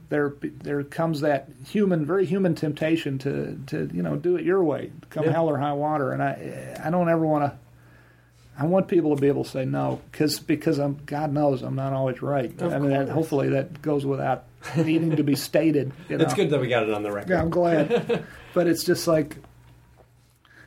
there 0.09 0.35
there 0.41 0.83
comes 0.85 1.21
that 1.21 1.49
human, 1.67 2.05
very 2.07 2.25
human 2.27 2.55
temptation 2.55 3.19
to 3.19 3.59
to 3.67 3.91
you 3.93 4.03
know 4.03 4.17
do 4.17 4.37
it 4.37 4.45
your 4.45 4.63
way, 4.65 4.91
come 5.11 5.25
Yeah. 5.25 5.33
hell 5.33 5.49
or 5.49 5.59
high 5.59 5.73
water. 5.75 6.13
And 6.13 6.23
I 6.23 6.79
I 6.83 6.91
don't 6.91 7.09
ever 7.09 7.25
want 7.27 7.45
to. 7.45 7.59
I 8.59 8.67
want 8.67 8.87
people 8.87 9.15
to 9.17 9.21
be 9.21 9.29
able 9.29 9.45
to 9.45 9.51
say 9.51 9.65
no, 9.65 10.01
because 10.13 10.39
because 10.39 10.79
I'm 10.79 10.99
God 11.07 11.33
knows 11.33 11.63
I'm 11.63 11.75
not 11.75 11.95
always 11.95 12.21
right. 12.21 12.53
Of 12.61 12.73
I 12.73 12.79
mean, 12.79 12.91
that, 12.91 13.09
hopefully 13.09 13.49
that 13.51 13.81
goes 13.81 14.05
without 14.05 14.45
needing 14.77 15.17
to 15.17 15.23
be 15.23 15.35
stated. 15.35 15.93
You 16.09 16.19
know? 16.19 16.25
It's 16.25 16.35
good 16.35 16.51
that 16.51 16.61
we 16.61 16.69
got 16.69 16.83
it 16.83 16.91
on 16.93 17.03
the 17.03 17.13
record. 17.13 17.31
Yeah, 17.31 17.41
I'm 17.41 17.51
glad. 17.51 18.25
but 18.55 18.67
it's 18.67 18.85
just 18.85 19.07
like 19.07 19.37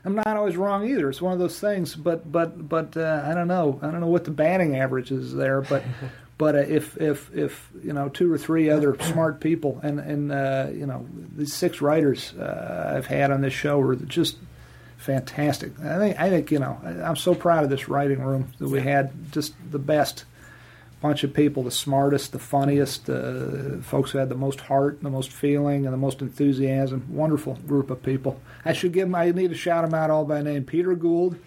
I'm 0.05 0.15
not 0.15 0.27
always 0.27 0.55
wrong 0.55 0.87
either. 0.87 1.09
It's 1.09 1.21
one 1.21 1.33
of 1.33 1.39
those 1.39 1.59
things. 1.59 1.95
But 1.95 2.31
but 2.31 2.69
but 2.69 2.95
uh, 2.95 3.23
I 3.25 3.33
don't 3.33 3.47
know. 3.47 3.79
I 3.81 3.89
don't 3.89 3.99
know 3.99 4.07
what 4.07 4.23
the 4.23 4.31
batting 4.31 4.77
average 4.77 5.11
is 5.11 5.33
there. 5.33 5.61
But 5.61 5.83
but 6.37 6.55
uh, 6.55 6.59
if 6.59 6.95
if 7.01 7.35
if 7.35 7.69
you 7.83 7.91
know 7.91 8.09
two 8.09 8.31
or 8.31 8.37
three 8.37 8.69
other 8.69 8.95
smart 9.01 9.41
people 9.41 9.79
and 9.81 9.99
and 9.99 10.31
uh, 10.31 10.67
you 10.71 10.85
know 10.85 11.07
these 11.35 11.53
six 11.53 11.81
writers 11.81 12.33
uh, 12.33 12.93
I've 12.95 13.07
had 13.07 13.31
on 13.31 13.41
this 13.41 13.53
show 13.53 13.81
are 13.81 13.95
just 13.95 14.37
fantastic. 14.97 15.71
I 15.79 15.97
think 15.97 16.19
I 16.19 16.29
think 16.29 16.51
you 16.51 16.59
know 16.59 16.79
I, 16.83 16.89
I'm 17.01 17.15
so 17.15 17.33
proud 17.33 17.63
of 17.63 17.71
this 17.71 17.89
writing 17.89 18.21
room 18.21 18.51
that 18.59 18.69
we 18.69 18.81
had. 18.81 19.31
Just 19.31 19.55
the 19.71 19.79
best 19.79 20.25
bunch 21.01 21.23
of 21.23 21.33
people, 21.33 21.63
the 21.63 21.71
smartest, 21.71 22.31
the 22.31 22.39
funniest, 22.39 23.09
uh, 23.09 23.77
folks 23.81 24.11
who 24.11 24.17
had 24.17 24.29
the 24.29 24.35
most 24.35 24.61
heart, 24.61 25.01
the 25.01 25.09
most 25.09 25.31
feeling, 25.31 25.85
and 25.85 25.93
the 25.93 25.97
most 25.97 26.21
enthusiasm. 26.21 27.05
Wonderful 27.09 27.55
group 27.67 27.89
of 27.89 28.01
people. 28.01 28.41
I 28.63 28.73
should 28.73 28.93
give 28.93 29.07
them, 29.07 29.15
I 29.15 29.31
need 29.31 29.49
to 29.49 29.55
shout 29.55 29.85
them 29.85 29.93
out 29.93 30.09
all 30.09 30.25
by 30.25 30.41
name. 30.41 30.63
Peter 30.63 30.95
Gould, 30.95 31.37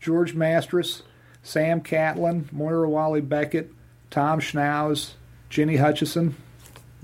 George 0.00 0.34
Mastras, 0.34 1.02
Sam 1.42 1.80
Catlin, 1.80 2.48
Moira 2.52 2.88
Walley-Beckett, 2.88 3.72
Tom 4.10 4.40
Schnauz, 4.40 5.12
Ginny 5.48 5.76
Hutchison. 5.76 6.34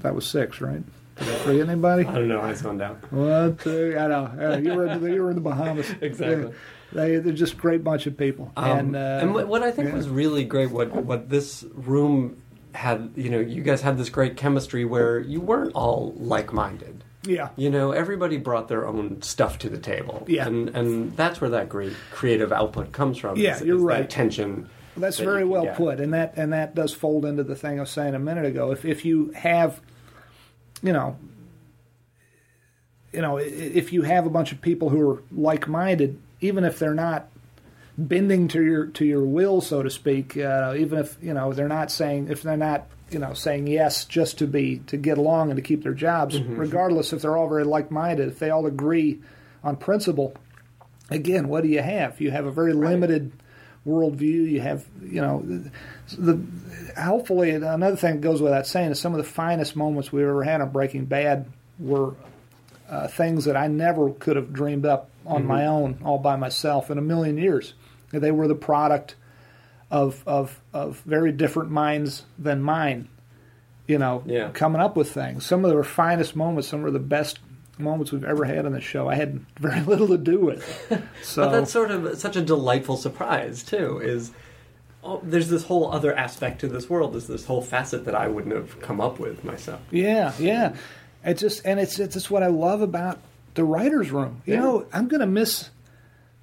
That 0.01 0.15
was 0.15 0.27
six, 0.27 0.61
right? 0.61 0.83
Did 1.17 1.29
I 1.29 1.37
forget 1.39 1.69
anybody? 1.69 2.05
I 2.07 2.13
don't 2.13 2.29
know. 2.29 2.41
I 2.41 2.53
zoned 2.55 2.83
out. 2.83 3.13
One, 3.13 3.57
two, 3.57 3.97
I 3.99 4.09
know. 4.09 4.25
Uh, 4.25 4.57
you, 4.59 4.75
were 4.75 4.87
in 4.87 5.01
the, 5.01 5.13
you 5.13 5.23
were 5.23 5.31
in 5.31 5.37
the 5.37 5.43
Bahamas. 5.43 5.89
Exactly. 6.01 6.53
They, 6.95 7.17
they're 7.17 7.33
just 7.33 7.55
a 7.55 7.57
great 7.57 7.85
bunch 7.85 8.07
of 8.07 8.17
people. 8.17 8.53
Um, 8.57 8.79
and 8.79 8.97
uh, 8.97 9.19
and 9.21 9.35
what, 9.35 9.49
what 9.49 9.63
I 9.63 9.71
think 9.71 9.89
yeah. 9.89 9.95
was 9.95 10.09
really 10.09 10.45
great, 10.45 10.71
what 10.71 10.95
what 10.95 11.29
this 11.29 11.65
room 11.75 12.41
had, 12.75 13.11
you 13.17 13.31
know, 13.31 13.41
you 13.41 13.63
guys 13.63 13.83
had 13.83 13.99
this 13.99 14.09
great 14.09 14.37
chemistry 14.37 14.85
where 14.85 15.19
you 15.19 15.41
weren't 15.41 15.73
all 15.75 16.15
like 16.17 16.53
minded. 16.53 17.05
yeah. 17.25 17.51
You 17.57 17.71
know, 17.71 17.93
everybody 17.93 18.37
brought 18.37 18.69
their 18.69 18.87
own 18.87 19.23
stuff 19.23 19.59
to 19.59 19.69
the 19.69 19.79
table. 19.79 20.25
Yeah. 20.29 20.47
and 20.47 20.69
and 20.71 21.17
that's 21.17 21.41
where 21.41 21.51
that 21.51 21.69
great 21.69 21.95
creative 22.13 22.53
output 22.53 22.93
comes 22.93 23.19
from. 23.19 23.37
Yeah, 23.37 23.57
is- 23.57 23.63
you're 23.63 23.77
is 23.77 23.83
right. 23.83 24.09
tension. 24.11 24.69
That's 24.97 25.17
that 25.17 25.25
very 25.25 25.45
well 25.45 25.65
get. 25.65 25.77
put, 25.77 25.99
and 25.99 26.15
that 26.15 26.35
and 26.37 26.53
that 26.53 26.77
does 26.77 26.93
fold 26.93 27.25
into 27.25 27.43
the 27.43 27.57
thing 27.57 27.79
I 27.79 27.81
was 27.81 27.91
saying 27.91 28.15
a 28.15 28.19
minute 28.21 28.47
ago. 28.47 28.71
If 28.71 28.85
if 28.85 29.05
you 29.05 29.33
have, 29.35 29.81
you 30.83 30.93
know, 30.93 31.17
you 33.13 33.21
know, 33.21 33.37
if 33.39 33.93
you 33.93 34.03
have 34.03 34.27
a 34.27 34.31
bunch 34.31 34.53
of 34.53 34.61
people 34.61 34.91
who 34.91 35.11
are 35.11 35.23
like-minded, 35.33 36.21
even 36.41 36.65
if 36.65 36.79
they're 36.79 36.95
not 36.95 37.29
bending 37.97 38.49
to 38.49 38.63
your 38.63 38.87
to 38.87 39.05
your 39.05 39.23
will, 39.23 39.61
so 39.61 39.83
to 39.83 39.91
speak, 39.91 40.37
uh, 40.37 40.75
even 40.77 40.99
if 40.99 41.17
you 41.23 41.35
know 41.35 41.53
they're 41.53 41.69
not 41.69 41.91
saying 41.91 42.29
if 42.29 42.43
they're 42.43 42.57
not 42.57 42.87
you 43.11 43.19
know 43.19 43.35
saying 43.35 43.67
yes 43.67 44.05
just 44.05 44.39
to 44.39 44.47
be 44.47 44.79
to 44.87 44.97
get 44.97 45.19
along 45.19 45.51
and 45.51 45.57
to 45.57 45.63
keep 45.63 45.83
their 45.83 45.95
jobs, 45.95 46.41
regardless 46.41 47.13
if 47.13 47.23
they're 47.23 47.37
all 47.37 47.49
very 47.49 47.65
like-minded, 47.65 48.29
if 48.29 48.39
they 48.39 48.51
all 48.51 48.67
agree 48.67 49.21
on 49.63 49.77
principle, 49.77 50.35
again, 51.11 51.49
what 51.49 51.63
do 51.63 51.69
you 51.69 51.83
have? 51.83 52.21
You 52.21 52.31
have 52.31 52.47
a 52.47 52.53
very 52.53 52.73
limited 52.73 53.33
worldview. 53.87 54.51
You 54.51 54.61
have, 54.61 54.87
you 55.03 55.21
know, 55.21 55.43
the, 55.45 55.71
the 56.19 57.01
hopefully 57.01 57.51
another 57.51 57.97
thing 57.97 58.15
that 58.15 58.21
goes 58.21 58.43
without 58.43 58.67
saying 58.67 58.91
is 58.91 59.01
some 59.01 59.13
of 59.13 59.19
the 59.19 59.25
finest 59.25 59.77
moments 59.77 60.13
we've 60.13 60.27
ever 60.27 60.43
had 60.43 60.61
on 60.61 60.71
Breaking 60.71 61.05
Bad 61.05 61.47
were 61.79 62.15
uh, 62.89 63.09
things 63.09 63.45
that 63.45 63.57
I 63.57 63.67
never 63.67 64.11
could 64.11 64.37
have 64.37 64.53
dreamed 64.53 64.87
up 64.87 65.11
on 65.27 65.47
my 65.47 65.61
mm-hmm. 65.61 65.69
own, 65.69 65.99
all 66.05 66.19
by 66.19 66.37
myself, 66.37 66.91
in 66.91 66.99
a 66.99 67.03
million 67.03 67.39
years. 67.39 67.75
They 68.11 68.31
were 68.31 68.49
the 68.49 68.55
product 68.55 69.17
of 69.91 70.23
of 70.27 70.61
of 70.73 71.01
very 71.07 71.33
different 71.33 71.71
minds 71.71 72.25
than 72.39 72.63
mine. 72.63 73.09
You 73.87 73.99
know, 73.99 74.23
Yeah. 74.25 74.51
coming 74.51 74.81
up 74.81 74.97
with 74.97 75.13
things. 75.13 75.45
Some 75.45 75.65
of 75.65 75.75
the 75.75 75.85
finest 75.85 76.35
moments, 76.35 76.69
some 76.69 76.85
of 76.87 76.93
the 76.95 76.99
best 76.99 77.39
moments 77.79 78.13
we've 78.13 78.25
ever 78.25 78.45
had 78.45 78.65
on 78.65 78.73
the 78.73 78.81
show. 78.81 79.09
I 79.09 79.15
had 79.15 79.45
very 79.59 79.81
little 79.83 80.09
to 80.09 80.19
do 80.19 80.39
with. 80.39 80.65
So 81.23 81.45
But 81.45 81.53
that's 81.53 81.73
sort 81.73 81.91
of 81.91 82.19
such 82.19 82.37
a 82.37 82.41
delightful 82.41 82.97
surprise 82.97 83.63
too. 83.63 84.01
Is 84.03 84.31
oh, 85.03 85.21
there's 85.23 85.49
this 85.49 85.65
whole 85.65 85.93
other 85.93 86.15
aspect 86.17 86.61
to 86.61 86.69
this 86.69 86.89
world. 86.89 87.13
There's 87.13 87.27
this 87.27 87.45
whole 87.45 87.63
facet 87.63 88.05
that 88.07 88.15
I 88.15 88.29
wouldn't 88.29 88.55
have 88.55 88.81
come 88.81 89.01
up 89.01 89.19
with 89.19 89.45
myself. 89.45 89.81
Yeah, 89.91 90.33
yeah. 90.39 90.75
It's 91.25 91.41
just 91.41 91.63
and 91.65 91.79
it's 91.81 91.99
it's 91.99 92.15
just 92.15 92.31
what 92.31 92.43
I 92.43 92.49
love 92.49 92.81
about 92.81 93.21
the 93.55 93.65
writers' 93.65 94.11
room. 94.11 94.43
You 94.47 94.55
Yeah. 94.55 94.61
know, 94.61 94.87
I'm 94.93 95.09
gonna 95.09 95.27
miss. 95.27 95.71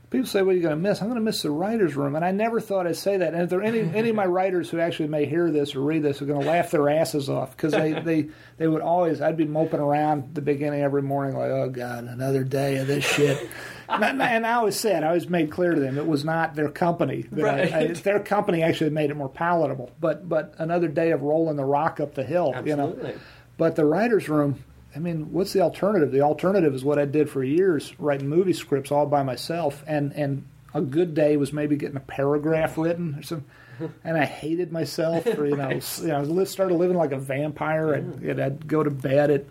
People 0.09 0.27
say, 0.27 0.41
"What 0.41 0.55
are 0.55 0.57
you 0.57 0.61
gonna 0.63 0.75
miss?" 0.75 1.01
I'm 1.01 1.07
gonna 1.07 1.21
miss 1.21 1.41
the 1.41 1.51
writers' 1.51 1.95
room, 1.95 2.17
and 2.17 2.25
I 2.25 2.31
never 2.31 2.59
thought 2.59 2.85
I'd 2.85 2.97
say 2.97 3.15
that. 3.15 3.33
And 3.33 3.43
if 3.43 3.49
there 3.49 3.59
are 3.59 3.63
any 3.63 3.79
any 3.95 4.09
of 4.09 4.15
my 4.15 4.25
writers 4.37 4.69
who 4.69 4.77
actually 4.79 5.07
may 5.07 5.25
hear 5.25 5.49
this 5.51 5.73
or 5.73 5.79
read 5.81 6.03
this 6.03 6.21
are 6.21 6.25
gonna 6.25 6.45
laugh 6.45 6.71
their 6.71 6.89
asses 6.89 7.29
off 7.29 7.55
because 7.55 7.71
they, 7.71 7.93
they 7.93 8.27
they 8.57 8.67
would 8.67 8.81
always. 8.81 9.21
I'd 9.21 9.37
be 9.37 9.45
moping 9.45 9.79
around 9.79 10.35
the 10.35 10.41
beginning 10.41 10.81
every 10.81 11.01
morning 11.01 11.37
like, 11.37 11.49
"Oh 11.51 11.69
God, 11.69 12.03
another 12.05 12.43
day 12.43 12.75
of 12.77 12.87
this 12.87 13.05
shit." 13.05 13.37
and, 13.89 14.21
I, 14.21 14.27
and 14.31 14.45
I 14.45 14.53
always 14.55 14.75
said, 14.75 15.03
I 15.05 15.07
always 15.07 15.29
made 15.29 15.49
clear 15.49 15.73
to 15.75 15.79
them 15.79 15.97
it 15.97 16.07
was 16.07 16.25
not 16.25 16.55
their 16.55 16.69
company. 16.69 17.21
that 17.31 17.45
I- 17.45 17.77
I- 17.77 17.85
Right. 17.87 18.03
their 18.03 18.19
company 18.19 18.63
actually 18.63 18.89
made 18.89 19.11
it 19.11 19.15
more 19.15 19.29
palatable. 19.29 19.91
But 20.01 20.27
but 20.27 20.53
another 20.57 20.89
day 20.89 21.11
of 21.11 21.21
rolling 21.21 21.55
the 21.55 21.63
rock 21.65 22.01
up 22.01 22.15
the 22.15 22.23
hill. 22.23 22.53
You 22.65 22.75
know. 22.75 22.87
Absolutely. 22.89 23.13
But 23.57 23.75
the 23.77 23.85
writer's 23.85 24.27
room, 24.27 24.55
I 24.95 24.99
mean, 24.99 25.31
what's 25.31 25.53
the 25.53 25.61
alternative? 25.61 26.11
The 26.11 26.21
alternative 26.21 26.73
is 26.75 26.83
what 26.83 26.99
I 26.99 27.05
did 27.05 27.29
for 27.29 27.43
years, 27.43 27.93
writing 27.99 28.27
movie 28.27 28.53
scripts 28.53 28.91
all 28.91 29.05
by 29.05 29.23
myself. 29.23 29.83
And, 29.87 30.11
and 30.13 30.45
a 30.73 30.81
good 30.81 31.13
day 31.13 31.37
was 31.37 31.53
maybe 31.53 31.75
getting 31.77 31.97
a 31.97 32.01
paragraph 32.01 32.77
written 32.77 33.15
or 33.15 33.23
something. 33.23 33.47
And 34.03 34.15
I 34.15 34.25
hated 34.25 34.71
myself 34.71 35.23
for, 35.23 35.43
you 35.47 35.55
know, 35.55 35.69
s- 35.69 36.01
you 36.03 36.09
know, 36.09 36.43
started 36.43 36.75
living 36.75 36.97
like 36.97 37.13
a 37.13 37.17
vampire. 37.17 37.95
I'd, 37.95 38.21
and 38.21 38.39
I'd 38.39 38.67
go 38.67 38.83
to 38.83 38.91
bed 38.91 39.31
at, 39.31 39.45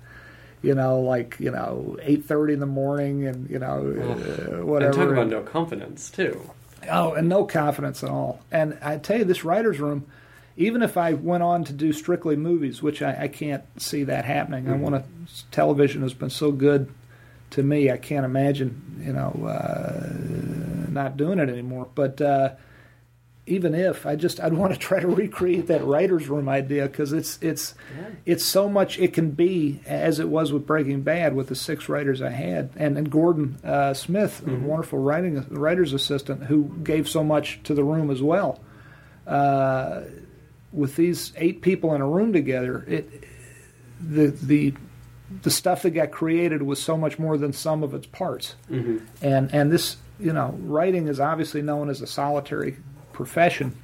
you 0.63 0.77
know, 0.77 1.01
like, 1.01 1.35
you 1.41 1.51
know, 1.51 1.97
8.30 2.01 2.53
in 2.53 2.61
the 2.61 2.67
morning 2.67 3.27
and, 3.27 3.51
you 3.51 3.59
know, 3.59 3.79
uh, 4.61 4.65
whatever. 4.65 4.91
And 4.91 4.95
talk 4.95 5.09
about 5.09 5.23
And- 5.23 5.31
no 5.33 5.43
confidence 5.43 6.11
too. 6.11 6.49
Oh, 6.89 7.15
and 7.15 7.29
no 7.29 7.45
confidence 7.45 8.05
at 8.05 8.11
all. 8.11 8.39
And 8.53 8.79
I 8.83 8.99
tell 8.99 9.19
you, 9.19 9.25
this 9.25 9.45
writer's 9.45 9.81
room, 9.81 10.07
even 10.61 10.83
if 10.83 10.99
I 10.99 11.15
went 11.15 11.43
on 11.43 11.65
to 11.65 11.73
do 11.73 11.91
strictly 11.91 12.37
movies, 12.37 12.83
which 12.83 13.01
I, 13.01 13.23
I 13.23 13.29
can't 13.29 13.65
see 13.81 14.05
that 14.05 14.27
happening. 14.27 14.69
I 14.69 14.77
want 14.77 14.95
to. 14.95 15.05
Television 15.51 16.03
has 16.03 16.13
been 16.13 16.29
so 16.29 16.53
good 16.53 16.93
to 17.51 17.63
me. 17.63 17.91
I 17.91 17.97
can't 17.97 18.27
imagine, 18.27 19.01
you 19.03 19.15
know, 19.15 19.31
uh, 19.49 20.91
not 20.91 21.17
doing 21.17 21.39
it 21.39 21.49
anymore. 21.49 21.89
But 21.95 22.21
uh, 22.21 22.57
even 23.47 23.75
if 23.75 24.05
I 24.05 24.17
just, 24.17 24.39
I'd 24.39 24.53
want 24.53 24.75
to 24.75 24.79
try 24.79 25.01
to 25.01 25.09
recreate 25.09 25.69
that 25.69 25.83
writers' 25.83 26.29
room 26.29 26.47
idea 26.47 26.87
because 26.87 27.15
it's 27.15 27.39
it's 27.41 27.75
it's 28.27 28.45
so 28.45 28.69
much 28.69 28.99
it 28.99 29.15
can 29.15 29.31
be 29.31 29.81
as 29.87 30.21
it 30.21 30.29
was 30.29 30.53
with 30.53 30.67
Breaking 30.67 31.01
Bad 31.01 31.35
with 31.35 31.49
the 31.49 31.55
six 31.55 31.89
writers 31.89 32.21
I 32.21 32.31
had 32.31 32.73
and 32.77 32.99
and 32.99 33.11
Gordon 33.11 33.59
uh, 33.65 33.95
Smith, 33.95 34.47
a 34.47 34.55
wonderful 34.57 34.99
writing 34.99 35.43
writer's 35.49 35.95
assistant 35.95 36.45
who 36.45 36.65
gave 36.85 37.09
so 37.09 37.25
much 37.25 37.63
to 37.63 37.73
the 37.73 37.83
room 37.83 38.11
as 38.11 38.21
well. 38.21 38.61
With 40.73 40.97
these 40.97 41.33
eight 41.37 41.63
people 41.63 41.95
in 41.95 42.01
a 42.01 42.09
room 42.09 42.33
together, 42.33 42.85
it 42.87 43.25
the 44.01 44.29
the 44.29 44.75
the 45.43 45.51
stuff 45.51 45.83
that 45.83 45.91
got 45.91 46.11
created 46.11 46.63
was 46.63 46.83
so 46.83 46.97
much 46.97 47.19
more 47.19 47.37
than 47.39 47.53
some 47.53 47.83
of 47.83 47.95
its 47.95 48.07
parts. 48.07 48.55
And 49.23 49.53
and 49.55 49.71
this, 49.71 49.97
you 50.19 50.33
know, 50.33 50.57
writing 50.61 51.09
is 51.09 51.21
obviously 51.21 51.63
known 51.63 51.89
as 51.89 52.01
a 52.01 52.07
solitary 52.07 52.77
profession. 53.13 53.77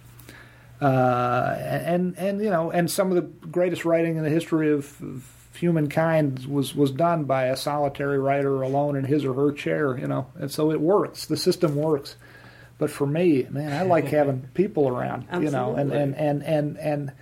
Uh, 0.80 1.56
and 1.58 2.16
and 2.18 2.40
you 2.40 2.50
know, 2.50 2.70
and 2.70 2.90
some 2.90 3.10
of 3.10 3.16
the 3.16 3.46
greatest 3.48 3.84
writing 3.84 4.16
in 4.16 4.24
the 4.24 4.30
history 4.30 4.72
of, 4.72 5.00
of 5.00 5.24
humankind 5.54 6.44
was 6.46 6.74
was 6.74 6.90
done 6.90 7.24
by 7.24 7.46
a 7.46 7.56
solitary 7.56 8.18
writer 8.18 8.62
alone 8.62 8.96
in 8.96 9.04
his 9.04 9.24
or 9.24 9.34
her 9.34 9.52
chair. 9.52 9.98
You 9.98 10.06
know, 10.06 10.26
and 10.38 10.50
so 10.50 10.70
it 10.70 10.80
works. 10.80 11.26
The 11.26 11.36
system 11.36 11.76
works. 11.76 12.16
But 12.78 12.90
for 12.90 13.06
me, 13.06 13.46
man, 13.50 13.72
I 13.72 13.82
like 13.82 14.06
having 14.08 14.42
people 14.54 14.88
around. 14.88 15.26
You 15.42 15.50
know, 15.50 15.74
and 15.74 15.92
and 15.92 16.14
and 16.14 16.42
and 16.42 16.76
and 16.78 17.12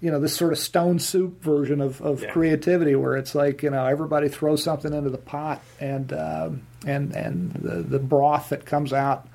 you 0.00 0.10
know 0.10 0.20
this 0.20 0.36
sort 0.36 0.52
of 0.52 0.58
stone 0.58 0.98
soup 0.98 1.42
version 1.42 1.80
of, 1.80 2.00
of 2.02 2.22
Yeah. 2.22 2.30
creativity 2.32 2.94
where 2.94 3.16
it's 3.16 3.34
like 3.34 3.62
you 3.62 3.70
know 3.70 3.86
everybody 3.86 4.28
throws 4.28 4.62
something 4.62 4.92
into 4.92 5.10
the 5.10 5.18
pot 5.18 5.62
and 5.80 6.12
um, 6.12 6.62
and 6.86 7.12
and 7.16 7.52
the, 7.52 7.76
the 7.82 7.98
broth 7.98 8.50
that 8.50 8.66
comes 8.66 8.92
out 8.92 9.26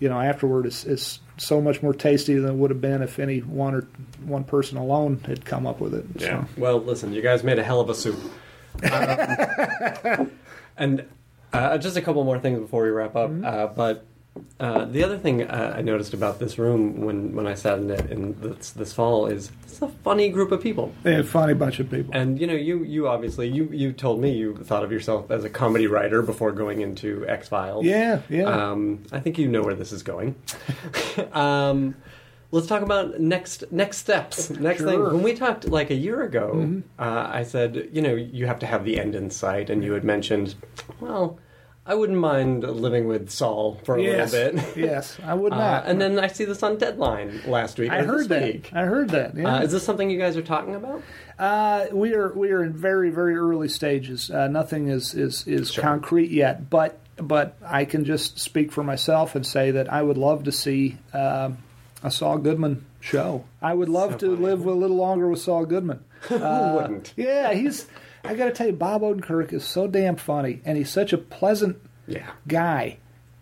you 0.00 0.08
know 0.08 0.18
afterward 0.20 0.64
is, 0.66 0.84
is 0.86 1.18
so 1.36 1.60
much 1.60 1.82
more 1.82 1.92
tasty 1.92 2.34
than 2.34 2.50
it 2.50 2.54
would 2.54 2.70
have 2.70 2.80
been 2.80 3.02
if 3.02 3.18
any 3.18 3.40
one 3.40 3.74
or 3.74 3.80
one 4.24 4.44
person 4.44 4.78
alone 4.78 5.20
had 5.26 5.44
come 5.44 5.66
up 5.66 5.80
with 5.80 5.92
it 5.94 6.04
Yeah. 6.16 6.44
so. 6.44 6.48
Well, 6.56 6.78
listen, 6.78 7.12
you 7.12 7.20
guys 7.22 7.42
made 7.44 7.58
a 7.58 7.64
hell 7.64 7.80
of 7.80 7.90
a 7.90 7.94
soup. 7.94 8.18
Um, 8.84 10.30
and 10.76 11.04
uh, 11.52 11.78
just 11.78 11.96
a 11.96 12.02
couple 12.02 12.24
more 12.24 12.38
things 12.38 12.58
before 12.58 12.82
we 12.84 12.90
wrap 12.90 13.14
up. 13.16 13.30
Mm-hmm. 13.30 13.44
Uh, 13.44 13.66
but 13.68 14.04
Uh, 14.58 14.84
the 14.86 15.02
other 15.04 15.16
thing 15.18 15.42
uh, 15.42 15.74
I 15.76 15.82
noticed 15.82 16.12
about 16.14 16.38
this 16.40 16.58
room 16.58 17.02
when, 17.02 17.34
when 17.36 17.46
I 17.46 17.54
sat 17.54 17.78
in 17.78 17.90
it 17.90 18.10
in 18.10 18.34
this, 18.40 18.70
this 18.70 18.92
fall 18.92 19.26
is 19.26 19.52
it's 19.64 19.80
a 19.82 19.88
funny 19.88 20.28
group 20.28 20.50
of 20.52 20.60
people. 20.60 20.92
A 21.04 21.22
funny 21.22 21.54
bunch 21.54 21.78
of 21.80 21.88
people. 21.90 22.12
And 22.14 22.40
you 22.40 22.46
know, 22.46 22.54
you 22.54 22.82
you 22.84 23.06
obviously 23.08 23.48
you 23.48 23.68
you 23.72 23.92
told 23.92 24.20
me 24.20 24.32
you 24.32 24.56
thought 24.56 24.82
of 24.84 24.90
yourself 24.90 25.30
as 25.30 25.44
a 25.44 25.50
comedy 25.50 25.86
writer 25.86 26.20
before 26.22 26.50
going 26.52 26.80
into 26.80 27.24
X 27.28 27.48
Files. 27.48 27.84
yeah, 27.84 28.22
yeah. 28.28 28.44
Um, 28.44 29.02
I 29.12 29.20
think 29.20 29.38
you 29.38 29.46
know 29.48 29.62
where 29.62 29.74
this 29.74 29.92
is 29.92 30.02
going. 30.02 30.34
um, 31.32 31.94
let's 32.50 32.66
talk 32.66 32.82
about 32.82 33.20
next 33.20 33.64
next 33.72 33.98
steps. 33.98 34.50
Next 34.50 34.82
thing. 34.82 35.00
When 35.02 35.22
we 35.22 35.34
talked 35.34 35.68
like 35.68 35.90
a 35.90 35.94
year 35.96 36.22
ago, 36.22 36.52
Mm-hmm. 36.54 36.80
uh, 36.98 37.28
I 37.32 37.42
said, 37.44 37.88
you 37.92 38.02
know, 38.02 38.14
you 38.14 38.46
have 38.46 38.58
to 38.60 38.66
have 38.66 38.84
the 38.84 38.98
end 38.98 39.14
in 39.14 39.30
sight, 39.30 39.70
and 39.70 39.82
you 39.84 39.92
had 39.92 40.04
mentioned, 40.04 40.54
well, 41.00 41.38
I 41.86 41.94
wouldn't 41.94 42.18
mind 42.18 42.62
living 42.62 43.06
with 43.08 43.28
Saul 43.28 43.78
for 43.84 43.96
a 43.96 44.02
yes, 44.02 44.32
little 44.32 44.58
bit. 44.60 44.76
yes, 44.76 45.18
I 45.22 45.34
would 45.34 45.52
Uh, 45.52 45.56
not. 45.56 45.86
and 45.86 46.00
then 46.00 46.18
I 46.18 46.28
see 46.28 46.46
this 46.46 46.62
on 46.62 46.78
Deadline 46.78 47.42
last 47.46 47.78
week. 47.78 47.90
I 47.90 48.02
heard 48.02 48.28
that. 48.30 48.42
week. 48.42 48.70
I 48.72 48.84
heard 48.84 49.10
that. 49.10 49.36
Yeah. 49.36 49.56
Uh, 49.56 49.62
is 49.62 49.72
this 49.72 49.82
something 49.84 50.08
you 50.08 50.18
guys 50.18 50.36
are 50.38 50.42
talking 50.42 50.74
about? 50.74 51.02
Uh, 51.38 51.86
we 51.92 52.14
are 52.14 52.32
we 52.32 52.52
are 52.52 52.62
in 52.64 52.72
very 52.72 53.10
very 53.10 53.36
early 53.36 53.68
stages. 53.68 54.30
Uh, 54.30 54.48
nothing 54.48 54.88
is 54.88 55.14
is 55.14 55.46
is 55.46 55.72
Sure. 55.72 55.82
concrete 55.84 56.30
yet, 56.30 56.70
but 56.70 56.98
but 57.18 57.56
I 57.64 57.84
can 57.84 58.04
just 58.06 58.38
speak 58.38 58.72
for 58.72 58.82
myself 58.82 59.34
and 59.34 59.46
say 59.46 59.70
that 59.72 59.92
I 59.92 60.00
would 60.02 60.16
love 60.18 60.44
to 60.44 60.52
see 60.52 60.96
a 61.12 61.52
Saul 62.10 62.38
Goodman 62.38 62.84
show. 63.00 63.44
I 63.62 63.74
would 63.74 63.88
love 63.90 64.12
So 64.12 64.18
to 64.18 64.34
funny. 64.36 64.46
live 64.46 64.64
a 64.66 64.72
little 64.72 64.96
longer 64.96 65.28
with 65.28 65.40
Saul 65.40 65.64
Goodman. 65.66 66.00
Who 66.22 66.38
wouldn't? 66.38 67.12
Yeah, 67.16 67.52
he's. 67.52 67.86
I 68.24 68.34
got 68.34 68.46
to 68.46 68.50
tell 68.52 68.66
you, 68.66 68.72
Bob 68.72 69.02
Odenkirk 69.02 69.52
is 69.52 69.64
so 69.64 69.86
damn 69.86 70.16
funny, 70.16 70.60
and 70.64 70.76
he's 70.78 70.90
such 70.90 71.12
a 71.12 71.18
pleasant 71.18 71.76
Yeah. 72.06 72.30
guy. 72.48 72.98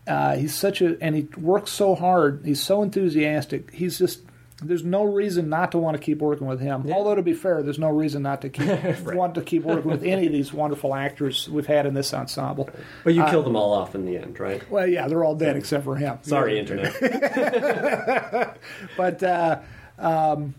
Uh, 0.07 0.35
he's 0.37 0.55
such 0.55 0.80
a, 0.83 0.97
and 1.01 1.14
he 1.14 1.28
works 1.37 1.70
so 1.70 1.95
hard. 1.95 2.43
He's 2.45 2.61
so 2.61 2.83
enthusiastic. 2.83 3.72
He's 3.72 3.99
just. 3.99 4.20
There's 4.64 4.85
no 4.85 5.03
reason 5.03 5.49
not 5.49 5.72
to 5.72 5.78
want 5.78 5.97
to 5.97 6.01
keep 6.03 6.18
working 6.18 6.47
with 6.47 6.61
him. 6.61 6.85
Yeah. 6.87 6.95
Although 6.95 7.16
to 7.16 7.22
be 7.22 7.33
fair, 7.35 7.64
there's 7.64 7.80
no 7.80 7.89
reason 7.89 8.22
not 8.22 8.43
to 8.43 8.49
keep 8.49 9.01
want 9.07 9.35
to 9.35 9.43
keep 9.43 9.64
working 9.64 9.91
with 9.91 10.05
any 10.05 10.26
of 10.26 10.33
these 10.33 10.53
wonderful 10.53 10.95
actors 10.95 11.49
we've 11.49 11.66
had 11.66 11.85
in 11.85 11.95
this 11.95 12.14
ensemble. 12.14 12.70
But 13.03 13.14
you 13.14 13.24
killed 13.26 13.45
them 13.47 13.57
all 13.57 13.72
off 13.72 13.97
in 13.97 14.05
the 14.07 14.16
end, 14.16 14.39
right? 14.39 14.62
Well, 14.70 14.87
yeah, 14.87 15.09
they're 15.09 15.24
all 15.24 15.35
dead 15.35 15.57
except 15.57 15.83
for 15.83 15.97
him. 15.97 16.18
Sorry, 16.22 16.55
Yeah. 16.55 16.61
internet. 16.61 18.57
but 18.97 19.22
uh, 19.24 19.59
um, 19.99 20.55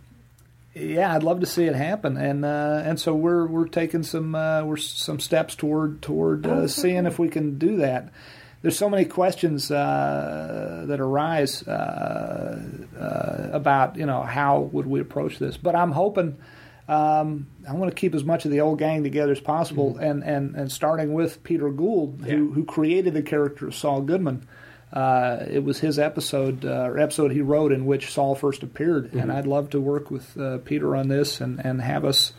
yeah, 0.75 1.13
I'd 1.15 1.23
love 1.23 1.39
to 1.41 1.45
see 1.45 1.65
it 1.65 1.75
happen, 1.75 2.17
and 2.17 2.43
uh, 2.43 2.81
and 2.85 2.99
so 2.99 3.13
we're 3.13 3.45
we're 3.45 3.67
taking 3.67 4.03
some 4.03 4.33
uh, 4.35 4.63
we're 4.63 4.77
some 4.77 5.19
steps 5.19 5.55
toward 5.55 6.01
toward 6.01 6.45
uh, 6.45 6.67
seeing 6.67 7.05
if 7.05 7.19
we 7.19 7.29
can 7.29 7.57
do 7.57 7.77
that. 7.77 8.11
There's 8.61 8.77
so 8.77 8.89
many 8.89 9.05
questions 9.05 9.69
uh, 9.71 10.85
that 10.87 10.99
arise 10.99 11.67
uh, 11.67 12.61
uh, 12.97 13.49
about 13.51 13.97
you 13.97 14.05
know 14.05 14.23
how 14.23 14.61
would 14.71 14.87
we 14.87 14.99
approach 14.99 15.39
this, 15.39 15.57
but 15.57 15.75
I'm 15.75 15.91
hoping. 15.91 16.37
Um, 16.85 17.47
I 17.67 17.73
want 17.75 17.91
to 17.91 17.95
keep 17.95 18.13
as 18.13 18.25
much 18.25 18.43
of 18.43 18.51
the 18.51 18.59
old 18.59 18.77
gang 18.77 19.03
together 19.03 19.31
as 19.31 19.39
possible, 19.39 19.97
and, 19.99 20.21
and, 20.21 20.53
and 20.57 20.69
starting 20.69 21.13
with 21.13 21.41
Peter 21.41 21.69
Gould, 21.69 22.21
who, 22.25 22.29
Yeah. 22.29 22.53
who 22.53 22.65
created 22.65 23.13
the 23.13 23.21
character 23.21 23.67
of 23.69 23.73
Saul 23.73 24.01
Goodman. 24.01 24.45
Uh, 24.93 25.43
it 25.49 25.63
was 25.63 25.79
his 25.79 25.97
episode 25.97 26.63
uh, 26.63 26.83
or 26.85 26.99
episode 26.99 27.31
he 27.31 27.41
wrote 27.41 27.71
in 27.71 27.85
which 27.85 28.13
Saul 28.13 28.35
first 28.35 28.61
appeared, 28.61 29.13
and 29.13 29.31
I'd 29.31 29.47
love 29.47 29.71
to 29.71 29.81
work 29.81 30.11
with 30.11 30.37
uh, 30.37 30.59
Peter 30.59 30.95
on 30.95 31.07
this 31.07 31.41
and, 31.41 31.59
and 31.65 31.81
have 31.81 32.05
us 32.05 32.33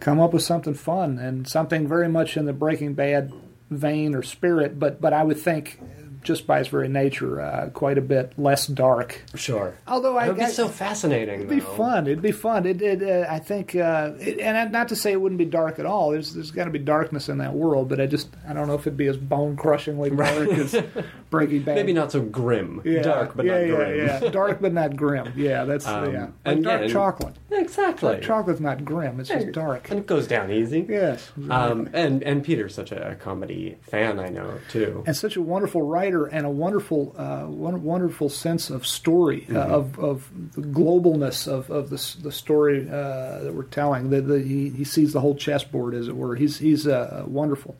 come 0.00 0.18
up 0.18 0.32
with 0.32 0.42
something 0.42 0.74
fun 0.74 1.18
and 1.18 1.46
something 1.46 1.86
very 1.86 2.08
much 2.08 2.36
in 2.36 2.44
the 2.44 2.52
Breaking 2.52 2.94
Bad 2.94 3.32
vein 3.70 4.14
or 4.16 4.22
spirit, 4.22 4.78
but 4.78 5.00
but 5.00 5.12
I 5.12 5.22
would 5.22 5.38
think 5.38 5.80
just 6.24 6.46
by 6.46 6.58
its 6.60 6.68
very 6.68 6.88
nature 6.88 7.40
uh, 7.40 7.70
quite 7.72 7.98
a 7.98 8.00
bit 8.00 8.32
less 8.38 8.66
dark. 8.66 9.22
Sure. 9.34 9.74
Although 9.86 10.16
I 10.18 10.24
It 10.24 10.28
would 10.28 10.36
be 10.38 10.42
I- 10.44 10.48
so 10.48 10.68
fascinating. 10.68 11.36
It'd 11.36 11.48
be 11.48 11.60
fun. 11.60 12.06
It'd 12.06 12.22
be 12.22 12.32
fun. 12.32 12.66
It, 12.66 12.82
it, 12.82 13.02
uh, 13.02 13.26
I 13.30 13.38
think, 13.38 13.76
uh, 13.76 14.12
it, 14.18 14.38
and 14.40 14.72
not 14.72 14.88
to 14.88 14.96
say 14.96 15.12
it 15.12 15.20
wouldn't 15.20 15.38
be 15.38 15.44
dark 15.44 15.78
at 15.78 15.86
all. 15.86 16.10
There's, 16.10 16.34
there's 16.34 16.50
got 16.50 16.64
to 16.64 16.70
be 16.70 16.78
darkness 16.78 17.28
in 17.28 17.38
that 17.38 17.54
world, 17.54 17.88
but 17.88 18.00
I 18.00 18.06
just, 18.06 18.28
I 18.48 18.52
don't 18.52 18.66
know 18.66 18.74
if 18.74 18.80
it'd 18.86 18.96
be 18.96 19.06
as 19.06 19.16
bone 19.16 19.56
crushingly 19.56 20.10
dark 20.10 20.48
as 20.50 20.82
Breaking 21.30 21.62
Bad. 21.62 21.76
Maybe 21.76 21.92
not 21.92 22.12
so 22.12 22.20
grim. 22.22 22.80
Yeah, 22.84 23.02
Dark, 23.02 23.36
but 23.36 23.44
yeah, 23.46 23.52
not 23.52 23.60
yeah, 23.60 23.74
grim. 23.76 23.98
Yeah, 24.22 24.30
dark 24.30 24.60
but 24.60 24.72
not 24.72 24.96
grim. 24.96 25.32
Yeah, 25.36 25.64
that's 25.64 25.86
Um, 25.86 26.12
yeah. 26.12 26.20
Like 26.20 26.30
and 26.44 26.64
dark 26.64 26.80
yeah, 26.82 26.88
chocolate. 26.88 27.36
Exactly. 27.50 28.10
Dark 28.12 28.22
chocolate's 28.22 28.60
not 28.60 28.84
grim. 28.84 29.20
It's 29.20 29.28
just 29.28 29.52
dark. 29.52 29.90
And 29.90 30.00
it 30.00 30.06
goes 30.06 30.26
down 30.26 30.50
easy. 30.50 30.86
Yes. 30.88 31.30
Um, 31.50 31.88
and 31.92 32.22
and 32.22 32.42
Peter's 32.44 32.74
such 32.74 32.92
a 32.92 33.16
comedy 33.20 33.76
fan, 33.82 34.18
I 34.20 34.28
know 34.28 34.58
too. 34.70 35.02
and 35.06 35.16
such 35.16 35.36
a 35.36 35.42
wonderful 35.42 35.82
writer 35.82 36.13
and 36.22 36.46
a 36.46 36.50
wonderful, 36.50 37.14
uh, 37.18 37.46
won- 37.48 37.82
wonderful 37.82 38.28
sense 38.28 38.70
of 38.70 38.86
story 38.86 39.46
uh, 39.50 39.58
of 39.58 39.98
of 39.98 40.30
the 40.52 40.62
globalness 40.62 41.46
of, 41.46 41.70
of 41.70 41.90
the 41.90 42.16
the 42.22 42.32
story 42.32 42.88
uh, 42.88 43.40
that 43.40 43.52
we're 43.52 43.64
telling. 43.64 44.10
The, 44.10 44.20
the, 44.20 44.40
he 44.40 44.70
he 44.70 44.84
sees 44.84 45.12
the 45.12 45.20
whole 45.20 45.34
chessboard, 45.34 45.94
as 45.94 46.08
it 46.08 46.16
were. 46.16 46.36
He's 46.36 46.58
he's 46.58 46.86
uh, 46.86 47.24
wonderful. 47.26 47.76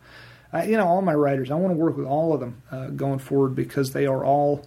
I, 0.53 0.64
you 0.64 0.76
know, 0.76 0.87
all 0.87 1.03
my 1.03 1.14
writers. 1.14 1.51
I 1.51 1.55
want 1.55 1.72
to 1.72 1.78
work 1.78 1.97
with 1.97 2.07
all 2.07 2.32
of 2.32 2.41
them 2.41 2.62
uh, 2.70 2.89
going 2.89 3.18
forward 3.18 3.55
because 3.55 3.93
they 3.93 4.07
are 4.07 4.24
all. 4.24 4.66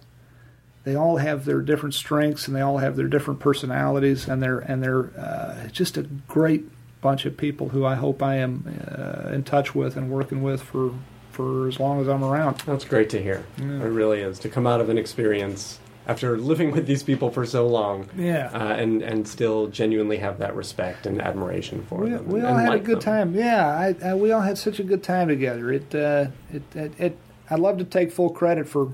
They 0.84 0.94
all 0.94 1.18
have 1.18 1.44
their 1.44 1.60
different 1.60 1.94
strengths 1.94 2.46
and 2.46 2.56
they 2.56 2.62
all 2.62 2.78
have 2.78 2.96
their 2.96 3.08
different 3.08 3.40
personalities 3.40 4.26
and 4.26 4.42
they're 4.42 4.60
and 4.60 4.82
they're 4.82 5.10
uh, 5.18 5.68
just 5.68 5.98
a 5.98 6.02
great 6.02 6.64
bunch 7.00 7.26
of 7.26 7.36
people 7.36 7.68
who 7.70 7.84
I 7.84 7.94
hope 7.94 8.22
I 8.22 8.36
am 8.36 8.80
uh, 8.96 9.28
in 9.30 9.44
touch 9.44 9.74
with 9.74 9.96
and 9.96 10.10
working 10.10 10.42
with 10.42 10.62
for 10.62 10.94
for 11.38 11.68
as 11.68 11.78
long 11.78 12.00
as 12.00 12.08
I'm 12.08 12.24
around. 12.24 12.58
That's 12.66 12.84
great 12.84 13.10
to 13.10 13.22
hear. 13.22 13.44
It 13.58 13.62
really 13.62 14.20
is 14.22 14.40
to 14.40 14.48
come 14.48 14.66
out 14.66 14.80
of 14.80 14.88
an 14.88 14.98
experience 14.98 15.78
after 16.08 16.36
living 16.36 16.72
with 16.72 16.86
these 16.86 17.04
people 17.04 17.30
for 17.30 17.46
so 17.46 17.68
long, 17.68 18.08
Yeah. 18.16 18.50
uh, 18.52 18.72
and 18.74 19.02
and 19.02 19.28
still 19.28 19.68
genuinely 19.68 20.16
have 20.16 20.38
that 20.38 20.56
respect 20.56 21.06
and 21.06 21.22
admiration 21.22 21.84
for 21.88 22.00
we, 22.00 22.10
them. 22.10 22.26
we 22.26 22.40
all 22.40 22.54
had 22.56 22.72
a 22.74 22.78
good 22.80 22.96
them. 23.02 23.32
time. 23.32 23.34
Yeah, 23.34 23.68
I, 23.68 23.94
I, 24.04 24.14
we 24.14 24.32
all 24.32 24.40
had 24.40 24.58
such 24.58 24.80
a 24.80 24.82
good 24.82 25.04
time 25.04 25.28
together. 25.28 25.70
It, 25.72 25.94
uh, 25.94 26.26
it, 26.52 26.62
it, 26.74 26.92
it, 26.98 27.18
I'd 27.50 27.60
love 27.60 27.78
to 27.78 27.84
take 27.84 28.10
full 28.10 28.30
credit 28.30 28.66
for 28.68 28.92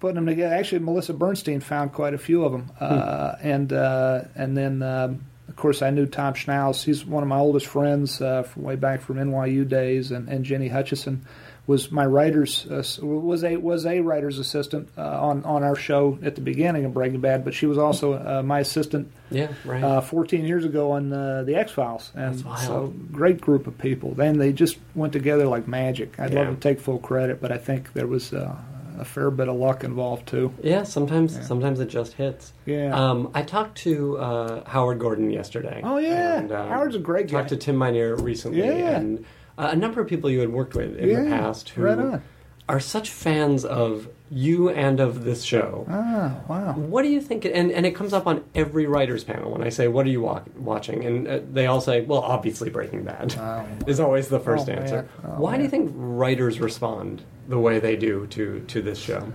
putting 0.00 0.14
them 0.14 0.26
together. 0.26 0.54
Actually, 0.54 0.78
Melissa 0.78 1.12
Bernstein 1.12 1.60
found 1.60 1.92
quite 1.92 2.14
a 2.14 2.18
few 2.18 2.44
of 2.44 2.52
them, 2.52 2.70
uh, 2.80 3.34
and 3.42 3.70
uh, 3.72 4.22
and 4.34 4.56
then 4.56 4.82
um, 4.82 5.24
of 5.48 5.56
course 5.56 5.82
I 5.82 5.90
knew 5.90 6.06
Tom 6.06 6.34
Schnauz. 6.34 6.84
He's 6.84 7.04
one 7.04 7.22
of 7.22 7.28
my 7.28 7.38
oldest 7.38 7.66
friends 7.66 8.22
uh, 8.22 8.44
from 8.44 8.62
way 8.62 8.76
back 8.76 9.00
from 9.02 9.16
NYU 9.16 9.68
days, 9.68 10.10
and, 10.12 10.28
and 10.28 10.44
Jenny 10.44 10.68
Hutchison 10.68 11.26
was 11.66 11.90
my 11.90 12.06
writer's 12.06 12.66
uh, 12.70 12.84
was 13.04 13.42
a 13.42 13.56
was 13.56 13.86
a 13.86 14.00
writer's 14.00 14.38
assistant 14.38 14.88
uh, 14.96 15.02
on 15.02 15.44
on 15.44 15.62
our 15.64 15.74
show 15.76 16.18
at 16.22 16.34
the 16.36 16.40
beginning 16.40 16.84
of 16.84 16.94
Breaking 16.94 17.20
Bad, 17.20 17.44
but 17.44 17.54
she 17.54 17.66
was 17.66 17.76
also 17.78 18.14
uh, 18.14 18.42
my 18.44 18.60
assistant 18.60 19.10
Yeah, 19.30 19.48
right. 19.64 19.82
uh, 19.82 20.00
14 20.00 20.44
years 20.44 20.64
ago 20.64 20.92
on 20.92 21.12
uh, 21.12 21.42
the 21.44 21.56
X 21.56 21.72
Files, 21.72 22.12
and 22.14 22.34
That's 22.34 22.44
wild. 22.44 22.60
so 22.60 22.94
great 23.12 23.40
group 23.40 23.66
of 23.66 23.76
people. 23.78 24.12
Then 24.14 24.38
they 24.38 24.52
just 24.52 24.78
went 24.94 25.12
together 25.12 25.46
like 25.46 25.66
magic. 25.66 26.18
I'd 26.20 26.32
Yeah. 26.32 26.40
love 26.44 26.54
to 26.54 26.60
take 26.60 26.78
full 26.80 26.98
credit, 26.98 27.40
but 27.40 27.50
I 27.50 27.58
think 27.58 27.92
there 27.94 28.06
was 28.06 28.32
uh, 28.32 28.54
a 28.98 29.04
fair 29.04 29.30
bit 29.30 29.48
of 29.48 29.56
luck 29.56 29.82
involved 29.84 30.26
too. 30.28 30.52
yeah, 30.62 30.84
sometimes 30.84 31.44
sometimes 31.46 31.80
it 31.80 31.88
just 31.88 32.12
hits. 32.14 32.52
Yeah. 32.64 32.94
Um, 32.94 33.30
I 33.34 33.42
talked 33.42 33.78
to 33.78 34.16
uh, 34.18 34.64
Howard 34.68 34.98
Gordon 35.00 35.30
yesterday. 35.30 35.80
Oh, 35.84 35.98
yeah. 35.98 36.38
and, 36.38 36.52
um, 36.52 36.68
Howard's 36.68 36.94
a 36.96 37.00
great 37.00 37.26
guy. 37.26 37.38
Talked 37.38 37.48
to 37.50 37.56
Tim 37.56 37.76
Minear 37.76 38.16
recently, 38.16 38.60
Yeah. 38.60 38.96
and 38.96 39.24
uh, 39.58 39.68
a 39.72 39.76
number 39.76 40.00
of 40.00 40.06
people 40.08 40.30
you 40.30 40.40
had 40.40 40.50
worked 40.52 40.74
with 40.74 40.96
in 40.96 41.08
the 41.24 41.30
past 41.30 41.70
who 41.70 41.82
right 41.82 42.20
are 42.68 42.80
such 42.80 43.10
fans 43.10 43.64
of 43.64 44.08
you 44.28 44.68
and 44.70 44.98
of 44.98 45.22
this 45.22 45.44
show. 45.44 45.86
Ah, 45.88 46.34
wow. 46.48 46.72
What 46.72 47.02
do 47.02 47.08
you 47.08 47.20
think? 47.20 47.44
And 47.44 47.70
and 47.70 47.86
it 47.86 47.92
comes 47.94 48.12
up 48.12 48.26
on 48.26 48.42
every 48.56 48.86
writers 48.86 49.22
panel 49.22 49.52
when 49.52 49.62
I 49.62 49.68
say, 49.68 49.86
"What 49.86 50.04
are 50.04 50.08
you 50.10 50.22
wa- 50.22 50.42
watching?" 50.58 51.04
And 51.04 51.28
uh, 51.28 51.40
they 51.52 51.66
all 51.66 51.80
say, 51.80 52.00
"Well, 52.00 52.22
obviously 52.22 52.68
Breaking 52.68 53.04
Bad." 53.04 53.36
Oh, 53.38 53.64
is 53.86 54.00
always 54.00 54.26
the 54.28 54.40
first 54.40 54.68
Oh, 54.68 54.72
answer. 54.72 55.08
Oh, 55.24 55.28
Why 55.40 55.56
do 55.56 55.62
you 55.62 55.68
think 55.68 55.92
writers 55.94 56.58
respond 56.58 57.22
the 57.46 57.58
way 57.60 57.78
they 57.78 57.94
do 57.94 58.26
to 58.28 58.60
to 58.66 58.82
this 58.82 58.98
show? 58.98 59.32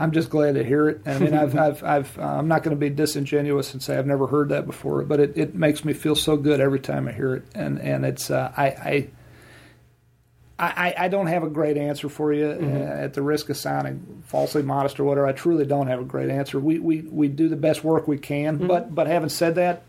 I'm 0.00 0.12
just 0.12 0.30
glad 0.30 0.54
to 0.54 0.64
hear 0.64 0.88
it. 0.88 1.02
I 1.04 1.18
mean, 1.18 1.34
I've, 1.34 1.54
I've, 1.58 1.84
I've, 1.84 2.18
uh, 2.18 2.22
I'm 2.22 2.48
not 2.48 2.62
going 2.62 2.74
to 2.74 2.80
be 2.80 2.88
disingenuous 2.88 3.74
and 3.74 3.82
say 3.82 3.98
I've 3.98 4.06
never 4.06 4.26
heard 4.26 4.48
that 4.48 4.66
before, 4.66 5.02
but 5.02 5.20
it, 5.20 5.36
it 5.36 5.54
makes 5.54 5.84
me 5.84 5.92
feel 5.92 6.16
so 6.16 6.38
good 6.38 6.58
every 6.58 6.80
time 6.80 7.06
I 7.06 7.12
hear 7.12 7.34
it, 7.34 7.44
and 7.54 7.78
and 7.78 8.04
it's 8.04 8.30
uh, 8.30 8.52
I, 8.56 8.66
I. 8.66 9.08
I, 10.62 10.94
I 10.94 11.08
don't 11.08 11.28
have 11.28 11.42
a 11.42 11.48
great 11.48 11.78
answer 11.78 12.10
for 12.10 12.34
you 12.34 12.44
uh, 12.44 13.04
at 13.04 13.14
the 13.14 13.22
risk 13.22 13.48
of 13.48 13.56
sounding 13.56 14.22
falsely 14.26 14.60
modest 14.60 15.00
or 15.00 15.04
whatever. 15.04 15.26
I 15.26 15.32
truly 15.32 15.64
don't 15.64 15.86
have 15.86 16.00
a 16.00 16.04
great 16.04 16.28
answer. 16.28 16.60
We 16.60 16.78
we, 16.78 17.00
we 17.00 17.28
do 17.28 17.48
the 17.48 17.56
best 17.56 17.82
work 17.82 18.06
we 18.06 18.18
can, 18.18 18.66
but 18.66 18.94
but 18.94 19.06
having 19.06 19.30
said 19.30 19.54
that, 19.54 19.84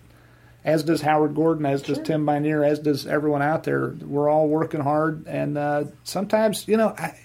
as 0.63 0.83
does 0.83 1.01
Howard 1.01 1.35
Gordon, 1.35 1.65
as 1.65 1.81
does 1.81 1.99
Tim 1.99 2.23
Minear, 2.23 2.63
as 2.65 2.79
does 2.79 3.05
everyone 3.05 3.41
out 3.41 3.65
there. 3.65 3.89
We're 3.89 4.29
all 4.29 4.47
working 4.47 4.79
hard, 4.79 5.27
and 5.27 5.57
uh, 5.57 5.83
sometimes 6.05 6.65
you 6.69 6.77
know, 6.77 6.95
I, 6.97 7.19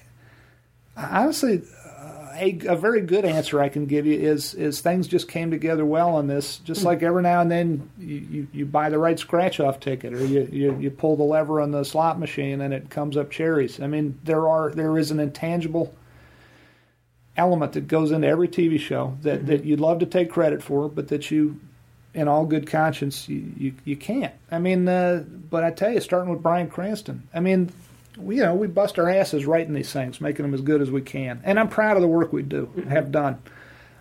honestly, 0.97 1.62
a, 2.39 2.59
a 2.68 2.76
very 2.76 3.01
good 3.01 3.24
answer 3.24 3.61
I 3.61 3.68
can 3.68 3.87
give 3.87 4.07
you 4.07 4.18
is 4.18 4.55
is 4.55 4.80
things 4.80 5.09
just 5.09 5.28
came 5.28 5.51
together 5.51 5.84
well 5.84 6.14
on 6.14 6.26
this. 6.26 6.59
Just 6.59 6.82
like 6.82 7.03
every 7.03 7.22
now 7.22 7.41
and 7.41 7.51
then 7.51 7.91
you, 7.99 8.16
you, 8.16 8.49
you 8.53 8.66
buy 8.66 8.91
the 8.91 8.99
right 8.99 9.18
scratch 9.18 9.61
off 9.61 9.80
ticket, 9.80 10.12
or 10.12 10.24
you, 10.24 10.49
you 10.53 10.78
you 10.78 10.91
pull 10.91 11.16
the 11.16 11.24
lever 11.24 11.61
on 11.61 11.70
the 11.70 11.84
slot 11.84 12.18
machine 12.18 12.61
and 12.61 12.72
it 12.72 12.91
comes 12.91 13.16
up 13.16 13.30
cherries. 13.30 13.80
I 13.80 13.87
mean, 13.87 14.18
there 14.24 14.49
are 14.49 14.70
there 14.70 14.99
is 14.99 15.11
an 15.11 15.20
intangible 15.20 15.95
element 17.37 17.72
that 17.72 17.89
goes 17.89 18.11
into 18.11 18.26
every 18.26 18.49
TV 18.49 18.78
show 18.78 19.16
that, 19.22 19.47
that 19.47 19.64
you'd 19.64 19.80
love 19.80 19.99
to 20.01 20.07
take 20.07 20.30
credit 20.30 20.62
for, 20.62 20.89
but 20.89 21.09
that 21.09 21.30
you, 21.30 21.61
in 22.14 22.28
all 22.28 22.47
good 22.47 22.66
conscience, 22.66 23.28
you, 23.28 23.53
you, 23.57 23.74
you 23.84 23.97
can't. 23.97 24.34
I 24.51 24.59
mean, 24.59 24.89
uh, 24.89 25.24
but 25.51 25.64
I 25.64 25.70
tell 25.70 25.93
you, 25.93 26.01
starting 26.01 26.30
with 26.30 26.43
Bryan 26.43 26.68
Cranston, 26.68 27.28
I 27.34 27.41
mean, 27.41 27.70
we, 28.17 28.37
you 28.37 28.43
know, 28.43 28.55
we 28.55 28.67
bust 28.67 28.99
our 28.99 29.09
asses 29.09 29.47
writing 29.47 29.75
these 29.75 29.93
things, 29.93 30.21
making 30.21 30.45
them 30.45 30.55
as 30.55 30.61
good 30.61 30.81
as 30.81 30.91
we 30.91 31.03
can. 31.03 31.41
And 31.45 31.59
I'm 31.59 31.69
proud 31.69 31.97
of 31.97 32.03
the 32.03 32.09
work 32.09 32.33
we 32.33 32.43
do, 32.43 32.71
have 32.89 33.12
done. 33.12 33.41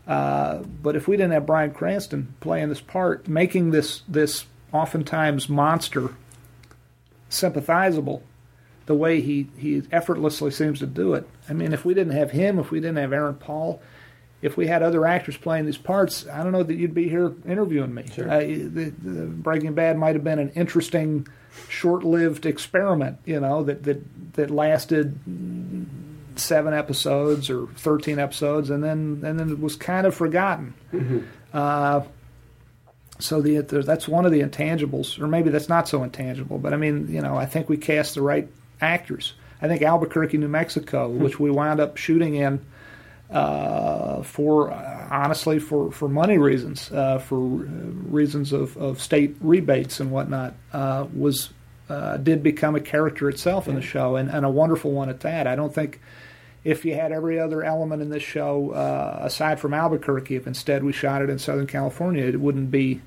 Uh, 0.08 0.60
but 0.60 0.96
if 0.96 1.08
we 1.08 1.18
didn't 1.18 1.32
have 1.32 1.46
Bryan 1.46 1.72
Cranston 1.72 2.36
playing 2.40 2.70
this 2.70 2.82
part, 2.82 3.28
making 3.28 3.72
this 3.72 4.04
this 4.08 4.46
oftentimes 4.72 5.50
monster 5.50 6.14
sympathizable, 7.30 8.24
the 8.86 8.94
way 8.94 9.22
he 9.22 9.48
he 9.58 9.82
effortlessly 9.92 10.52
seems 10.52 10.80
to 10.80 10.86
do 10.86 11.14
it. 11.16 11.28
I 11.50 11.54
mean, 11.54 11.74
if 11.74 11.86
we 11.86 11.94
didn't 11.94 12.14
have 12.14 12.32
him, 12.32 12.60
if 12.60 12.70
we 12.72 12.80
didn't 12.80 12.98
have 12.98 13.14
Aaron 13.14 13.36
Paul, 13.36 13.82
if 14.46 14.56
we 14.56 14.68
had 14.68 14.84
other 14.84 15.08
actors 15.08 15.36
playing 15.36 15.66
these 15.66 15.78
parts, 15.78 16.28
I 16.28 16.44
don't 16.44 16.52
know 16.52 16.64
that 16.64 16.76
you'd 16.76 16.94
be 16.94 17.10
here 17.10 17.34
interviewing 17.48 17.94
me. 17.94 18.06
Sure. 18.14 18.30
Uh, 18.30 18.40
the, 18.40 18.94
the 19.04 19.26
Breaking 19.26 19.74
Bad 19.74 19.98
might 19.98 20.14
have 20.14 20.24
been 20.24 20.38
an 20.40 20.52
interesting, 20.52 21.28
short-lived 21.68 22.46
experiment, 22.46 23.18
you 23.26 23.40
know, 23.40 23.64
that 23.64 23.84
that 23.84 24.34
that 24.34 24.52
lasted 24.52 25.18
seven 26.36 26.74
episodes 26.74 27.50
or 27.50 27.68
thirteen 27.76 28.20
episodes, 28.20 28.70
and 28.70 28.84
then 28.84 29.22
and 29.26 29.40
then 29.40 29.50
it 29.50 29.60
was 29.60 29.76
kind 29.76 30.06
of 30.06 30.14
forgotten. 30.14 30.74
Uh, 31.52 32.02
so 33.18 33.42
the, 33.42 33.62
the 33.62 33.82
that's 33.82 34.08
one 34.08 34.26
of 34.26 34.32
the 34.32 34.42
intangibles, 34.42 35.20
or 35.20 35.28
maybe 35.28 35.50
that's 35.50 35.70
not 35.70 35.88
so 35.88 36.04
intangible. 36.04 36.60
But 36.60 36.74
I 36.74 36.78
mean, 36.78 37.08
you 37.10 37.22
know, 37.22 37.36
I 37.36 37.46
think 37.48 37.68
we 37.68 37.78
cast 37.78 38.14
the 38.14 38.22
right 38.22 38.48
actors. 38.80 39.34
I 39.62 39.68
think 39.68 39.82
Albuquerque, 39.82 40.38
New 40.38 40.50
Mexico, 40.50 41.10
which 41.10 41.40
we 41.40 41.50
wound 41.50 41.80
up 41.80 41.98
shooting 41.98 42.36
in 42.36 42.60
uh, 43.30 44.22
for 44.24 44.72
honestly 44.72 45.60
for, 45.60 45.92
for 45.92 46.08
money 46.08 46.38
reasons, 46.38 46.92
uh, 46.92 47.20
for 47.20 47.38
uh, 47.38 47.68
reasons 48.10 48.54
of, 48.54 48.76
of 48.78 49.02
state 49.02 49.36
rebates 49.42 50.00
and 50.00 50.12
whatnot, 50.12 50.54
uh, 50.74 51.06
was 51.14 51.50
uh, 51.90 52.18
did 52.18 52.42
become 52.42 52.76
a 52.76 52.80
character 52.80 53.30
itself 53.30 53.68
in 53.68 53.76
the 53.76 53.82
show, 53.82 54.16
and, 54.16 54.30
and 54.30 54.46
a 54.46 54.50
wonderful 54.50 54.92
one 54.92 55.10
at 55.10 55.20
that. 55.20 55.46
I 55.46 55.56
don't 55.56 55.74
think 55.74 56.00
if 56.64 56.84
you 56.84 56.96
had 56.96 57.12
every 57.12 57.40
other 57.40 57.64
element 57.64 58.02
in 58.02 58.10
this 58.10 58.24
show 58.24 58.72
uh, 58.72 59.20
aside 59.22 59.60
from 59.60 59.74
Albuquerque, 59.74 60.36
if 60.36 60.48
instead 60.48 60.84
we 60.84 60.92
shot 60.92 61.22
it 61.22 61.30
in 61.30 61.38
Southern 61.38 61.68
California, 61.68 62.26
it 62.26 62.40
wouldn't 62.40 62.72
be. 62.72 63.02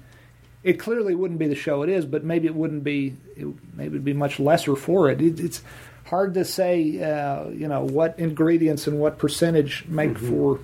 It 0.64 0.74
clearly 0.74 1.14
wouldn't 1.14 1.38
be 1.38 1.46
the 1.46 1.54
show 1.54 1.82
it 1.82 1.88
is, 1.88 2.04
but 2.04 2.24
maybe 2.24 2.46
it 2.46 2.54
wouldn't 2.54 2.84
be. 2.84 3.16
It, 3.36 3.46
maybe 3.74 3.94
it'd 3.94 4.04
be 4.04 4.12
much 4.12 4.38
lesser 4.38 4.76
for 4.76 5.10
it. 5.10 5.20
it 5.20 5.40
it's 5.40 5.62
hard 6.08 6.34
to 6.34 6.44
say, 6.44 7.02
uh, 7.02 7.48
you 7.48 7.68
know, 7.68 7.84
what 7.84 8.18
ingredients 8.18 8.86
and 8.86 8.98
what 8.98 9.18
percentage 9.18 9.84
make 9.88 10.18
for 10.18 10.60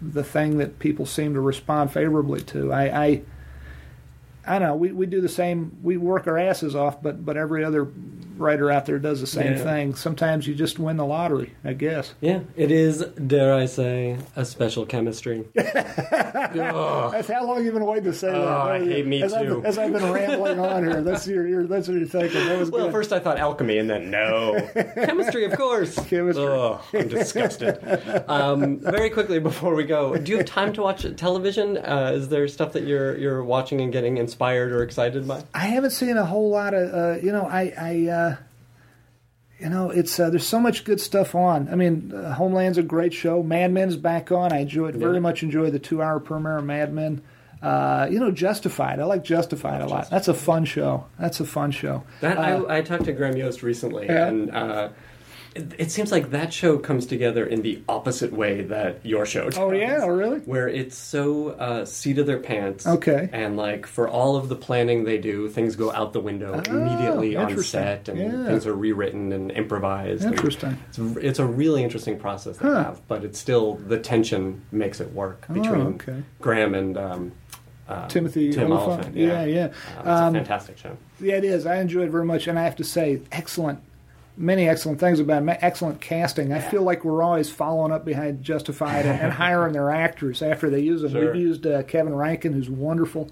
the 0.00 0.22
thing 0.22 0.58
that 0.58 0.78
people 0.78 1.06
seem 1.06 1.34
to 1.34 1.40
respond 1.40 1.92
favorably 1.92 2.40
to. 2.42 2.72
I, 2.72 3.04
I, 3.04 3.22
I 4.46 4.58
know. 4.58 4.76
We, 4.76 4.92
we 4.92 5.06
do 5.06 5.20
the 5.20 5.28
same. 5.28 5.76
We 5.82 5.96
work 5.96 6.26
our 6.26 6.38
asses 6.38 6.74
off, 6.76 7.02
but 7.02 7.24
but 7.24 7.36
every 7.36 7.64
other 7.64 7.88
writer 8.38 8.70
out 8.70 8.84
there 8.86 8.98
does 8.98 9.20
the 9.20 9.26
same 9.26 9.54
Yeah. 9.54 9.58
thing. 9.64 9.94
Sometimes 9.94 10.46
you 10.46 10.54
just 10.54 10.78
win 10.78 10.98
the 10.98 11.06
lottery, 11.06 11.54
I 11.64 11.72
guess. 11.72 12.12
Yeah, 12.20 12.40
it 12.54 12.70
is, 12.70 12.98
dare 13.26 13.54
I 13.54 13.64
say, 13.64 14.18
a 14.36 14.44
special 14.44 14.84
chemistry. 14.84 15.48
That's 15.54 17.28
how 17.28 17.46
long 17.46 17.64
you've 17.64 17.74
been 17.74 17.84
waiting 17.84 18.04
to 18.04 18.12
say 18.12 18.28
that. 18.28 18.36
Oh, 18.36 18.46
I 18.68 18.84
hate 18.84 19.06
me 19.06 19.22
as 19.22 19.32
I've, 19.32 19.46
too. 19.46 19.56
been- 19.56 19.66
as 19.66 19.78
I've 19.78 19.92
been 19.92 20.12
rambling 20.12 20.60
on 20.60 20.84
here, 20.84 21.00
that's 21.02 21.26
your, 21.26 21.46
your 21.46 21.66
that's 21.66 21.88
what 21.88 21.96
you're 21.96 22.06
thinking. 22.06 22.44
That 22.46 22.58
was 22.58 22.70
Well, 22.70 22.84
good. 22.86 22.92
first 22.92 23.12
I 23.12 23.18
thought 23.18 23.38
alchemy, 23.38 23.78
and 23.78 23.88
then 23.88 24.10
no, 24.10 24.68
chemistry, 24.94 25.44
of 25.44 25.56
course. 25.56 25.94
Chemistry. 26.06 26.44
I'm 26.46 27.08
disgusted. 27.08 27.78
Um, 28.28 28.78
very 28.80 29.10
quickly 29.10 29.38
before 29.38 29.74
we 29.74 29.84
go, 29.84 30.16
do 30.16 30.30
you 30.32 30.36
have 30.38 30.46
time 30.46 30.72
to 30.74 30.82
watch 30.82 31.06
television? 31.16 31.78
Uh, 31.78 32.12
is 32.14 32.28
there 32.28 32.46
stuff 32.48 32.72
that 32.74 32.84
you're 32.84 33.16
you're 33.16 33.42
watching 33.42 33.80
and 33.80 33.92
getting 33.92 34.18
inspired 34.18 34.35
or 34.40 34.82
excited 34.82 35.26
by? 35.26 35.42
I 35.54 35.66
haven't 35.66 35.90
seen 35.90 36.16
a 36.16 36.24
whole 36.24 36.50
lot 36.50 36.74
of, 36.74 36.94
uh, 36.94 37.20
you 37.22 37.32
know, 37.32 37.46
I, 37.46 37.72
I, 37.78 38.10
uh, 38.10 38.36
you 39.58 39.68
know, 39.70 39.90
it's 39.90 40.18
uh, 40.20 40.28
there's 40.30 40.46
so 40.46 40.60
much 40.60 40.84
good 40.84 41.00
stuff 41.00 41.34
on. 41.34 41.68
I 41.70 41.74
mean, 41.76 42.12
uh, 42.14 42.34
Homeland's 42.34 42.76
a 42.78 42.82
great 42.82 43.14
show. 43.14 43.42
Mad 43.42 43.72
Men's 43.72 43.96
back 43.96 44.30
on. 44.30 44.52
I 44.52 44.58
enjoyed 44.58 44.94
very 44.96 45.14
Yeah. 45.14 45.20
much 45.20 45.42
Enjoy 45.42 45.70
the 45.70 45.78
two 45.78 46.02
hour 46.02 46.20
premiere 46.20 46.58
of 46.58 46.64
Mad 46.64 46.92
Men. 46.92 47.22
Uh, 47.62 48.06
you 48.10 48.20
know, 48.20 48.30
Justified. 48.30 49.00
I 49.00 49.04
like 49.04 49.24
Justified 49.24 49.80
a 49.80 49.86
lot. 49.86 50.10
That's 50.10 50.28
a 50.28 50.34
fun 50.34 50.66
show. 50.66 51.06
That's 51.18 51.40
a 51.40 51.46
fun 51.46 51.70
show. 51.70 52.04
That 52.20 52.36
Uh, 52.36 52.64
I, 52.66 52.78
I 52.78 52.82
talked 52.82 53.04
to 53.04 53.12
Graham 53.12 53.34
Yost 53.36 53.62
recently, 53.62 54.06
Yeah. 54.06 54.26
and 54.26 54.50
uh, 54.54 54.88
it, 55.56 55.72
it 55.78 55.90
seems 55.90 56.12
like 56.12 56.30
that 56.30 56.52
show 56.52 56.78
comes 56.78 57.06
together 57.06 57.44
in 57.46 57.62
the 57.62 57.82
opposite 57.88 58.32
way 58.32 58.62
that 58.62 59.04
your 59.04 59.26
show 59.26 59.44
does. 59.46 59.58
Oh 59.58 59.72
yeah, 59.72 60.00
oh, 60.02 60.08
really? 60.08 60.38
Where 60.40 60.68
it's 60.68 60.96
so 60.96 61.50
uh, 61.50 61.84
seat 61.84 62.18
of 62.18 62.26
their 62.26 62.38
pants. 62.40 62.86
Okay. 62.86 63.28
And 63.32 63.56
like 63.56 63.86
for 63.86 64.08
all 64.08 64.36
of 64.36 64.48
the 64.48 64.56
planning 64.56 65.04
they 65.04 65.18
do, 65.18 65.48
things 65.48 65.74
go 65.76 65.90
out 65.92 66.12
the 66.12 66.20
window 66.20 66.62
Oh, 66.68 66.70
immediately 66.70 67.36
on 67.36 67.62
set, 67.62 68.08
and 68.08 68.18
Yeah. 68.18 68.46
things 68.46 68.66
are 68.66 68.74
rewritten 68.74 69.32
and 69.32 69.50
improvised. 69.50 70.24
and 70.24 70.34
Interesting. 70.34 70.78
It's, 70.88 70.98
it's 70.98 71.38
a 71.38 71.46
really 71.46 71.82
interesting 71.82 72.18
process 72.18 72.58
they 72.58 72.68
Huh. 72.68 72.84
have, 72.84 73.08
but 73.08 73.24
it's 73.24 73.38
still 73.38 73.74
the 73.74 73.98
tension 73.98 74.62
makes 74.72 75.00
it 75.00 75.12
work 75.12 75.46
Oh, 75.48 75.54
between 75.54 75.80
okay. 75.94 76.22
Graham 76.40 76.74
and 76.74 76.96
um, 76.98 77.32
uh, 77.88 78.06
Timothy 78.08 78.52
Tim 78.52 78.72
Olyphant. 78.72 78.92
Olyphant. 79.16 79.16
Yeah, 79.16 79.44
yeah. 79.44 79.64
Uh, 79.64 79.68
it's 80.00 80.06
Um, 80.08 80.34
a 80.34 80.38
fantastic 80.38 80.76
show. 80.78 80.96
Yeah, 81.20 81.36
it 81.36 81.44
is. 81.44 81.66
I 81.66 81.76
enjoy 81.76 82.02
it 82.02 82.10
very 82.10 82.24
much, 82.24 82.46
and 82.48 82.58
I 82.58 82.64
have 82.64 82.76
to 82.76 82.84
say, 82.84 83.20
excellent. 83.32 83.78
Many 84.36 84.68
excellent 84.68 85.00
things 85.00 85.18
about 85.18 85.42
it. 85.42 85.58
Excellent 85.62 86.00
casting. 86.00 86.52
I 86.52 86.60
feel 86.60 86.82
like 86.82 87.04
we're 87.04 87.22
always 87.22 87.50
following 87.50 87.90
up 87.92 88.04
behind 88.04 88.42
Justified 88.42 89.06
and, 89.06 89.18
and 89.18 89.32
hiring 89.32 89.72
their 89.72 89.90
actors 89.90 90.42
after 90.42 90.68
they 90.68 90.80
use 90.80 91.00
them. 91.02 91.12
Sure. 91.12 91.32
We've 91.32 91.42
used 91.42 91.66
uh, 91.66 91.82
Kevin 91.84 92.14
Rankin, 92.14 92.52
who's 92.52 92.68
wonderful. 92.68 93.30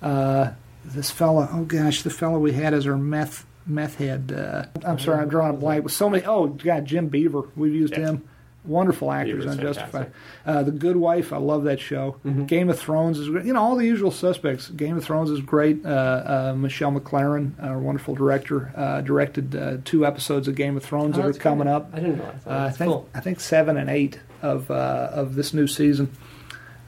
Uh, 0.00 0.52
this 0.84 1.10
fella, 1.10 1.50
oh 1.52 1.64
gosh, 1.64 2.02
the 2.02 2.10
fellow 2.10 2.38
we 2.38 2.52
had 2.52 2.72
as 2.72 2.86
our 2.86 2.96
meth 2.96 3.44
meth 3.66 3.96
head. 3.96 4.32
Uh, 4.32 4.64
I'm 4.86 4.98
sorry, 4.98 5.20
I'm 5.20 5.28
drawing 5.28 5.54
a 5.54 5.58
blank. 5.58 5.84
With 5.84 5.92
so 5.92 6.08
many, 6.08 6.24
oh 6.24 6.46
god, 6.46 6.86
Jim 6.86 7.08
Beaver. 7.08 7.42
We've 7.54 7.74
used 7.74 7.94
him. 7.94 8.26
Wonderful 8.68 9.10
actors 9.10 9.44
Beaver's 9.44 9.58
on 9.58 9.60
Justified. 9.62 10.12
Uh, 10.46 10.62
the 10.62 10.70
Good 10.70 10.96
Wife, 10.96 11.32
I 11.32 11.38
love 11.38 11.64
that 11.64 11.80
show. 11.80 12.16
Mm-hmm. 12.24 12.44
Game 12.44 12.68
of 12.70 12.78
Thrones 12.78 13.18
is 13.18 13.28
great. 13.28 13.46
You 13.46 13.54
know, 13.54 13.60
all 13.62 13.74
the 13.76 13.86
usual 13.86 14.10
suspects. 14.10 14.68
Game 14.68 14.96
of 14.96 15.02
Thrones 15.04 15.30
is 15.30 15.40
great. 15.40 15.84
Uh, 15.84 15.88
uh, 15.88 16.54
Michelle 16.56 16.92
MacLaren, 16.92 17.52
our 17.62 17.78
wonderful 17.78 18.14
director, 18.14 18.70
uh, 18.76 19.00
directed 19.00 19.56
uh, 19.56 19.78
two 19.84 20.04
episodes 20.06 20.46
of 20.48 20.54
Game 20.54 20.76
of 20.76 20.84
Thrones 20.84 21.14
Oh, 21.14 21.22
that 21.22 21.24
are 21.28 21.32
that's 21.32 21.38
coming 21.42 21.64
great. 21.64 21.72
up. 21.74 21.90
I 21.92 21.96
didn't 22.00 22.16
realize 22.18 22.44
that. 22.44 22.50
Uh, 22.50 22.64
I 22.66 22.70
think 22.70 22.90
cool. 22.92 23.08
I 23.14 23.20
think 23.20 23.40
seven 23.40 23.76
and 23.76 23.88
eight 23.90 24.20
of 24.42 24.70
uh, 24.70 25.10
of 25.12 25.34
this 25.34 25.52
new 25.54 25.66
season. 25.66 26.12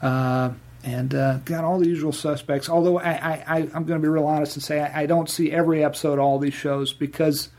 Uh, 0.01 0.51
and 0.83 1.13
uh, 1.13 1.37
got 1.45 1.63
all 1.63 1.77
the 1.79 1.87
usual 1.87 2.11
suspects. 2.11 2.67
Although 2.69 2.97
I, 2.99 3.11
I, 3.11 3.43
I, 3.47 3.57
I'm 3.59 3.85
going 3.85 3.87
to 3.87 3.99
be 3.99 4.07
real 4.07 4.25
honest 4.25 4.55
and 4.55 4.63
say 4.63 4.79
I, 4.81 5.01
I 5.01 5.05
don't 5.05 5.29
see 5.29 5.51
every 5.51 5.83
episode 5.83 6.13
of 6.13 6.19
all 6.21 6.39
these 6.39 6.55
shows 6.55 6.91
because 6.93 7.49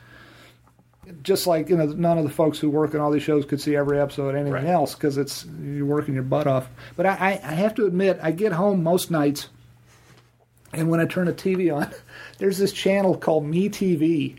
just 1.23 1.47
like 1.47 1.69
you 1.69 1.77
know, 1.77 1.87
none 1.87 2.19
of 2.19 2.25
the 2.25 2.31
folks 2.31 2.59
who 2.59 2.71
work 2.71 2.95
on 2.95 3.01
all 3.01 3.11
these 3.11 3.23
shows 3.23 3.45
could 3.45 3.61
see 3.61 3.75
every 3.77 3.99
episode 4.01 4.35
anything 4.35 4.53
Right. 4.53 4.65
else 4.67 4.95
because 4.95 5.17
it's 5.19 5.45
you're 5.63 5.85
working 5.87 6.15
your 6.15 6.23
butt 6.23 6.47
off. 6.47 6.69
But 6.97 7.07
I, 7.07 7.11
I, 7.11 7.31
I 7.45 7.55
have 7.55 7.75
to 7.77 7.87
admit, 7.87 8.19
I 8.23 8.31
get 8.31 8.53
home 8.53 8.83
most 8.83 9.11
nights, 9.11 9.49
and 10.73 10.89
when 10.91 11.01
I 11.01 11.07
turn 11.07 11.27
the 11.27 11.33
TV 11.33 11.75
on, 11.75 11.93
there's 12.39 12.59
this 12.59 12.73
channel 12.73 13.17
called 13.17 13.45
Me 13.45 13.69
TV, 13.69 14.37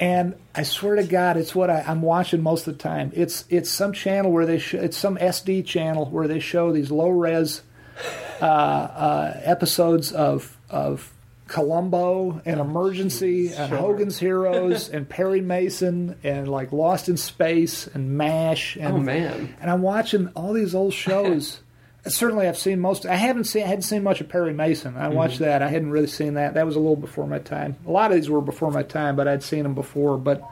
and 0.00 0.34
I 0.56 0.64
swear 0.64 0.96
to 0.96 1.04
God, 1.04 1.36
it's 1.36 1.54
what 1.54 1.70
I, 1.70 1.82
I'm 1.86 2.02
watching 2.02 2.42
most 2.42 2.66
of 2.66 2.76
the 2.76 2.82
time. 2.82 3.12
It's 3.14 3.44
it's 3.48 3.70
some 3.70 3.92
channel 3.92 4.32
where 4.32 4.46
they 4.46 4.58
sh- 4.58 4.74
it's 4.74 4.96
some 4.96 5.16
SD 5.16 5.64
channel 5.66 6.06
where 6.06 6.26
they 6.26 6.40
show 6.40 6.72
these 6.72 6.90
low 6.90 7.10
res 7.10 7.62
uh, 8.42 8.44
uh, 8.44 9.40
episodes 9.44 10.10
of 10.10 10.58
of 10.68 11.12
Columbo 11.54 12.42
and 12.44 12.58
Emergency 12.58 13.52
and 13.54 13.72
Hogan's 13.72 14.18
Heroes 14.18 14.88
and 14.92 15.08
Perry 15.08 15.40
Mason 15.40 16.16
and 16.24 16.48
like 16.48 16.72
Lost 16.72 17.08
in 17.08 17.16
Space 17.16 17.86
and 17.86 18.18
Mash 18.18 18.74
and 18.76 18.96
Oh, 18.96 18.98
man. 18.98 19.54
and 19.60 19.70
I'm 19.70 19.80
watching 19.80 20.28
all 20.34 20.52
these 20.52 20.74
old 20.74 20.92
shows. 20.92 21.60
Certainly, 22.08 22.48
I've 22.48 22.58
seen 22.58 22.80
most. 22.80 23.06
I 23.06 23.14
haven't 23.14 23.44
seen. 23.44 23.62
I 23.62 23.68
hadn't 23.68 23.82
seen 23.82 24.02
much 24.02 24.20
of 24.20 24.28
Perry 24.28 24.52
Mason. 24.52 24.96
I 24.96 25.08
watched 25.10 25.36
Mm-hmm. 25.36 25.44
that. 25.44 25.62
I 25.62 25.68
hadn't 25.68 25.92
really 25.92 26.08
seen 26.08 26.34
that. 26.34 26.54
That 26.54 26.66
was 26.66 26.74
a 26.74 26.80
little 26.80 26.96
before 26.96 27.26
my 27.28 27.38
time. 27.38 27.76
A 27.86 27.90
lot 27.90 28.10
of 28.10 28.16
these 28.16 28.28
were 28.28 28.40
before 28.42 28.72
my 28.72 28.82
time, 28.82 29.14
but 29.14 29.28
I'd 29.28 29.44
seen 29.44 29.62
them 29.62 29.74
before. 29.74 30.18
But 30.18 30.42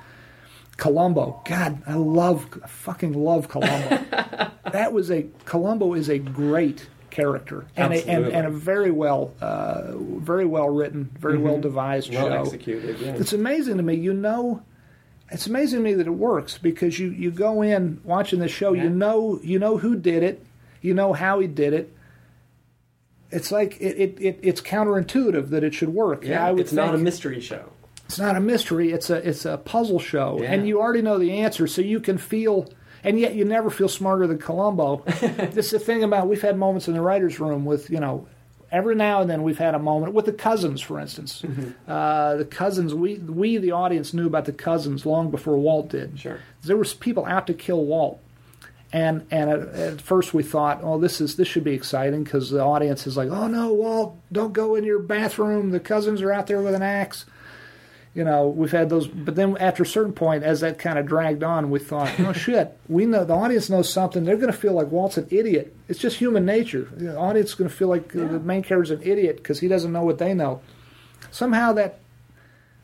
Columbo, 0.77 1.43
God, 1.45 1.83
I 1.87 1.95
love, 1.95 2.47
I 2.63 2.69
fucking 2.69 3.13
love 3.13 3.49
Columbo. 3.49 3.99
that 4.73 4.93
was 4.93 5.11
a 5.11 5.27
Columbo 5.47 5.95
is 5.95 6.09
a 6.09 6.19
great 6.19 6.87
character 7.13 7.67
and 7.77 7.93
a, 7.93 8.09
and, 8.09 8.25
and 8.27 8.47
a 8.47 8.51
very 8.51 8.91
well, 8.91 9.33
uh, 9.41 9.93
very 9.97 10.45
well 10.47 10.69
written, 10.69 11.09
very 11.21 11.39
well 11.39 11.61
devised 11.61 12.11
Mm-hmm. 12.11 12.23
Well 12.25 12.45
show. 12.45 12.51
executed. 12.51 12.99
Yeah. 12.99 13.13
It's 13.13 13.33
amazing 13.33 13.77
to 13.77 13.85
me. 13.85 13.95
You 13.95 14.13
know, 14.15 14.63
it's 15.31 15.47
amazing 15.47 15.79
to 15.79 15.85
me 15.85 15.95
that 15.95 16.07
it 16.09 16.11
works 16.11 16.59
because 16.59 16.99
you, 16.99 17.09
you 17.11 17.31
go 17.31 17.63
in 17.63 18.01
watching 18.03 18.41
the 18.41 18.49
show, 18.49 18.73
Yeah. 18.73 18.85
you 18.85 18.91
know 18.91 19.39
you 19.45 19.59
know 19.61 19.79
who 19.79 19.95
did 19.95 20.25
it, 20.25 20.45
you 20.81 20.95
know 20.95 21.13
how 21.13 21.39
he 21.39 21.47
did 21.47 21.73
it. 21.73 21.95
It's 23.31 23.51
like 23.51 23.81
it, 23.81 23.97
it, 23.99 24.19
it 24.21 24.41
it's 24.43 24.61
counterintuitive 24.61 25.49
that 25.51 25.65
it 25.65 25.73
should 25.75 25.89
work. 25.91 26.25
Yeah, 26.25 26.55
it's 26.57 26.73
not 26.73 26.95
a 26.95 26.99
mystery 26.99 27.41
show. 27.41 27.71
it's 28.05 28.19
not 28.19 28.37
a 28.37 28.41
mystery. 28.41 28.93
It's 28.93 29.09
a 29.11 29.27
it's 29.27 29.45
a 29.47 29.57
puzzle 29.59 30.01
show, 30.01 30.39
Yeah. 30.43 30.53
and 30.53 30.69
you 30.69 30.81
already 30.81 31.01
know 31.03 31.19
the 31.19 31.33
answer, 31.41 31.67
so 31.67 31.81
you 31.83 32.01
can 32.01 32.19
feel. 32.19 32.69
And 33.05 33.19
yet, 33.19 33.35
you 33.35 33.45
never 33.45 33.69
feel 33.71 33.89
smarter 33.89 34.27
than 34.27 34.39
Columbo. 34.39 35.03
this 35.07 35.67
is 35.67 35.71
the 35.73 35.79
thing 35.79 36.05
about 36.05 36.29
we've 36.29 36.43
had 36.43 36.57
moments 36.57 36.89
in 36.89 36.95
the 36.95 37.01
writers' 37.01 37.41
room 37.41 37.65
with 37.65 37.91
you 37.91 37.99
know, 37.99 38.29
every 38.73 38.95
now 38.95 39.21
and 39.21 39.31
then 39.31 39.43
we've 39.43 39.59
had 39.59 39.75
a 39.75 39.79
moment 39.79 40.15
with 40.15 40.25
the 40.25 40.33
cousins, 40.33 40.81
for 40.81 40.99
instance. 40.99 41.43
Mm-hmm. 41.43 41.91
Uh, 41.91 42.37
the 42.37 42.45
cousins, 42.45 42.95
we 42.95 43.19
we 43.19 43.59
the 43.59 43.73
audience 43.73 44.15
knew 44.15 44.27
about 44.27 44.47
the 44.47 44.53
cousins 44.53 45.05
long 45.05 45.31
before 45.31 45.57
Walt 45.57 45.91
did. 45.91 46.19
Sure. 46.19 46.41
There 46.63 46.77
was 46.77 46.95
people 46.95 47.27
out 47.27 47.47
to 47.49 47.55
kill 47.55 47.85
Walt. 47.85 48.21
And 48.95 49.27
and 49.31 49.49
at, 49.49 49.61
at 49.61 50.01
first 50.01 50.35
we 50.35 50.43
thought, 50.43 50.81
oh, 50.83 50.99
this 50.99 51.21
is 51.21 51.37
this 51.37 51.49
should 51.49 51.65
be 51.65 51.73
exciting 51.73 52.25
because 52.25 52.51
the 52.51 52.63
audience 52.63 53.07
is 53.07 53.17
like, 53.17 53.31
oh 53.31 53.47
no, 53.47 53.73
Walt, 53.73 54.17
don't 54.31 54.53
go 54.53 54.75
in 54.75 54.85
your 54.85 54.99
bathroom. 54.99 55.71
The 55.71 55.81
cousins 55.81 56.21
are 56.23 56.33
out 56.33 56.47
there 56.47 56.61
with 56.61 56.75
an 56.75 56.83
axe. 56.83 57.25
You 58.15 58.25
know, 58.25 58.49
we've 58.49 58.71
had 58.71 58.91
those, 58.91 59.07
but 59.07 59.37
then 59.37 59.57
after 59.57 59.85
a 59.85 59.87
certain 59.87 60.13
point, 60.13 60.45
as 60.45 60.61
that 60.61 60.79
kind 60.79 60.99
of 60.99 61.07
dragged 61.07 61.43
on, 61.43 61.71
we 61.71 61.79
thought, 61.79 62.13
oh 62.21 62.33
shit, 62.35 62.79
we 62.87 63.07
know 63.07 63.25
the 63.25 63.33
audience 63.33 63.71
knows 63.71 63.91
something. 63.91 64.25
They're 64.25 64.37
going 64.37 64.53
to 64.53 64.59
feel 64.59 64.75
like 64.75 64.89
Walt's 64.89 65.17
an 65.17 65.29
idiot. 65.31 65.75
It's 65.89 65.99
just 65.99 66.19
human 66.19 66.45
nature. 66.45 66.89
The 66.95 67.17
audience 67.17 67.51
is 67.51 67.55
going 67.55 67.71
to 67.71 67.77
feel 67.77 67.89
like 67.89 68.15
uh 68.15 68.27
the 68.27 68.41
main 68.41 68.63
character's 68.63 68.91
an 68.91 69.03
idiot 69.03 69.37
because 69.37 69.61
he 69.61 69.69
doesn't 69.69 69.93
know 69.93 70.05
what 70.05 70.19
they 70.19 70.35
know. 70.35 70.61
Somehow 71.31 71.73
that 71.73 72.01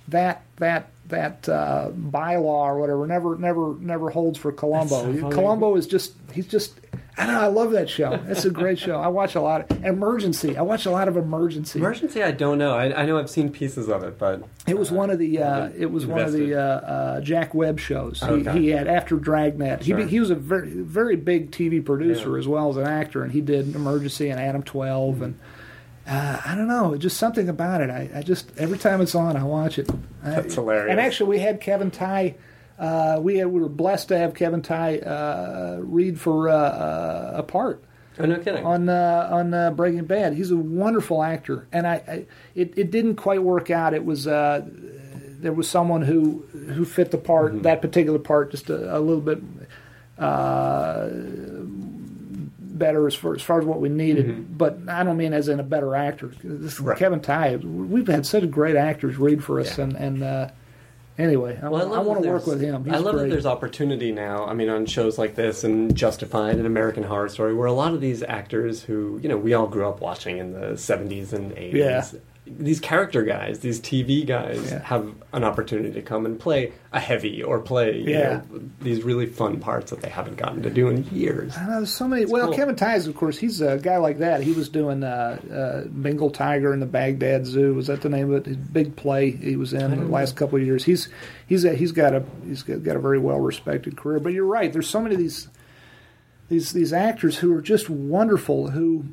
that 0.09 0.45
that 0.57 0.91
that 1.09 1.49
uh, 1.49 1.91
bylaw 1.91 2.43
or 2.67 2.79
whatever 2.81 3.07
never 3.07 3.37
never 3.37 3.75
never 3.81 4.11
holds 4.11 4.39
for 4.39 4.53
Columbo. 4.53 5.21
So. 5.21 5.31
Columbo 5.31 5.77
is 5.77 5.87
just 5.87 6.15
he's 6.33 6.47
just 6.47 6.79
I 7.17 7.27
don't 7.27 7.35
know. 7.35 7.41
I 7.41 7.47
love 7.49 7.73
that 7.73 7.91
show. 7.91 8.13
It's 8.29 8.45
a 8.45 8.51
great 8.51 8.79
show. 8.79 9.01
I 9.01 9.09
watch 9.09 9.35
a 9.35 9.41
lot. 9.41 9.69
Of, 9.73 9.85
Emergency. 9.85 10.57
I 10.57 10.63
watch 10.63 10.87
a 10.87 10.91
lot 10.93 11.09
of 11.09 11.17
Emergency. 11.17 11.81
Emergency, 11.81 12.23
I 12.23 12.31
don't 12.31 12.59
know. 12.59 12.77
I, 12.77 13.03
I 13.03 13.07
know 13.07 13.19
I've 13.19 13.29
seen 13.29 13.51
pieces 13.51 13.89
of 13.89 14.05
it, 14.05 14.21
but 14.21 14.45
It 14.69 14.79
was 14.79 14.93
one 14.93 15.11
of 15.11 15.19
the 15.19 15.43
uh, 15.43 15.71
it 15.77 15.91
was 15.91 16.07
one 16.07 16.21
of 16.21 16.33
the 16.33 16.55
uh, 16.55 16.61
uh, 16.61 17.21
Jack 17.21 17.55
Webb 17.55 17.81
shows. 17.81 18.21
He, 18.21 18.27
Okay. 18.27 18.61
he 18.61 18.69
had 18.69 18.87
after 18.87 19.17
Dragnet. 19.17 19.83
He, 19.83 19.91
Sure. 19.91 20.07
he 20.07 20.21
was 20.21 20.31
a 20.31 20.37
very 20.37 20.69
very 20.71 21.17
big 21.17 21.51
TV 21.51 21.85
producer 21.85 22.33
Yeah. 22.35 22.39
as 22.39 22.47
well 22.47 22.71
as 22.71 22.77
an 22.77 22.87
actor, 22.87 23.25
and 23.25 23.33
he 23.33 23.41
did 23.41 23.75
Emergency 23.75 24.29
and 24.29 24.39
Adam 24.39 24.63
Twelve, 24.63 25.21
and 25.21 25.37
uh, 26.09 26.41
I 26.45 26.55
don't 26.55 26.69
know, 26.69 26.97
just 26.97 27.19
something 27.19 27.49
about 27.49 27.81
it. 27.83 27.91
I, 27.91 28.11
I 28.17 28.23
just 28.23 28.51
every 28.59 28.79
time 28.79 29.01
it's 29.01 29.15
on, 29.15 29.37
I 29.37 29.45
watch 29.45 29.79
it. 29.79 29.89
I- 30.25 30.31
That's 30.31 30.55
hilarious. 30.55 30.91
And 30.91 30.99
actually, 31.01 31.29
we 31.31 31.39
had 31.41 31.61
Kevin 31.61 31.91
Tighe. 31.91 32.35
Uh, 32.79 33.19
we 33.21 33.39
had, 33.39 33.49
we 33.49 33.61
were 33.61 33.69
blessed 33.69 34.09
to 34.09 34.17
have 34.19 34.35
Kevin 34.35 34.63
Tighe 34.63 35.05
uh, 35.07 35.79
read 35.83 36.19
for 36.21 36.49
uh, 36.49 36.55
uh, 36.55 37.33
a 37.37 37.43
part 37.43 37.83
oh 38.21 38.25
no 38.25 38.39
kidding. 38.39 38.65
on 38.65 38.89
uh, 38.89 39.29
on 39.33 39.53
uh, 39.53 39.71
Breaking 39.73 40.05
Bad. 40.05 40.35
He's 40.35 40.51
a 40.53 40.57
wonderful 40.57 41.23
actor, 41.23 41.67
and 41.73 41.87
I, 41.87 41.95
I 41.95 42.27
it, 42.55 42.75
it 42.79 42.91
didn't 42.93 43.17
quite 43.17 43.43
work 43.43 43.71
out. 43.71 43.95
It 43.95 44.05
was 44.05 44.27
uh, 44.29 44.65
there 45.41 45.53
was 45.53 45.69
someone 45.69 46.03
who 46.03 46.45
who 46.73 46.85
fit 46.85 47.11
the 47.11 47.19
part, 47.19 47.53
Mm-hmm. 47.53 47.63
that 47.63 47.83
particular 47.83 48.19
part, 48.21 48.53
just 48.53 48.71
a, 48.71 48.97
a 48.97 49.01
little 49.01 49.21
bit 49.23 49.41
uh, 50.19 51.09
better 52.79 53.07
as 53.07 53.15
far 53.15 53.35
as 53.35 53.43
far 53.43 53.59
as 53.61 53.65
what 53.67 53.81
we 53.81 53.89
needed. 53.89 54.57
But 54.57 54.79
I 54.89 55.03
don't 55.05 55.17
mean 55.17 55.33
as 55.33 55.49
in 55.49 55.61
a 55.61 55.65
better 55.65 55.95
actor. 55.95 56.29
This 56.43 56.75
Mm-hmm. 56.75 56.85
Right. 56.85 56.99
Kevin 56.99 57.21
Tighe, 57.21 57.63
we've 57.63 58.07
had 58.07 58.25
such 58.27 58.51
great 58.51 58.77
actors 58.77 59.17
read 59.19 59.43
for 59.45 59.61
us, 59.61 59.77
Yeah. 59.79 59.85
and 59.85 59.97
and. 59.97 60.23
Uh, 60.23 60.49
Anyway, 61.21 61.59
I, 61.61 61.69
Well, 61.69 61.93
I, 61.95 61.99
want 61.99 62.23
to 62.23 62.29
work 62.31 62.47
with 62.47 62.61
him. 62.61 62.85
He's 62.85 62.95
I 62.95 62.99
love 62.99 63.15
great. 63.17 63.25
that 63.25 63.31
there's 63.31 63.45
opportunity 63.45 64.13
now. 64.13 64.45
I 64.47 64.55
mean, 64.55 64.69
on 64.69 64.87
shows 64.87 65.19
like 65.19 65.35
this 65.35 65.65
and 65.65 65.93
Justified 65.97 66.59
and 66.59 66.65
American 66.65 67.03
Horror 67.03 67.29
Story, 67.29 67.55
where 67.57 67.67
a 67.67 67.73
lot 67.73 67.93
of 67.93 68.01
these 68.01 68.23
actors 68.23 68.85
who 68.85 69.19
you 69.21 69.29
know 69.29 69.37
we 69.37 69.53
all 69.53 69.67
grew 69.67 69.89
up 69.89 70.01
watching 70.01 70.39
in 70.39 70.53
the 70.53 70.77
'70s 70.77 71.33
and 71.33 71.51
'80s, 71.57 71.73
Yeah. 71.75 72.05
These 72.59 72.81
character 72.81 73.23
guys, 73.23 73.61
these 73.61 73.81
TV 73.81 74.25
guys, 74.27 74.71
Yeah. 74.71 74.83
have 74.85 75.09
an 75.33 75.45
opportunity 75.45 75.93
to 75.93 76.03
come 76.03 76.25
and 76.27 76.39
play 76.39 76.73
a 76.93 77.01
heavy 77.01 77.43
or 77.43 77.59
play 77.61 77.99
you 77.99 78.11
Yeah. 78.11 78.43
know, 78.51 78.61
these 78.81 79.03
really 79.03 79.27
fun 79.27 79.59
parts 79.61 79.91
that 79.91 80.01
they 80.01 80.09
haven't 80.09 80.37
gotten 80.37 80.63
to 80.63 80.71
do 80.71 80.89
in 80.89 81.05
years. 81.13 81.57
I 81.57 81.67
know 81.67 81.73
there's 81.77 81.93
so 81.93 82.09
many. 82.09 82.25
well, 82.27 82.47
cool. 82.47 82.55
Kevin 82.57 82.77
Tighes, 82.77 83.07
of 83.07 83.15
course, 83.15 83.39
he's 83.39 83.61
a 83.61 83.79
guy 83.79 83.97
like 83.99 84.19
that. 84.19 84.43
He 84.43 84.53
was 84.53 84.69
doing 84.69 85.03
uh, 85.05 85.39
uh, 85.53 85.89
Bengal 85.89 86.31
Tiger 86.31 86.73
in 86.73 86.81
the 86.81 86.87
Baghdad 86.87 87.47
Zoo. 87.47 87.75
Was 87.75 87.89
that 87.89 88.01
the 88.03 88.09
name 88.09 88.33
of 88.33 88.39
it? 88.41 88.47
His 88.47 88.57
big 88.57 88.97
play 88.97 89.31
he 89.33 89.57
was 89.57 89.73
in 89.73 89.91
the 89.91 90.07
last 90.07 90.37
couple 90.37 90.59
of 90.59 90.65
years. 90.65 90.85
He's 90.85 91.09
he's 91.47 91.65
a, 91.65 91.75
he's 91.75 91.93
got 91.93 92.15
a 92.15 92.23
he's 92.47 92.63
got, 92.63 92.83
got 92.83 92.97
a 92.97 93.01
very 93.01 93.19
well 93.19 93.41
respected 93.41 93.97
career. 93.97 94.21
But 94.21 94.33
you're 94.33 94.45
right. 94.45 94.73
There's 94.73 94.89
so 94.89 95.01
many 95.03 95.15
of 95.15 95.21
these 95.21 95.49
these 96.49 96.73
these 96.73 96.93
actors 96.93 97.37
who 97.37 97.55
are 97.55 97.61
just 97.63 97.91
wonderful. 97.91 98.71
Who 98.71 99.05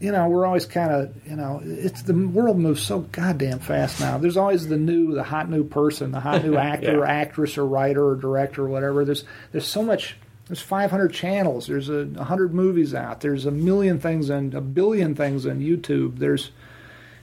you 0.00 0.10
know 0.12 0.28
we're 0.28 0.44
always 0.46 0.66
kind 0.66 0.90
of 0.92 1.14
you 1.28 1.36
know 1.36 1.60
it's 1.64 2.02
the 2.02 2.14
world 2.14 2.58
moves 2.58 2.82
so 2.82 3.00
goddamn 3.12 3.58
fast 3.60 4.00
now. 4.00 4.18
There's 4.18 4.36
always 4.36 4.68
the 4.68 4.76
new 4.76 5.14
the 5.14 5.22
hot 5.22 5.48
new 5.50 5.64
person, 5.64 6.10
the 6.12 6.20
hot 6.20 6.44
new 6.44 6.56
actor, 6.72 7.00
or 7.02 7.04
Yeah. 7.06 7.12
actress, 7.12 7.56
or 7.58 7.64
writer, 7.66 8.06
or 8.08 8.16
director, 8.16 8.64
or 8.64 8.68
whatever. 8.68 9.04
There's 9.04 9.24
there's 9.52 9.66
so 9.66 9.82
much. 9.82 10.16
There's 10.46 10.60
500 10.60 11.10
channels. 11.14 11.66
There's 11.68 11.88
a 11.88 12.04
100 12.04 12.52
movies 12.52 12.92
out. 12.94 13.22
There's 13.22 13.46
a 13.46 13.50
million 13.50 13.98
things 13.98 14.28
and 14.28 14.52
a 14.52 14.60
billion 14.60 15.14
things 15.14 15.46
on 15.46 15.60
YouTube. 15.60 16.18
There's 16.18 16.50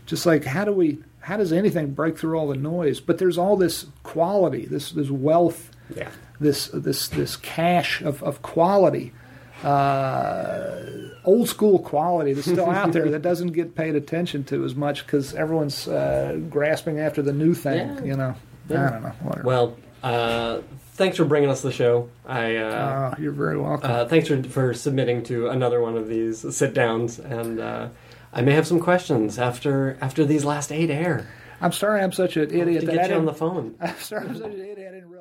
just 0.07 0.25
like 0.25 0.43
how 0.45 0.65
do 0.65 0.71
we 0.71 0.97
how 1.19 1.37
does 1.37 1.53
anything 1.53 1.93
break 1.93 2.17
through 2.17 2.35
all 2.39 2.47
the 2.47 2.55
noise? 2.55 2.99
But 2.99 3.19
there's 3.19 3.37
all 3.37 3.57
this 3.57 3.85
quality, 4.01 4.65
this 4.65 4.91
this 4.91 5.11
wealth, 5.11 5.69
Yeah. 5.95 6.09
this 6.39 6.67
this 6.73 7.09
this 7.09 7.35
cache 7.35 8.01
of, 8.01 8.23
of 8.23 8.41
quality, 8.41 9.13
uh, 9.63 10.81
old 11.25 11.47
school 11.49 11.79
quality 11.79 12.33
that's 12.33 12.47
still 12.49 12.69
out 12.69 12.91
there 12.93 13.09
that 13.09 13.21
doesn't 13.21 13.51
get 13.51 13.75
paid 13.75 13.95
attention 13.95 14.43
to 14.45 14.63
as 14.65 14.75
much 14.75 15.05
because 15.05 15.33
everyone's 15.35 15.87
uh, 15.87 16.39
grasping 16.49 16.99
after 16.99 17.21
the 17.21 17.33
new 17.33 17.53
thing. 17.53 17.77
Yeah. 17.97 18.03
You 18.03 18.15
know, 18.17 18.35
Yeah. 18.69 18.87
I 18.87 18.89
don't 18.91 19.03
know. 19.03 19.09
Whatever. 19.21 19.47
Well, 19.47 19.77
uh, 20.03 20.61
thanks 20.93 21.17
for 21.17 21.25
bringing 21.25 21.49
us 21.49 21.61
the 21.61 21.71
show. 21.71 22.09
I. 22.25 22.55
Uh, 22.57 22.61
Uh, 23.11 23.15
you're 23.19 23.31
very 23.31 23.57
welcome. 23.59 23.89
Uh, 23.91 24.05
thanks 24.05 24.27
for, 24.27 24.41
for 24.43 24.73
submitting 24.73 25.23
to 25.23 25.49
another 25.49 25.81
one 25.81 25.95
of 25.97 26.07
these 26.07 26.55
sit 26.55 26.73
downs, 26.73 27.19
and 27.19 27.59
uh, 27.59 27.89
I 28.33 28.41
may 28.41 28.53
have 28.53 28.65
some 28.67 28.79
questions 28.79 29.37
after 29.37 29.97
after 30.01 30.25
these 30.25 30.43
last 30.45 30.71
eight 30.71 30.89
air. 30.89 31.27
I'm 31.63 31.71
sorry 31.71 32.01
I'm 32.01 32.11
such 32.11 32.37
an 32.37 32.49
idiot 32.49 32.81
to 32.81 32.85
that 32.87 32.95
get 32.95 33.09
you 33.11 33.17
on 33.17 33.25
the 33.25 33.33
phone. 33.35 33.75
I'm 33.81 33.95
sorry 33.97 34.25
I'm 34.27 34.35
such 34.35 34.45
an 34.53 34.59
idiot. 34.59 34.79
I 34.79 34.95
didn't 34.95 35.09
realize 35.09 35.11
till 35.11 35.19
halfway. 35.19 35.20